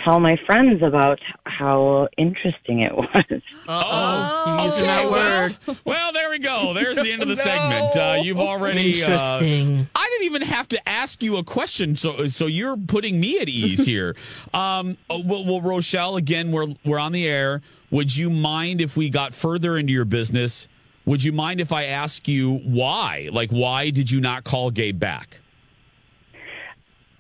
tell 0.05 0.21
my 0.21 0.37
friends 0.47 0.83
about 0.83 1.21
how 1.45 2.09
interesting 2.17 2.81
it 2.81 2.95
was. 2.95 3.43
Oh, 3.69 4.45
you're 4.47 4.65
using 4.67 4.85
that 4.85 5.11
word. 5.11 5.79
Well, 5.85 6.13
there 6.13 6.31
we 6.31 6.39
go. 6.39 6.73
There's 6.75 6.97
the 6.97 7.11
end 7.13 7.23
of 7.23 7.29
the 7.29 7.37
segment. 7.51 7.97
Uh, 7.97 8.19
you've 8.23 8.41
already 8.41 9.03
uh, 9.03 9.07
Interesting. 9.07 9.87
I 9.95 10.09
didn't 10.11 10.27
even 10.27 10.43
have 10.43 10.69
to 10.69 10.89
ask 10.89 11.23
you 11.23 11.37
a 11.37 11.45
question, 11.45 11.97
so 11.97 12.29
so 12.29 12.47
you're 12.47 12.77
putting 12.77 13.21
me 13.21 13.39
at 13.41 13.49
ease 13.49 13.85
here. 13.87 14.17
um, 14.53 14.97
oh, 15.09 15.21
well, 15.25 15.45
well, 15.45 15.61
Rochelle, 15.61 16.17
again, 16.17 16.53
we're 16.53 16.75
we're 16.85 16.99
on 16.99 17.13
the 17.13 17.27
air. 17.27 17.63
Would 17.91 18.17
you 18.17 18.31
mind 18.31 18.81
if 18.81 18.97
we 18.97 19.09
got 19.09 19.35
further 19.35 19.77
into 19.77 19.93
your 19.93 20.05
business? 20.05 20.69
Would 21.07 21.23
you 21.23 21.33
mind 21.33 21.61
if 21.61 21.71
I 21.73 21.85
ask 21.85 22.27
you 22.29 22.55
why? 22.65 23.29
Like, 23.33 23.51
why 23.51 23.91
did 23.91 24.11
you 24.11 24.21
not 24.21 24.45
call 24.45 24.71
Gabe 24.71 24.99
back? 24.99 25.39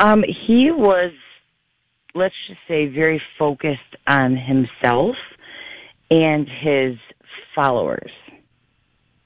Um, 0.00 0.24
he 0.46 0.70
was, 0.70 1.12
let's 2.14 2.34
just 2.46 2.60
say, 2.66 2.86
very 2.86 3.20
focused 3.38 3.80
on 4.06 4.36
himself 4.36 5.16
and 6.10 6.48
his 6.48 6.96
followers. 7.54 8.10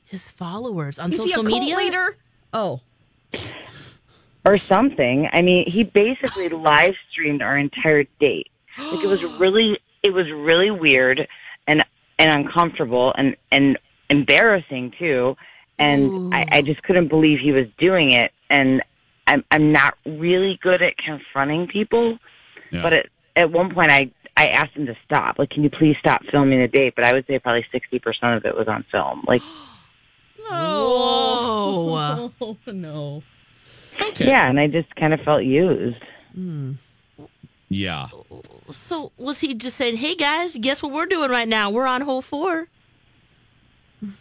His 0.05 0.29
followers 0.31 0.99
on 0.99 1.13
Is 1.13 1.19
he 1.19 1.25
a 1.25 1.29
social 1.29 1.45
cult 1.45 1.61
media. 1.61 1.77
leader? 1.77 2.17
Oh. 2.53 2.81
or 4.45 4.57
something. 4.59 5.29
I 5.33 5.43
mean, 5.43 5.71
he 5.71 5.85
basically 5.85 6.49
live 6.49 6.95
streamed 7.11 7.43
our 7.43 7.57
entire 7.59 8.05
date. 8.19 8.49
Like 8.79 9.05
it 9.05 9.07
was 9.07 9.23
really, 9.39 9.79
it 10.03 10.13
was 10.13 10.27
really 10.31 10.71
weird 10.71 11.29
and 11.67 11.85
and 12.19 12.47
uncomfortable 12.47 13.13
and 13.17 13.37
and 13.53 13.79
embarrassing 14.11 14.93
too. 14.99 15.37
And 15.79 16.35
I, 16.35 16.45
I 16.51 16.63
just 16.63 16.83
couldn't 16.83 17.09
believe 17.09 17.39
he 17.39 17.53
was 17.53 17.67
doing 17.79 18.13
it. 18.13 18.33
And 18.51 18.83
I'm 19.27 19.45
I'm 19.51 19.73
not 19.73 19.95
really 20.07 20.59
good 20.63 20.83
at 20.83 20.97
confronting 20.97 21.67
people, 21.69 22.19
Yeah. 22.71 22.83
but 22.83 22.93
at 22.93 23.07
at 23.37 23.51
one 23.53 23.73
point 23.73 23.91
I 23.91 24.11
I 24.37 24.49
asked 24.49 24.73
him 24.75 24.87
to 24.87 24.97
stop. 25.05 25.39
Like, 25.39 25.51
can 25.51 25.63
you 25.65 25.71
please 25.71 25.97
stop 26.01 26.23
filming 26.31 26.61
the 26.61 26.69
date? 26.69 26.95
But 26.97 27.05
I 27.05 27.13
would 27.13 27.27
say 27.27 27.39
probably 27.39 27.65
sixty 27.71 27.99
percent 27.99 28.35
of 28.35 28.45
it 28.45 28.57
was 28.57 28.67
on 28.69 28.85
film. 28.91 29.25
Like, 29.29 29.43
Whoa. 30.49 32.33
Oh, 32.41 32.57
no. 32.73 33.23
yeah, 34.17 34.49
and 34.49 34.59
I 34.59 34.67
just 34.67 34.95
kind 34.97 35.13
of 35.13 35.21
felt 35.21 35.45
used. 35.45 36.03
Hmm. 36.35 36.73
Yeah. 37.69 38.09
So 38.71 39.13
was 39.19 39.41
he 39.41 39.55
just 39.55 39.77
saying, 39.77 39.97
"Hey 39.99 40.15
guys, 40.15 40.57
guess 40.59 40.83
what 40.83 40.93
we're 40.93 41.07
doing 41.07 41.31
right 41.31 41.47
now? 41.49 41.71
We're 41.71 41.87
on 41.87 42.01
hole 42.01 42.23
four. 42.23 42.69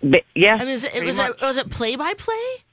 But 0.01 0.23
yeah, 0.33 0.55
I 0.55 0.65
mean, 0.65 0.69
it, 0.69 1.03
was 1.03 1.17
much. 1.17 1.31
it 1.41 1.45
was 1.45 1.57
it 1.57 1.69
play 1.69 1.95
by 1.95 2.13
play? 2.15 2.63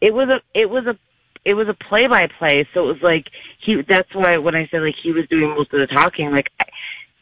it 0.00 0.14
was 0.14 0.28
a 0.28 0.40
it 0.58 0.70
was 0.70 0.86
a 0.86 0.96
it 1.44 1.54
was 1.54 1.68
a 1.68 1.74
play 1.74 2.06
by 2.06 2.28
play 2.38 2.66
so 2.74 2.84
it 2.84 2.86
was 2.86 3.02
like 3.02 3.26
he 3.64 3.82
that's 3.88 4.12
why 4.14 4.38
when 4.38 4.54
i 4.54 4.66
said 4.70 4.82
like 4.82 4.94
he 5.02 5.12
was 5.12 5.26
doing 5.28 5.48
most 5.50 5.72
of 5.72 5.80
the 5.80 5.86
talking 5.86 6.30
like 6.30 6.50
I, 6.60 6.64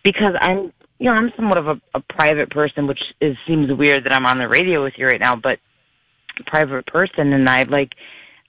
because 0.03 0.35
i'm 0.41 0.73
you 0.99 1.09
know 1.09 1.17
i'm 1.17 1.33
somewhat 1.37 1.59
of 1.59 1.69
a, 1.69 1.81
a 1.95 2.01
private 2.01 2.51
person 2.51 2.87
which 2.87 3.01
is 3.21 3.37
seems 3.47 3.73
weird 3.73 4.05
that 4.05 4.13
i'm 4.13 4.27
on 4.27 4.39
the 4.39 4.49
radio 4.49 4.83
with 4.83 4.95
you 4.97 5.07
right 5.07 5.21
now 5.21 5.37
but 5.37 5.59
a 6.39 6.45
private 6.45 6.87
person 6.87 7.33
and 7.33 7.49
i 7.49 7.63
like 7.65 7.93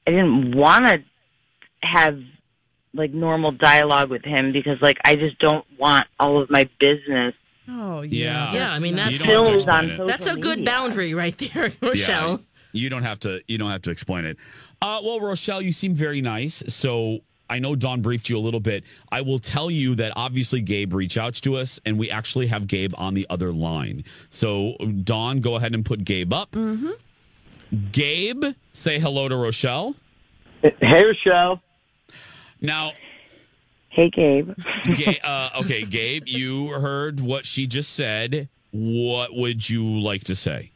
i 0.06 0.12
didn't 0.12 0.56
want 0.56 0.86
to 0.86 1.04
have 1.82 2.20
like 2.94 3.14
normal 3.14 3.52
dialogue 3.52 4.10
with 4.10 4.24
him 4.24 4.52
because 4.52 4.82
like 4.82 4.98
i 5.06 5.16
just 5.16 5.38
don't 5.40 5.66
want 5.78 6.08
all 6.20 6.42
of 6.42 6.50
my 6.50 6.70
business 6.80 7.34
Oh, 7.68 8.02
Yeah. 8.02 8.54
Yeah, 8.54 8.72
I 8.72 8.80
mean 8.80 8.92
You 8.94 8.96
that's 8.98 9.18
don't 9.20 9.28
have 9.28 9.28
to 9.28 9.28
filmed 9.28 9.56
explain 9.56 9.78
on 9.78 10.02
it. 10.02 10.08
that's 10.08 10.28
a 10.28 10.36
good 10.36 10.60
media. 10.60 10.66
boundary 10.74 11.14
right 11.14 11.38
there, 11.38 11.72
Rochelle. 11.82 12.32
Yeah, 12.32 12.38
you 12.74 12.90
don't 12.90 13.04
have 13.04 13.20
to. 13.22 13.42
You 13.48 13.58
don't 13.58 13.72
have 13.72 13.82
to 13.84 13.92
explain 13.92 14.26
it. 14.26 14.38
Uh, 14.82 15.00
well, 15.04 15.20
Rochelle, 15.20 15.62
you 15.62 15.72
seem 15.72 15.94
very 15.96 16.22
nice. 16.22 16.64
So 16.68 17.20
I 17.50 17.60
know 17.60 17.76
Dawn 17.76 18.02
briefed 18.02 18.30
you 18.30 18.38
a 18.38 18.40
little 18.40 18.60
bit. 18.60 18.84
I 19.12 19.22
will 19.22 19.40
tell 19.40 19.72
you 19.72 19.96
that 19.96 20.14
obviously 20.16 20.62
Gabe 20.62 20.94
reached 20.94 21.18
out 21.18 21.34
to 21.36 21.56
us, 21.58 21.80
and 21.86 21.98
we 21.98 22.12
actually 22.12 22.48
have 22.48 22.68
Gabe 22.68 22.94
on 22.98 23.14
the 23.16 23.26
other 23.30 23.52
line. 23.52 24.04
So 24.30 24.76
Dawn, 25.04 25.40
go 25.40 25.56
ahead 25.56 25.74
and 25.74 25.84
put 25.86 26.04
Gabe 26.06 26.32
up. 26.34 26.52
Mm-hmm. 26.52 26.92
Gabe, 27.92 28.44
say 28.74 29.00
hello 29.00 29.28
to 29.28 29.36
Rochelle. 29.36 29.96
Hey, 30.62 31.04
Rochelle. 31.06 31.62
Now, 32.62 32.92
hey 33.90 34.10
gabe 34.10 34.52
Ga- 34.96 35.20
uh, 35.24 35.50
okay, 35.62 35.84
Gabe, 35.84 36.24
you 36.28 36.70
heard 36.70 37.20
what 37.20 37.46
she 37.46 37.68
just 37.68 37.94
said. 37.94 38.48
What 38.72 39.34
would 39.34 39.70
you 39.70 40.00
like 40.00 40.24
to 40.26 40.36
say? 40.36 40.72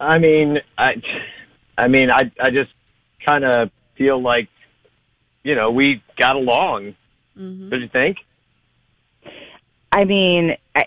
I 0.00 0.18
mean, 0.18 0.58
I, 0.76 1.02
I 1.76 1.88
mean, 1.88 2.10
I, 2.10 2.30
I 2.40 2.50
just 2.50 2.70
kind 3.26 3.44
of 3.44 3.70
feel 3.96 4.20
like, 4.20 4.48
you 5.42 5.54
know, 5.54 5.70
we 5.70 6.02
got 6.16 6.36
along. 6.36 6.94
Don't 7.70 7.80
you 7.82 7.88
think? 7.88 8.18
I 9.92 10.04
mean, 10.04 10.56
I, 10.74 10.84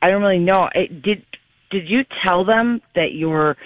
I 0.00 0.08
don't 0.08 0.22
really 0.22 0.38
know. 0.38 0.68
I, 0.74 0.86
did 0.86 1.24
did 1.70 1.88
you 1.88 2.04
tell 2.24 2.44
them 2.44 2.82
that 2.94 3.12
your 3.14 3.56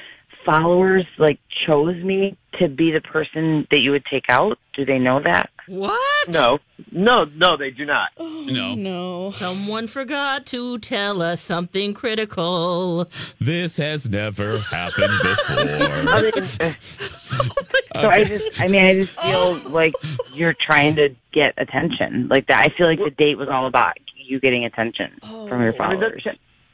followers 0.47 1.05
like 1.19 1.39
chose 1.67 2.03
me 2.03 2.39
to 2.59 2.69
be 2.69 2.93
the 2.93 3.03
person 3.03 3.67
that 3.71 3.81
you 3.81 3.91
would 3.91 4.05
take 4.07 4.25
out? 4.31 4.59
Do 4.75 4.87
they 4.87 4.99
know 4.99 5.21
that? 5.23 5.51
What? 5.67 6.29
No, 6.29 6.61
no, 6.93 7.25
no, 7.25 7.57
they 7.57 7.71
do 7.71 7.85
not. 7.85 8.11
Oh, 8.17 8.45
no. 8.49 8.75
No. 8.77 9.31
Someone 9.33 9.89
forgot 9.89 10.47
to 10.47 10.79
tell 10.79 11.23
us 11.23 11.41
something 11.41 11.93
critical. 11.93 13.11
This 13.41 13.77
has 13.79 14.09
never 14.09 14.59
happened 14.59 15.13
before. 15.23 16.73
so 18.01 18.09
I 18.09 18.23
just, 18.25 18.61
I 18.61 18.69
mean, 18.69 18.85
I 18.85 18.95
just 18.95 19.21
feel 19.21 19.55
like 19.71 19.95
you're 20.33 20.55
trying 20.55 20.95
to 20.97 21.15
get 21.33 21.55
attention. 21.59 22.29
Like 22.29 22.47
that, 22.47 22.61
I 22.61 22.69
feel 22.69 22.87
like 22.87 23.01
the 23.01 23.11
date 23.11 23.37
was 23.37 23.49
all 23.49 23.67
about 23.67 23.95
you 24.17 24.39
getting 24.41 24.65
attention 24.65 25.13
from 25.21 25.63
your 25.63 25.75
oh. 25.81 25.83
I 25.83 25.91
mean, 25.95 26.01
followers. 26.01 26.27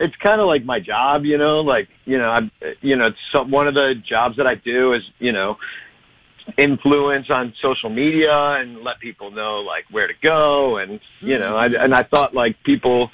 That's, 0.03 0.13
it's 0.13 0.23
kind 0.23 0.41
of 0.41 0.47
like 0.47 0.65
my 0.65 0.81
job, 0.81 1.25
you 1.25 1.39
know. 1.39 1.61
Like 1.61 1.89
you 2.05 2.19
know, 2.19 2.29
I'm, 2.29 2.51
you 2.81 2.97
know, 2.97 3.09
it's 3.09 3.19
some, 3.35 3.51
one 3.51 3.69
of 3.69 3.75
the 3.75 3.95
jobs 4.09 4.37
that 4.37 4.47
I 4.47 4.55
do 4.55 4.95
is 4.95 5.03
you 5.19 5.33
know, 5.33 5.57
influence 6.59 7.27
on 7.31 7.55
social 7.63 7.91
media 7.91 8.33
and 8.33 8.83
let 8.83 9.01
people 9.01 9.31
know 9.31 9.61
like 9.61 9.85
where 9.91 10.07
to 10.07 10.15
go, 10.23 10.79
and 10.79 11.01
you 11.21 11.39
know, 11.39 11.57
I, 11.57 11.67
and 11.67 11.95
I 11.95 12.03
thought 12.03 12.35
like 12.35 12.57
people 12.65 13.11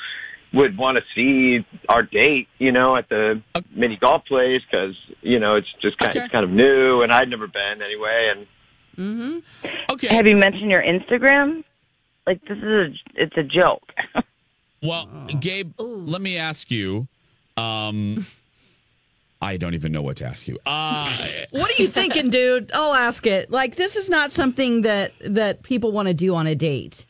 would 0.55 0.78
want 0.78 0.97
to 0.97 1.05
see 1.14 1.66
our 1.91 2.03
date, 2.03 2.49
you 2.59 2.72
know, 2.72 2.97
at 2.97 3.09
the 3.09 3.43
mini 3.70 3.99
golf 4.01 4.24
place 4.24 4.62
because 4.70 4.97
you 5.20 5.39
know 5.39 5.57
it's 5.57 5.72
just 5.82 5.99
kind, 5.99 6.16
it's 6.16 6.32
kind 6.32 6.45
of 6.45 6.51
new, 6.51 7.03
and 7.03 7.12
I'd 7.12 7.28
never 7.28 7.47
been 7.47 7.82
anyway, 7.82 8.32
and. 8.36 8.47
Mm-hmm. 8.99 9.93
Okay. 9.93 10.09
Have 10.09 10.26
you 10.26 10.36
mentioned 10.36 10.72
your 10.72 10.82
Instagram? 10.82 11.62
Like 12.26 12.41
this 12.43 12.59
is 12.59 12.64
a, 12.64 12.89
it's 13.14 13.36
a 13.36 13.45
joke. 13.45 13.93
Well, 14.83 15.07
Gabe, 15.41 15.72
let 15.79 16.20
me 16.20 16.39
ask 16.39 16.70
you. 16.70 17.09
Um, 17.57 18.24
I 19.43 19.57
don't 19.57 19.74
even 19.74 19.93
know 19.93 20.03
what 20.03 20.16
to 20.18 20.26
ask 20.26 20.47
you. 20.49 20.59
Uh, 20.66 21.12
What 21.51 21.70
are 21.70 21.83
you 21.83 21.89
thinking, 21.89 22.31
dude? 22.31 22.70
I'll 22.74 22.95
ask 22.95 23.26
it. 23.26 23.51
Like 23.51 23.76
this 23.76 23.97
is 23.97 24.09
not 24.09 24.31
something 24.31 24.83
that 24.83 25.12
that 25.20 25.62
people 25.62 25.93
want 25.93 26.09
to 26.09 26.14
do 26.14 26.35
on 26.35 26.47
a 26.47 26.55
date. 26.55 27.05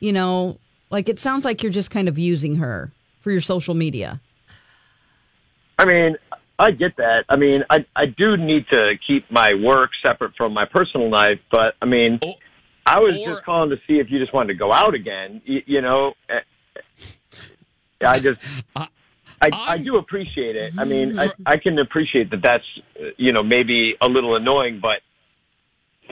You 0.00 0.12
know, 0.12 0.58
like 0.90 1.08
it 1.08 1.18
sounds 1.18 1.44
like 1.44 1.62
you're 1.62 1.72
just 1.72 1.90
kind 1.90 2.08
of 2.08 2.18
using 2.18 2.56
her 2.56 2.92
for 3.20 3.30
your 3.30 3.40
social 3.40 3.74
media. 3.74 4.20
I 5.78 5.84
mean, 5.84 6.16
I 6.58 6.70
get 6.70 6.96
that. 6.96 7.24
I 7.28 7.36
mean, 7.36 7.64
I 7.70 7.84
I 7.94 8.06
do 8.06 8.36
need 8.36 8.66
to 8.72 8.94
keep 9.06 9.30
my 9.30 9.54
work 9.54 9.90
separate 10.04 10.34
from 10.36 10.52
my 10.54 10.64
personal 10.64 11.10
life, 11.10 11.38
but 11.50 11.74
I 11.82 11.86
mean, 11.86 12.20
I 12.84 13.00
was 13.00 13.14
just 13.14 13.44
calling 13.44 13.70
to 13.70 13.76
see 13.86 13.98
if 13.98 14.10
you 14.10 14.18
just 14.18 14.32
wanted 14.32 14.48
to 14.48 14.58
go 14.58 14.72
out 14.72 14.94
again. 14.94 15.42
You, 15.44 15.62
you 15.66 15.80
know, 15.80 16.14
Eh, 16.28 16.40
I 18.04 18.18
just. 18.18 18.38
I, 18.74 19.50
I 19.52 19.76
do 19.78 19.96
appreciate 19.96 20.56
it. 20.56 20.72
I 20.78 20.84
mean, 20.84 21.18
I, 21.18 21.30
I 21.44 21.56
can 21.58 21.78
appreciate 21.78 22.30
that 22.30 22.40
that's, 22.42 22.64
uh, 22.98 23.08
you 23.18 23.32
know, 23.32 23.42
maybe 23.42 23.94
a 24.00 24.08
little 24.08 24.34
annoying, 24.34 24.80
but 24.80 25.00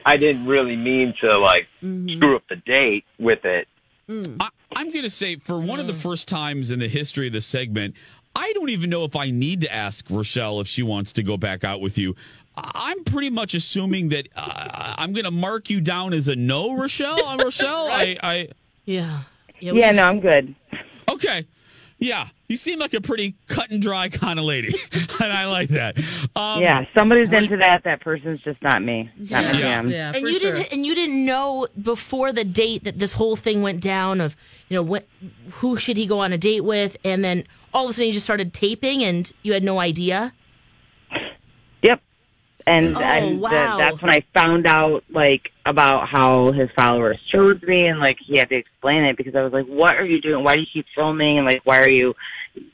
I 0.05 0.19
didn't 0.19 0.47
really 0.47 0.77
mean 0.77 1.15
to, 1.23 1.39
like, 1.39 1.67
screw 1.81 2.37
up 2.37 2.43
the 2.51 2.57
date 2.57 3.05
with 3.19 3.45
it. 3.47 3.67
I, 4.11 4.49
I'm 4.77 4.91
going 4.91 5.05
to 5.05 5.11
say 5.11 5.37
for 5.37 5.59
one 5.59 5.81
of 5.81 5.87
the 5.87 5.95
first 5.95 6.29
times 6.29 6.71
in 6.71 6.81
the 6.81 6.89
history 6.89 7.29
of 7.29 7.33
the 7.33 7.41
segment, 7.41 7.95
I 8.37 8.53
don't 8.53 8.69
even 8.69 8.91
know 8.91 9.05
if 9.05 9.17
I 9.17 9.31
need 9.31 9.63
to 9.63 9.73
ask 9.73 10.05
Rochelle 10.11 10.61
if 10.61 10.67
she 10.69 10.83
wants 10.83 11.15
to 11.15 11.23
go 11.23 11.39
back 11.39 11.65
out 11.65 11.81
with 11.81 11.97
you. 11.97 12.15
I- 12.57 12.71
I'm 12.75 13.05
pretty 13.05 13.31
much 13.31 13.55
assuming 13.55 14.11
that 14.11 14.29
uh, 14.37 14.95
I'm 14.99 15.15
going 15.15 15.25
to 15.25 15.31
mark 15.31 15.71
you 15.71 15.81
down 15.81 16.13
as 16.13 16.29
a 16.29 16.37
no, 16.37 16.77
Rochelle. 16.77 17.39
Rochelle, 17.43 17.87
I, 17.91 18.19
I 18.23 18.49
Yeah. 18.85 19.23
Yeah, 19.73 19.91
no, 19.93 20.05
I'm 20.05 20.21
good. 20.21 20.55
okay. 21.09 21.47
Yeah, 21.99 22.29
you 22.49 22.57
seem 22.57 22.81
like 22.81 22.93
a 22.93 23.01
pretty 23.01 23.35
cut 23.47 23.71
and 23.71 23.81
dry 23.81 24.09
kind 24.09 24.39
of 24.39 24.45
lady, 24.45 24.75
and 24.93 25.33
I 25.33 25.47
like 25.47 25.69
that. 25.71 25.97
Um, 26.37 26.61
yeah, 26.61 26.83
if 26.83 26.89
somebody's 26.93 27.33
into 27.33 27.57
that. 27.59 27.85
That 27.85 28.01
person's 28.01 28.43
just 28.43 28.61
not 28.63 28.83
me. 28.83 29.11
Not 29.17 29.45
my 29.45 29.53
jam. 29.53 29.91
and 29.91 30.17
you 30.17 30.39
didn't 30.39 30.73
and 30.73 30.85
you 30.85 30.95
didn't 30.95 31.25
know 31.25 31.69
before 31.81 32.33
the 32.33 32.45
date 32.45 32.85
that 32.85 32.99
this 32.99 33.13
whole 33.13 33.37
thing 33.37 33.63
went 33.63 33.81
down 33.81 34.21
of 34.21 34.37
you 34.69 34.75
know 34.75 34.83
what 34.83 35.07
who 35.53 35.77
should 35.77 35.97
he 35.97 36.07
go 36.07 36.19
on 36.19 36.33
a 36.33 36.39
date 36.39 36.63
with 36.63 36.97
and 37.05 37.25
then 37.25 37.45
all 37.73 37.85
of 37.85 37.91
a 37.91 37.93
sudden 37.93 38.09
you 38.09 38.13
just 38.13 38.27
started 38.27 38.53
taping 38.53 39.03
and 39.03 39.33
you 39.43 39.53
had 39.53 39.63
no 39.63 39.79
idea. 39.79 40.33
Yep. 41.83 42.03
And 42.67 42.97
Oh, 42.97 43.01
and 43.01 43.43
the- 43.45 43.49
that's 43.49 44.01
when 44.03 44.11
I 44.11 44.23
found 44.33 44.67
out 44.67 45.05
like 45.11 45.51
about 45.67 46.09
how 46.09 46.51
his 46.53 46.71
followers 46.77 47.19
chose 47.31 47.61
me 47.63 47.87
and 47.89 48.01
like 48.01 48.17
he 48.25 48.39
had 48.39 48.49
to 48.49 48.57
explain 48.57 49.05
it 49.05 49.17
because 49.17 49.35
I 49.35 49.43
was 49.43 49.53
like, 49.53 49.67
What 49.67 49.97
are 49.97 50.05
you 50.07 50.21
doing? 50.21 50.43
Why 50.45 50.55
do 50.55 50.61
you 50.61 50.67
keep 50.73 50.87
filming 50.95 51.39
and 51.39 51.47
like 51.47 51.61
why 51.65 51.81
are 51.81 51.89
you 51.91 52.15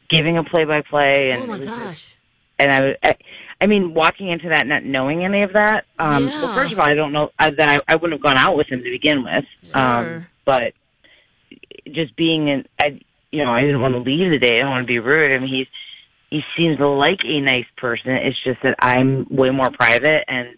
giving 0.09 0.37
a 0.39 0.45
play 0.45 0.65
by 0.65 0.83
play 0.83 1.31
and 1.33 1.43
Oh 1.43 1.47
my 1.47 1.59
was 1.59 1.67
just- 1.69 1.81
gosh. 1.85 2.15
and 2.59 2.73
I, 2.73 2.81
was- 2.81 2.97
I, 3.03 3.17
I 3.63 3.67
mean, 3.67 3.93
walking 3.95 4.29
into 4.29 4.49
that 4.51 4.67
not 4.67 4.85
knowing 4.85 5.25
any 5.25 5.43
of 5.43 5.53
that. 5.55 5.85
Um, 5.99 6.29
Yeah. 6.29 6.43
Well, 6.43 6.55
first 6.55 6.73
of 6.73 6.79
all, 6.79 6.87
I 6.87 6.95
don't 6.95 7.13
know 7.13 7.31
uh, 7.39 7.51
that 7.59 7.69
I, 7.69 7.93
I 7.93 7.97
wouldn't 7.97 8.13
have 8.13 8.23
gone 8.23 8.39
out 8.39 8.57
with 8.57 8.69
him 8.69 8.83
to 8.83 8.91
begin 8.91 9.23
with. 9.25 9.45
Um, 9.75 10.05
Sure. 10.05 10.29
but 10.47 10.73
just 11.93 12.15
being 12.17 12.49
in, 12.49 12.65
I, 12.81 13.01
you 13.31 13.45
know, 13.45 13.51
I 13.53 13.61
didn't 13.63 13.81
want 13.81 13.95
to 13.95 14.01
leave 14.01 14.31
the 14.31 14.39
day. 14.39 14.55
I 14.55 14.59
didn't 14.59 14.71
want 14.71 14.85
to 14.85 14.87
be 14.87 14.99
rude. 14.99 15.35
I 15.35 15.39
mean, 15.39 15.53
he's 15.53 15.67
he 16.31 16.43
seems 16.57 16.79
like 16.79 17.21
a 17.25 17.41
nice 17.41 17.67
person. 17.77 18.13
It's 18.13 18.43
just 18.45 18.63
that 18.63 18.77
I'm 18.79 19.27
way 19.31 19.51
more 19.51 19.71
private, 19.71 20.25
and 20.29 20.49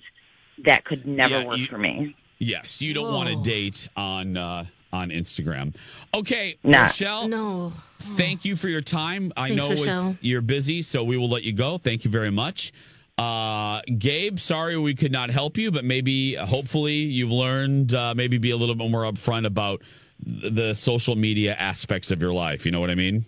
that 0.64 0.84
could 0.84 1.06
never 1.06 1.38
Yeah, 1.40 1.44
work 1.46 1.58
you- 1.58 1.66
for 1.66 1.78
me. 1.78 2.14
Yes, 2.38 2.82
you 2.82 2.92
don't 2.92 3.12
want 3.12 3.28
to 3.28 3.40
date 3.48 3.88
on 3.96 4.36
uh, 4.36 4.64
on 4.92 5.10
Instagram. 5.10 5.74
Okay, 6.14 6.56
Nah. 6.64 6.82
Rochelle. 6.82 7.28
No. 7.28 7.72
Thank 8.00 8.44
you 8.44 8.56
for 8.56 8.68
your 8.68 8.80
time. 8.80 9.32
I 9.36 9.50
Thanks, 9.50 9.64
know 9.86 10.00
it's, 10.10 10.16
you're 10.20 10.40
busy, 10.40 10.82
so 10.82 11.04
we 11.04 11.16
will 11.16 11.28
let 11.30 11.44
you 11.44 11.52
go. 11.52 11.78
Thank 11.78 12.04
you 12.04 12.10
very 12.10 12.32
much. 12.32 12.72
Uh, 13.16 13.80
Gabe, 13.96 14.40
sorry 14.40 14.76
we 14.76 14.94
could 14.96 15.12
not 15.12 15.30
help 15.30 15.56
you, 15.56 15.70
but 15.70 15.84
maybe, 15.84 16.34
hopefully, 16.34 16.94
you've 16.94 17.30
learned 17.30 17.94
uh, 17.94 18.12
maybe 18.16 18.38
be 18.38 18.50
a 18.50 18.56
little 18.56 18.74
bit 18.74 18.90
more 18.90 19.04
upfront 19.04 19.46
about 19.46 19.82
the 20.18 20.74
social 20.74 21.14
media 21.14 21.54
aspects 21.54 22.10
of 22.10 22.20
your 22.20 22.32
life. 22.32 22.66
You 22.66 22.72
know 22.72 22.80
what 22.80 22.90
I 22.90 22.96
mean? 22.96 23.24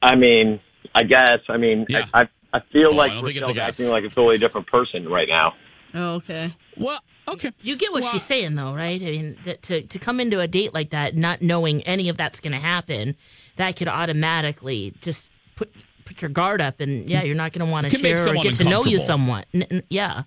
I 0.00 0.14
mean, 0.14 0.60
I 0.94 1.02
guess. 1.04 1.40
I 1.48 1.56
mean, 1.56 1.86
Yeah. 1.88 2.06
I, 2.14 2.22
I, 2.22 2.28
I 2.54 2.60
feel 2.72 2.88
Oh, 2.92 2.96
like 2.96 3.12
I 3.12 3.14
don't 3.14 3.24
think 3.24 3.36
it's 3.38 3.48
a 3.50 3.62
acting 3.62 3.88
like 3.88 4.04
a 4.04 4.08
totally 4.08 4.38
different 4.38 4.66
person 4.66 5.08
right 5.08 5.28
now. 5.28 5.54
Oh, 5.94 6.14
okay. 6.16 6.54
Well, 6.76 7.00
okay. 7.28 7.52
You 7.62 7.76
get 7.76 7.92
what 7.92 8.04
she's 8.04 8.22
saying 8.22 8.54
though, 8.54 8.74
right? 8.74 9.00
I 9.00 9.04
mean, 9.06 9.38
that 9.44 9.62
to 9.64 9.82
to 9.82 9.98
come 9.98 10.20
into 10.20 10.40
a 10.40 10.46
date 10.46 10.74
like 10.74 10.90
that 10.90 11.16
not 11.16 11.40
knowing 11.42 11.82
any 11.82 12.08
of 12.08 12.16
that's 12.16 12.40
going 12.40 12.52
to 12.52 12.58
happen, 12.58 13.16
that 13.56 13.76
could 13.76 13.88
automatically 13.88 14.92
just 15.02 15.30
put 15.56 15.72
put 16.04 16.20
your 16.22 16.30
guard 16.30 16.60
up 16.60 16.80
and 16.80 17.08
yeah, 17.08 17.22
you're 17.22 17.34
not 17.34 17.52
going 17.52 17.66
to 17.66 17.70
want 17.70 17.88
to 17.88 17.96
share 17.98 18.28
or 18.28 18.34
get 18.42 18.54
to 18.54 18.64
know 18.64 18.84
you 18.84 18.98
uncomfortable. 18.98 18.98
somewhat. 19.04 19.46
N- 19.54 19.66
n- 19.70 19.82
yeah. 19.90 20.22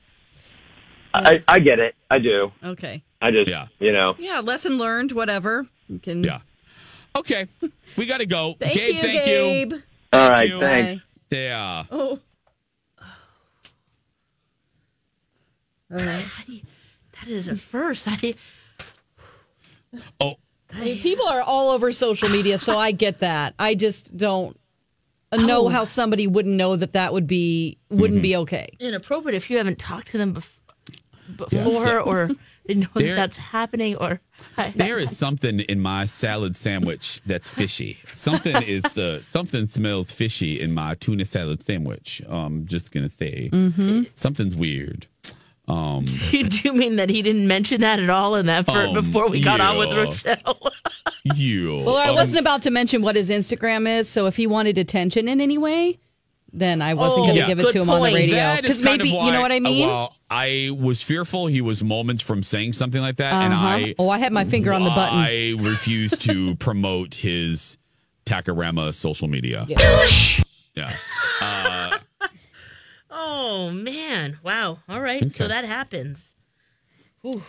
I, 1.14 1.44
I 1.48 1.60
get 1.60 1.80
it. 1.80 1.96
I 2.10 2.20
do. 2.20 2.52
Okay. 2.64 3.04
I 3.22 3.32
just, 3.32 3.50
Yeah. 3.50 3.68
you 3.80 3.92
know. 3.92 4.16
Yeah, 4.18 4.40
lesson 4.40 4.78
learned, 4.78 5.12
whatever. 5.12 5.68
You 5.90 6.00
can 6.00 6.24
Yeah. 6.24 6.40
Okay, 7.16 7.48
we 7.98 8.06
got 8.06 8.20
to 8.22 8.26
go. 8.26 8.56
Thank 8.58 8.74
Gabe, 8.76 8.96
you, 8.96 9.02
thank 9.02 9.26
Gabe. 9.26 9.72
you. 9.74 9.84
All 10.14 10.30
right, 10.30 10.50
you. 10.50 10.60
thanks. 10.60 11.04
Yeah. 11.30 11.86
Oh. 11.90 12.20
All 15.92 15.98
right. 15.98 16.26
That 17.14 17.28
is 17.28 17.48
a 17.48 17.56
first. 17.56 18.08
I 18.10 18.34
Oh, 20.22 20.36
I 20.74 20.80
mean, 20.86 21.00
people 21.00 21.28
are 21.28 21.42
all 21.42 21.72
over 21.72 21.92
social 21.92 22.30
media, 22.30 22.58
so 22.58 22.78
I 22.78 22.92
get 22.92 23.20
that. 23.20 23.54
I 23.60 23.76
just 23.76 24.16
don't 24.16 24.58
know 25.34 25.66
Oh. 25.66 25.70
how 25.70 25.84
somebody 25.84 26.28
wouldn't 26.28 26.56
know 26.56 26.76
that 26.78 26.94
that 26.94 27.12
would 27.14 27.28
be 27.28 27.78
wouldn't 27.90 28.18
mm-hmm. 28.18 28.22
be 28.22 28.36
okay. 28.38 28.70
inappropriate 28.80 29.36
if 29.36 29.50
you 29.50 29.58
haven't 29.58 29.80
talked 29.80 30.08
to 30.08 30.18
them 30.18 30.34
bef- 30.36 30.58
before 31.38 31.86
so- 31.86 32.02
or 32.02 32.30
they 32.74 32.80
know 32.82 32.88
There- 32.94 33.16
that 33.16 33.16
that's 33.16 33.38
happening 33.38 33.96
or 33.96 34.20
There 34.76 34.98
is 34.98 35.16
something 35.18 35.60
in 35.62 35.80
my 35.80 36.06
salad 36.06 36.58
sandwich 36.58 37.22
that's 37.26 37.50
fishy. 37.50 37.98
Something 38.14 38.62
is 38.66 38.86
uh, 38.98 39.22
something 39.22 39.68
smells 39.68 40.12
fishy 40.12 40.60
in 40.60 40.74
my 40.74 40.96
tuna 40.96 41.26
salad 41.26 41.64
sandwich. 41.64 42.22
I'm 42.28 42.66
just 42.66 42.92
gonna 42.92 43.10
say 43.10 43.50
Mhm. 43.52 44.08
something's 44.16 44.56
weird. 44.56 45.08
Um, 45.68 46.06
you 46.32 46.50
do 46.50 46.74
mean 46.74 46.96
that 46.98 47.10
he 47.10 47.22
didn't 47.22 47.48
mention 47.48 47.82
that 47.82 48.00
at 48.00 48.10
all 48.10 48.36
in 48.36 48.48
that 48.48 48.68
Um, 48.68 48.94
before 48.94 49.30
we 49.30 49.42
got 49.42 49.62
on 49.62 49.78
with. 49.78 49.94
Rochelle? 49.94 50.60
you. 51.24 51.78
Well, 51.86 51.98
I 51.98 52.10
um, 52.10 52.16
wasn't 52.16 52.42
about 52.42 52.64
to 52.64 52.72
mention 52.72 53.02
what 53.04 53.16
his 53.16 53.30
Instagram 53.30 53.88
is, 53.88 54.10
so 54.10 54.26
if 54.26 54.36
he 54.36 54.48
wanted 54.48 54.78
attention 54.78 55.28
in 55.30 55.40
any 55.40 55.58
way, 55.58 56.00
then 56.54 56.82
I 56.82 56.94
wasn't 56.94 57.22
Oh, 57.22 57.24
going 57.24 57.36
to 57.36 57.42
Yeah. 57.42 57.48
give 57.48 57.60
it 57.60 57.64
good 57.64 57.72
to 57.74 57.82
him 57.82 57.90
on 57.90 58.02
the 58.02 58.14
radio. 58.14 58.56
Because 58.58 58.82
maybe 58.82 59.16
of 59.18 59.24
you 59.26 59.32
know 59.32 59.42
what 59.42 59.52
I 59.52 59.60
mean. 59.60 59.88
Well, 59.88 60.16
I 60.30 60.70
was 60.78 61.02
fearful 61.02 61.48
he 61.48 61.62
was 61.62 61.84
moments 61.84 62.22
from 62.22 62.44
saying 62.44 62.74
something 62.74 63.02
like 63.02 63.18
that, 63.18 63.34
and 63.34 63.54
Uh-huh. 63.54 63.68
I 63.68 63.96
oh, 64.00 64.10
I 64.10 64.18
had 64.18 64.34
my 64.34 64.44
finger 64.46 64.74
on 64.74 64.84
the 64.84 64.90
button. 64.90 65.18
I 65.18 65.56
refused 65.60 66.22
to 66.24 66.56
promote 66.58 67.16
his 67.16 67.78
Takarama 68.26 68.94
social 68.94 69.28
media. 69.28 69.66
Yeah. 69.68 70.06
Yeah. 70.76 70.94
Uh, 71.42 71.98
oh 73.10 73.72
man! 73.72 74.38
Wow. 74.44 74.78
All 74.88 75.02
right. 75.02 75.32
So 75.32 75.48
that 75.48 75.66
happens. 75.66 76.36
Whew. 77.22 77.42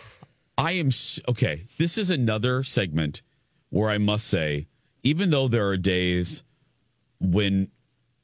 I 0.57 0.71
am 0.73 0.89
okay. 1.29 1.65
This 1.77 1.97
is 1.97 2.09
another 2.09 2.63
segment 2.63 3.21
where 3.69 3.89
I 3.91 3.97
must 3.99 4.27
say, 4.27 4.67
even 5.03 5.29
though 5.29 5.47
there 5.47 5.67
are 5.67 5.77
days 5.77 6.43
when 7.19 7.69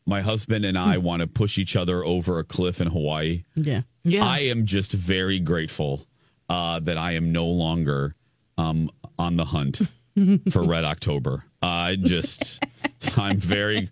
my 0.10 0.22
husband 0.22 0.66
and 0.66 0.78
I 0.78 0.98
want 0.98 1.22
to 1.22 1.28
push 1.28 1.58
each 1.58 1.76
other 1.76 2.04
over 2.04 2.40
a 2.40 2.44
cliff 2.44 2.82
in 2.82 2.88
Hawaii. 2.88 3.44
Yeah. 3.56 3.82
Yeah. 4.04 4.26
I 4.26 4.40
am 4.40 4.66
just 4.66 4.92
very 4.92 5.40
grateful 5.40 6.06
uh, 6.50 6.80
that 6.80 6.98
I 6.98 7.12
am 7.14 7.32
no 7.32 7.46
longer 7.48 8.16
um, 8.58 8.90
on 9.18 9.38
the 9.38 9.46
hunt 9.46 9.82
for 10.52 10.64
Red 10.64 10.84
October. 10.84 11.46
I 11.62 11.96
just, 11.96 12.64
I'm 13.18 13.40
very, 13.40 13.90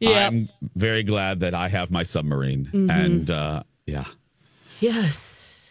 Yeah. 0.00 0.26
I'm 0.26 0.48
very 0.74 1.02
glad 1.04 1.40
that 1.40 1.54
I 1.54 1.68
have 1.68 1.90
my 1.90 2.02
submarine, 2.02 2.68
Mhm. 2.72 2.90
and 2.90 3.30
uh, 3.30 3.62
yeah, 3.86 4.04
Yes. 4.80 5.70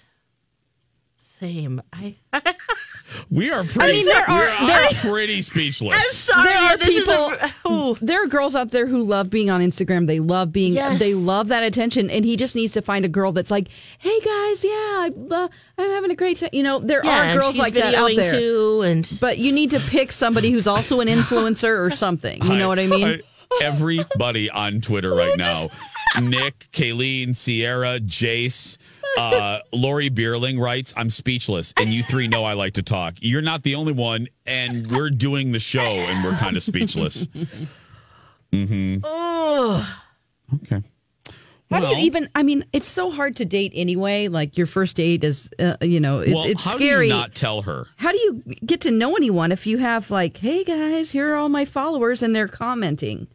Same. 1.18 1.82
I. 1.94 2.16
we 3.30 3.52
are 3.52 3.64
pretty. 3.64 3.82
I 3.82 3.88
mean, 3.92 4.06
there 4.06 4.30
are- 4.30 4.66
we're, 4.66 4.88
pretty 5.12 5.42
speechless. 5.44 5.96
I'm 5.96 6.02
sorry. 6.14 6.44
there 6.50 6.58
are 6.58 6.78
this 6.78 6.96
is 6.96 7.06
people. 7.08 7.32
a- 7.34 7.54
oh. 7.66 7.98
there 8.02 8.24
are 8.24 8.28
girls 8.28 8.56
out 8.56 8.72
there 8.72 8.86
who 8.88 9.04
love 9.04 9.30
being 9.30 9.50
on 9.50 9.62
Instagram. 9.62 10.08
They 10.08 10.20
love 10.20 10.52
being. 10.52 10.74
Yes. 10.74 11.00
They 11.00 11.14
love 11.14 11.48
that 11.50 11.64
attention, 11.64 12.10
and 12.10 12.24
he 12.26 12.36
just 12.36 12.56
needs 12.56 12.74
to 12.74 12.82
find 12.82 13.06
a 13.06 13.10
girl 13.10 13.32
that's 13.32 13.52
like, 13.52 13.68
"Hey 14.00 14.20
guys, 14.20 14.64
yeah, 14.64 14.70
I, 14.72 15.12
uh, 15.32 15.48
I'm 15.78 15.90
having 15.92 16.12
a 16.12 16.16
great 16.16 16.38
time." 16.38 16.50
You 16.54 16.64
know, 16.64 16.80
there 16.80 17.02
Yeah, 17.04 17.32
are 17.36 17.40
girls 17.40 17.52
she's 17.56 17.60
like 17.60 17.74
that 17.74 17.96
out 17.96 18.10
videoing 18.12 18.16
there. 18.18 18.40
too, 18.40 18.82
and 18.84 19.18
But 19.22 19.38
you 19.38 19.52
need 19.52 19.72
to 19.72 19.80
pick 19.80 20.12
somebody 20.12 20.52
who's 20.52 20.68
also 20.68 21.00
an 21.02 21.08
influencer 21.08 21.80
or 21.80 21.90
something. 22.06 22.44
You 22.44 22.56
know 22.56 22.68
what 22.68 22.80
I 22.80 22.88
mean? 22.88 23.22
everybody 23.64 24.50
on 24.50 24.80
Twitter 24.82 25.14
right 25.14 25.36
now 25.38 25.68
Nick, 26.22 26.68
Kayleen, 26.72 27.36
Sierra, 27.36 28.00
Jace, 28.00 28.78
uh, 29.18 29.60
Lori 29.74 30.10
Bierling 30.10 30.60
writes, 30.60 30.94
I'm 30.96 31.10
speechless. 31.10 31.74
And 31.78 31.90
you 31.90 32.04
three 32.04 32.28
know 32.28 32.44
I 32.44 32.54
like 32.54 32.74
to 32.74 32.84
talk. 32.84 33.16
You're 33.20 33.42
not 33.42 33.64
the 33.64 33.76
only 33.76 33.94
one. 33.94 34.28
And 34.46 34.92
we're 34.92 35.10
doing 35.10 35.52
the 35.52 35.60
show 35.60 35.82
and 35.82 36.24
we're 36.24 36.38
kind 36.38 36.56
of 36.56 36.64
speechless. 36.64 37.28
Mm-hmm. 38.52 39.04
Ugh. 39.04 39.86
Okay. 40.64 40.84
How 41.72 41.80
do 41.82 41.88
you 41.88 41.98
even? 41.98 42.30
I 42.34 42.42
mean, 42.42 42.66
it's 42.74 42.88
so 42.88 43.12
hard 43.12 43.36
to 43.36 43.46
date 43.46 43.74
anyway. 43.76 44.28
Like 44.28 44.58
your 44.58 44.66
first 44.66 44.96
date 44.96 45.24
is, 45.24 45.52
uh, 45.60 45.76
you 45.82 46.00
know, 46.00 46.20
it's, 46.20 46.34
well, 46.34 46.46
it's 46.46 46.66
how 46.66 46.76
scary. 46.78 47.10
do 47.10 47.14
you 47.14 47.20
not 47.20 47.36
tell 47.36 47.62
her? 47.62 47.86
how 47.98 48.12
do 48.12 48.18
you 48.18 48.44
get 48.66 48.82
to 48.82 48.92
know 48.92 49.16
anyone 49.16 49.52
if 49.52 49.68
you 49.68 49.78
have 49.78 50.10
like, 50.10 50.38
hey 50.38 50.64
guys, 50.64 51.12
here 51.12 51.32
are 51.32 51.36
all 51.36 51.50
my 51.50 51.66
followers, 51.66 52.24
and 52.24 52.36
they're 52.36 52.48
commenting 52.48 53.28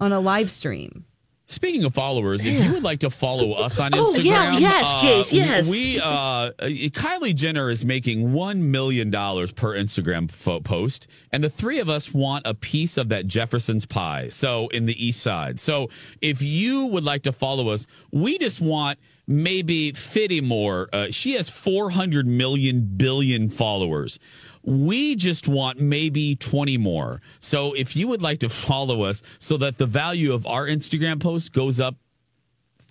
on 0.00 0.12
a 0.12 0.20
live 0.20 0.50
stream? 0.50 1.04
Speaking 1.46 1.84
of 1.84 1.92
followers, 1.92 2.46
if 2.46 2.64
you 2.64 2.72
would 2.72 2.82
like 2.82 3.00
to 3.00 3.10
follow 3.10 3.52
us 3.52 3.78
on 3.78 3.92
Instagram, 3.92 3.98
Oh, 4.16 4.18
yeah, 4.20 4.56
yes, 4.58 4.92
uh, 4.94 4.98
Jace, 4.98 5.32
yes. 5.32 5.70
We 5.70 6.00
uh, 6.00 6.52
Kylie 6.90 7.34
Jenner 7.34 7.68
is 7.68 7.84
making 7.84 8.32
one 8.32 8.70
million 8.70 9.10
dollars 9.10 9.52
per 9.52 9.74
Instagram 9.76 10.30
fo- 10.30 10.60
post, 10.60 11.06
and 11.32 11.44
the 11.44 11.50
three 11.50 11.80
of 11.80 11.90
us 11.90 12.14
want 12.14 12.46
a 12.46 12.54
piece 12.54 12.96
of 12.96 13.10
that 13.10 13.26
Jefferson's 13.26 13.84
pie. 13.84 14.28
So 14.30 14.68
in 14.68 14.86
the 14.86 15.06
East 15.06 15.20
Side. 15.20 15.60
So 15.60 15.90
if 16.22 16.40
you 16.40 16.86
would 16.86 17.04
like 17.04 17.22
to 17.24 17.32
follow 17.32 17.68
us, 17.68 17.86
we 18.10 18.38
just 18.38 18.62
want 18.62 18.98
maybe 19.26 19.92
50 19.92 20.40
more. 20.40 20.88
Uh, 20.94 21.08
she 21.10 21.34
has 21.34 21.50
400 21.50 22.26
million 22.26 22.90
billion 22.96 23.50
followers. 23.50 24.18
We 24.64 25.14
just 25.16 25.46
want 25.48 25.78
maybe 25.80 26.36
20 26.36 26.78
more. 26.78 27.20
So 27.40 27.74
if 27.74 27.94
you 27.96 28.08
would 28.08 28.22
like 28.22 28.38
to 28.40 28.48
follow 28.48 29.02
us 29.02 29.22
so 29.38 29.56
that 29.58 29.76
the 29.78 29.86
value 29.86 30.32
of 30.32 30.46
our 30.46 30.66
Instagram 30.66 31.20
post 31.20 31.52
goes 31.52 31.80
up 31.80 31.96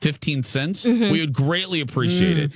15 0.01 0.43
cents, 0.43 0.86
Mm-hmm. 0.86 1.11
we 1.11 1.21
would 1.21 1.34
greatly 1.34 1.82
appreciate 1.82 2.38
it. 2.38 2.51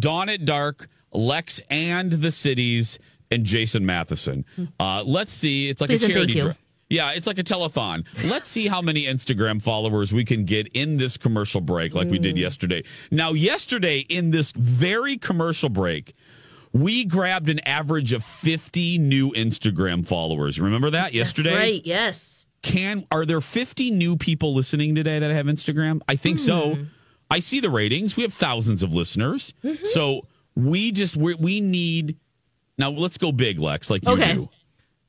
Dawn 0.00 0.28
at 0.28 0.44
Dark, 0.44 0.88
Lex 1.12 1.60
and 1.70 2.12
the 2.12 2.30
Cities, 2.30 2.98
and 3.30 3.44
Jason 3.44 3.86
Matheson. 3.86 4.44
Uh, 4.78 5.02
let's 5.06 5.32
see. 5.32 5.68
It's 5.68 5.80
like 5.80 5.88
Please 5.88 6.02
a 6.04 6.08
charity 6.08 6.40
drive. 6.40 6.56
Yeah, 6.88 7.12
it's 7.12 7.28
like 7.28 7.38
a 7.38 7.44
telethon. 7.44 8.04
Let's 8.28 8.48
see 8.48 8.66
how 8.66 8.82
many 8.82 9.04
Instagram 9.04 9.62
followers 9.62 10.12
we 10.12 10.24
can 10.24 10.44
get 10.44 10.66
in 10.74 10.96
this 10.96 11.16
commercial 11.16 11.60
break 11.60 11.94
like 11.94 12.08
we 12.10 12.18
did 12.18 12.34
Mm. 12.34 12.40
yesterday. 12.40 12.82
Now, 13.12 13.32
yesterday 13.32 14.00
in 14.08 14.32
this 14.32 14.50
very 14.52 15.16
commercial 15.16 15.68
break, 15.68 16.14
we 16.72 17.04
grabbed 17.04 17.48
an 17.48 17.58
average 17.66 18.12
of 18.12 18.22
50 18.24 18.98
new 18.98 19.32
Instagram 19.32 20.06
followers. 20.06 20.60
Remember 20.60 20.90
that 20.90 21.12
yesterday? 21.14 21.54
Right. 21.54 21.82
Yes. 21.86 22.46
Can 22.62 23.06
are 23.10 23.24
there 23.24 23.40
50 23.40 23.90
new 23.90 24.16
people 24.16 24.54
listening 24.54 24.94
today 24.94 25.18
that 25.18 25.30
have 25.30 25.46
Instagram? 25.46 26.00
I 26.08 26.16
think 26.16 26.38
so. 26.38 26.74
Hmm. 26.74 26.82
I 27.30 27.38
see 27.38 27.60
the 27.60 27.70
ratings. 27.70 28.16
We 28.16 28.22
have 28.24 28.34
thousands 28.34 28.82
of 28.82 28.92
listeners. 28.92 29.54
Mm-hmm. 29.64 29.84
So 29.86 30.26
we 30.54 30.92
just 30.92 31.16
we 31.16 31.34
we 31.34 31.60
need 31.60 32.16
now 32.76 32.90
let's 32.90 33.18
go 33.18 33.32
big, 33.32 33.58
Lex, 33.58 33.88
like 33.90 34.04
you 34.04 34.12
Okay. 34.12 34.34
do. 34.34 34.48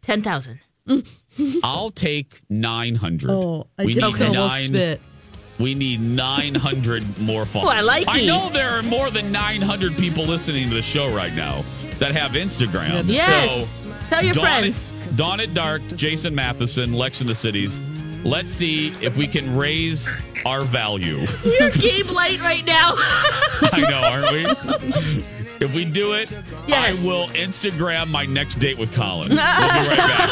Ten 0.01 0.21
thousand. 0.21 0.59
I'll 1.63 1.91
take 1.91 2.41
900. 2.49 3.29
Oh, 3.29 3.67
I 3.77 3.85
we 3.85 3.93
just 3.93 4.19
need 4.19 4.27
almost 4.35 4.55
nine. 4.59 4.67
spit. 4.67 5.01
We 5.61 5.75
need 5.75 6.01
900 6.01 7.19
more 7.19 7.45
followers. 7.45 7.73
Oh, 7.73 7.77
I 7.77 7.81
like 7.81 8.05
I 8.07 8.25
know 8.25 8.49
there 8.49 8.69
are 8.71 8.81
more 8.83 9.09
than 9.11 9.31
900 9.31 9.95
people 9.97 10.23
listening 10.25 10.69
to 10.69 10.75
the 10.75 10.81
show 10.81 11.13
right 11.13 11.33
now 11.33 11.63
that 11.99 12.11
have 12.13 12.31
Instagram. 12.31 13.03
Yes. 13.05 13.81
So, 13.83 13.93
Tell 14.09 14.23
your 14.25 14.33
Dawn 14.33 14.43
friends. 14.43 14.91
At, 15.09 15.17
Dawn 15.17 15.39
at 15.39 15.53
Dark, 15.53 15.81
Jason 15.95 16.33
Matheson, 16.35 16.93
Lex 16.93 17.21
in 17.21 17.27
the 17.27 17.35
Cities. 17.35 17.79
Let's 18.23 18.51
see 18.51 18.89
if 19.03 19.17
we 19.17 19.27
can 19.27 19.55
raise 19.55 20.11
our 20.45 20.61
value. 20.61 21.25
You're 21.43 21.69
game 21.71 22.07
light 22.07 22.39
right 22.41 22.65
now. 22.65 22.93
I 22.97 23.85
know, 23.89 24.01
aren't 24.01 24.31
we? 24.31 24.45
If 25.65 25.73
we 25.75 25.85
do 25.85 26.13
it, 26.13 26.31
Yes. 26.67 27.03
I 27.03 27.07
will 27.07 27.27
Instagram 27.29 28.09
my 28.09 28.25
next 28.25 28.55
date 28.55 28.77
with 28.79 28.93
Colin. 28.93 29.29
We'll 29.29 29.37
be 29.37 29.43
right 29.43 29.97
back. 29.97 30.31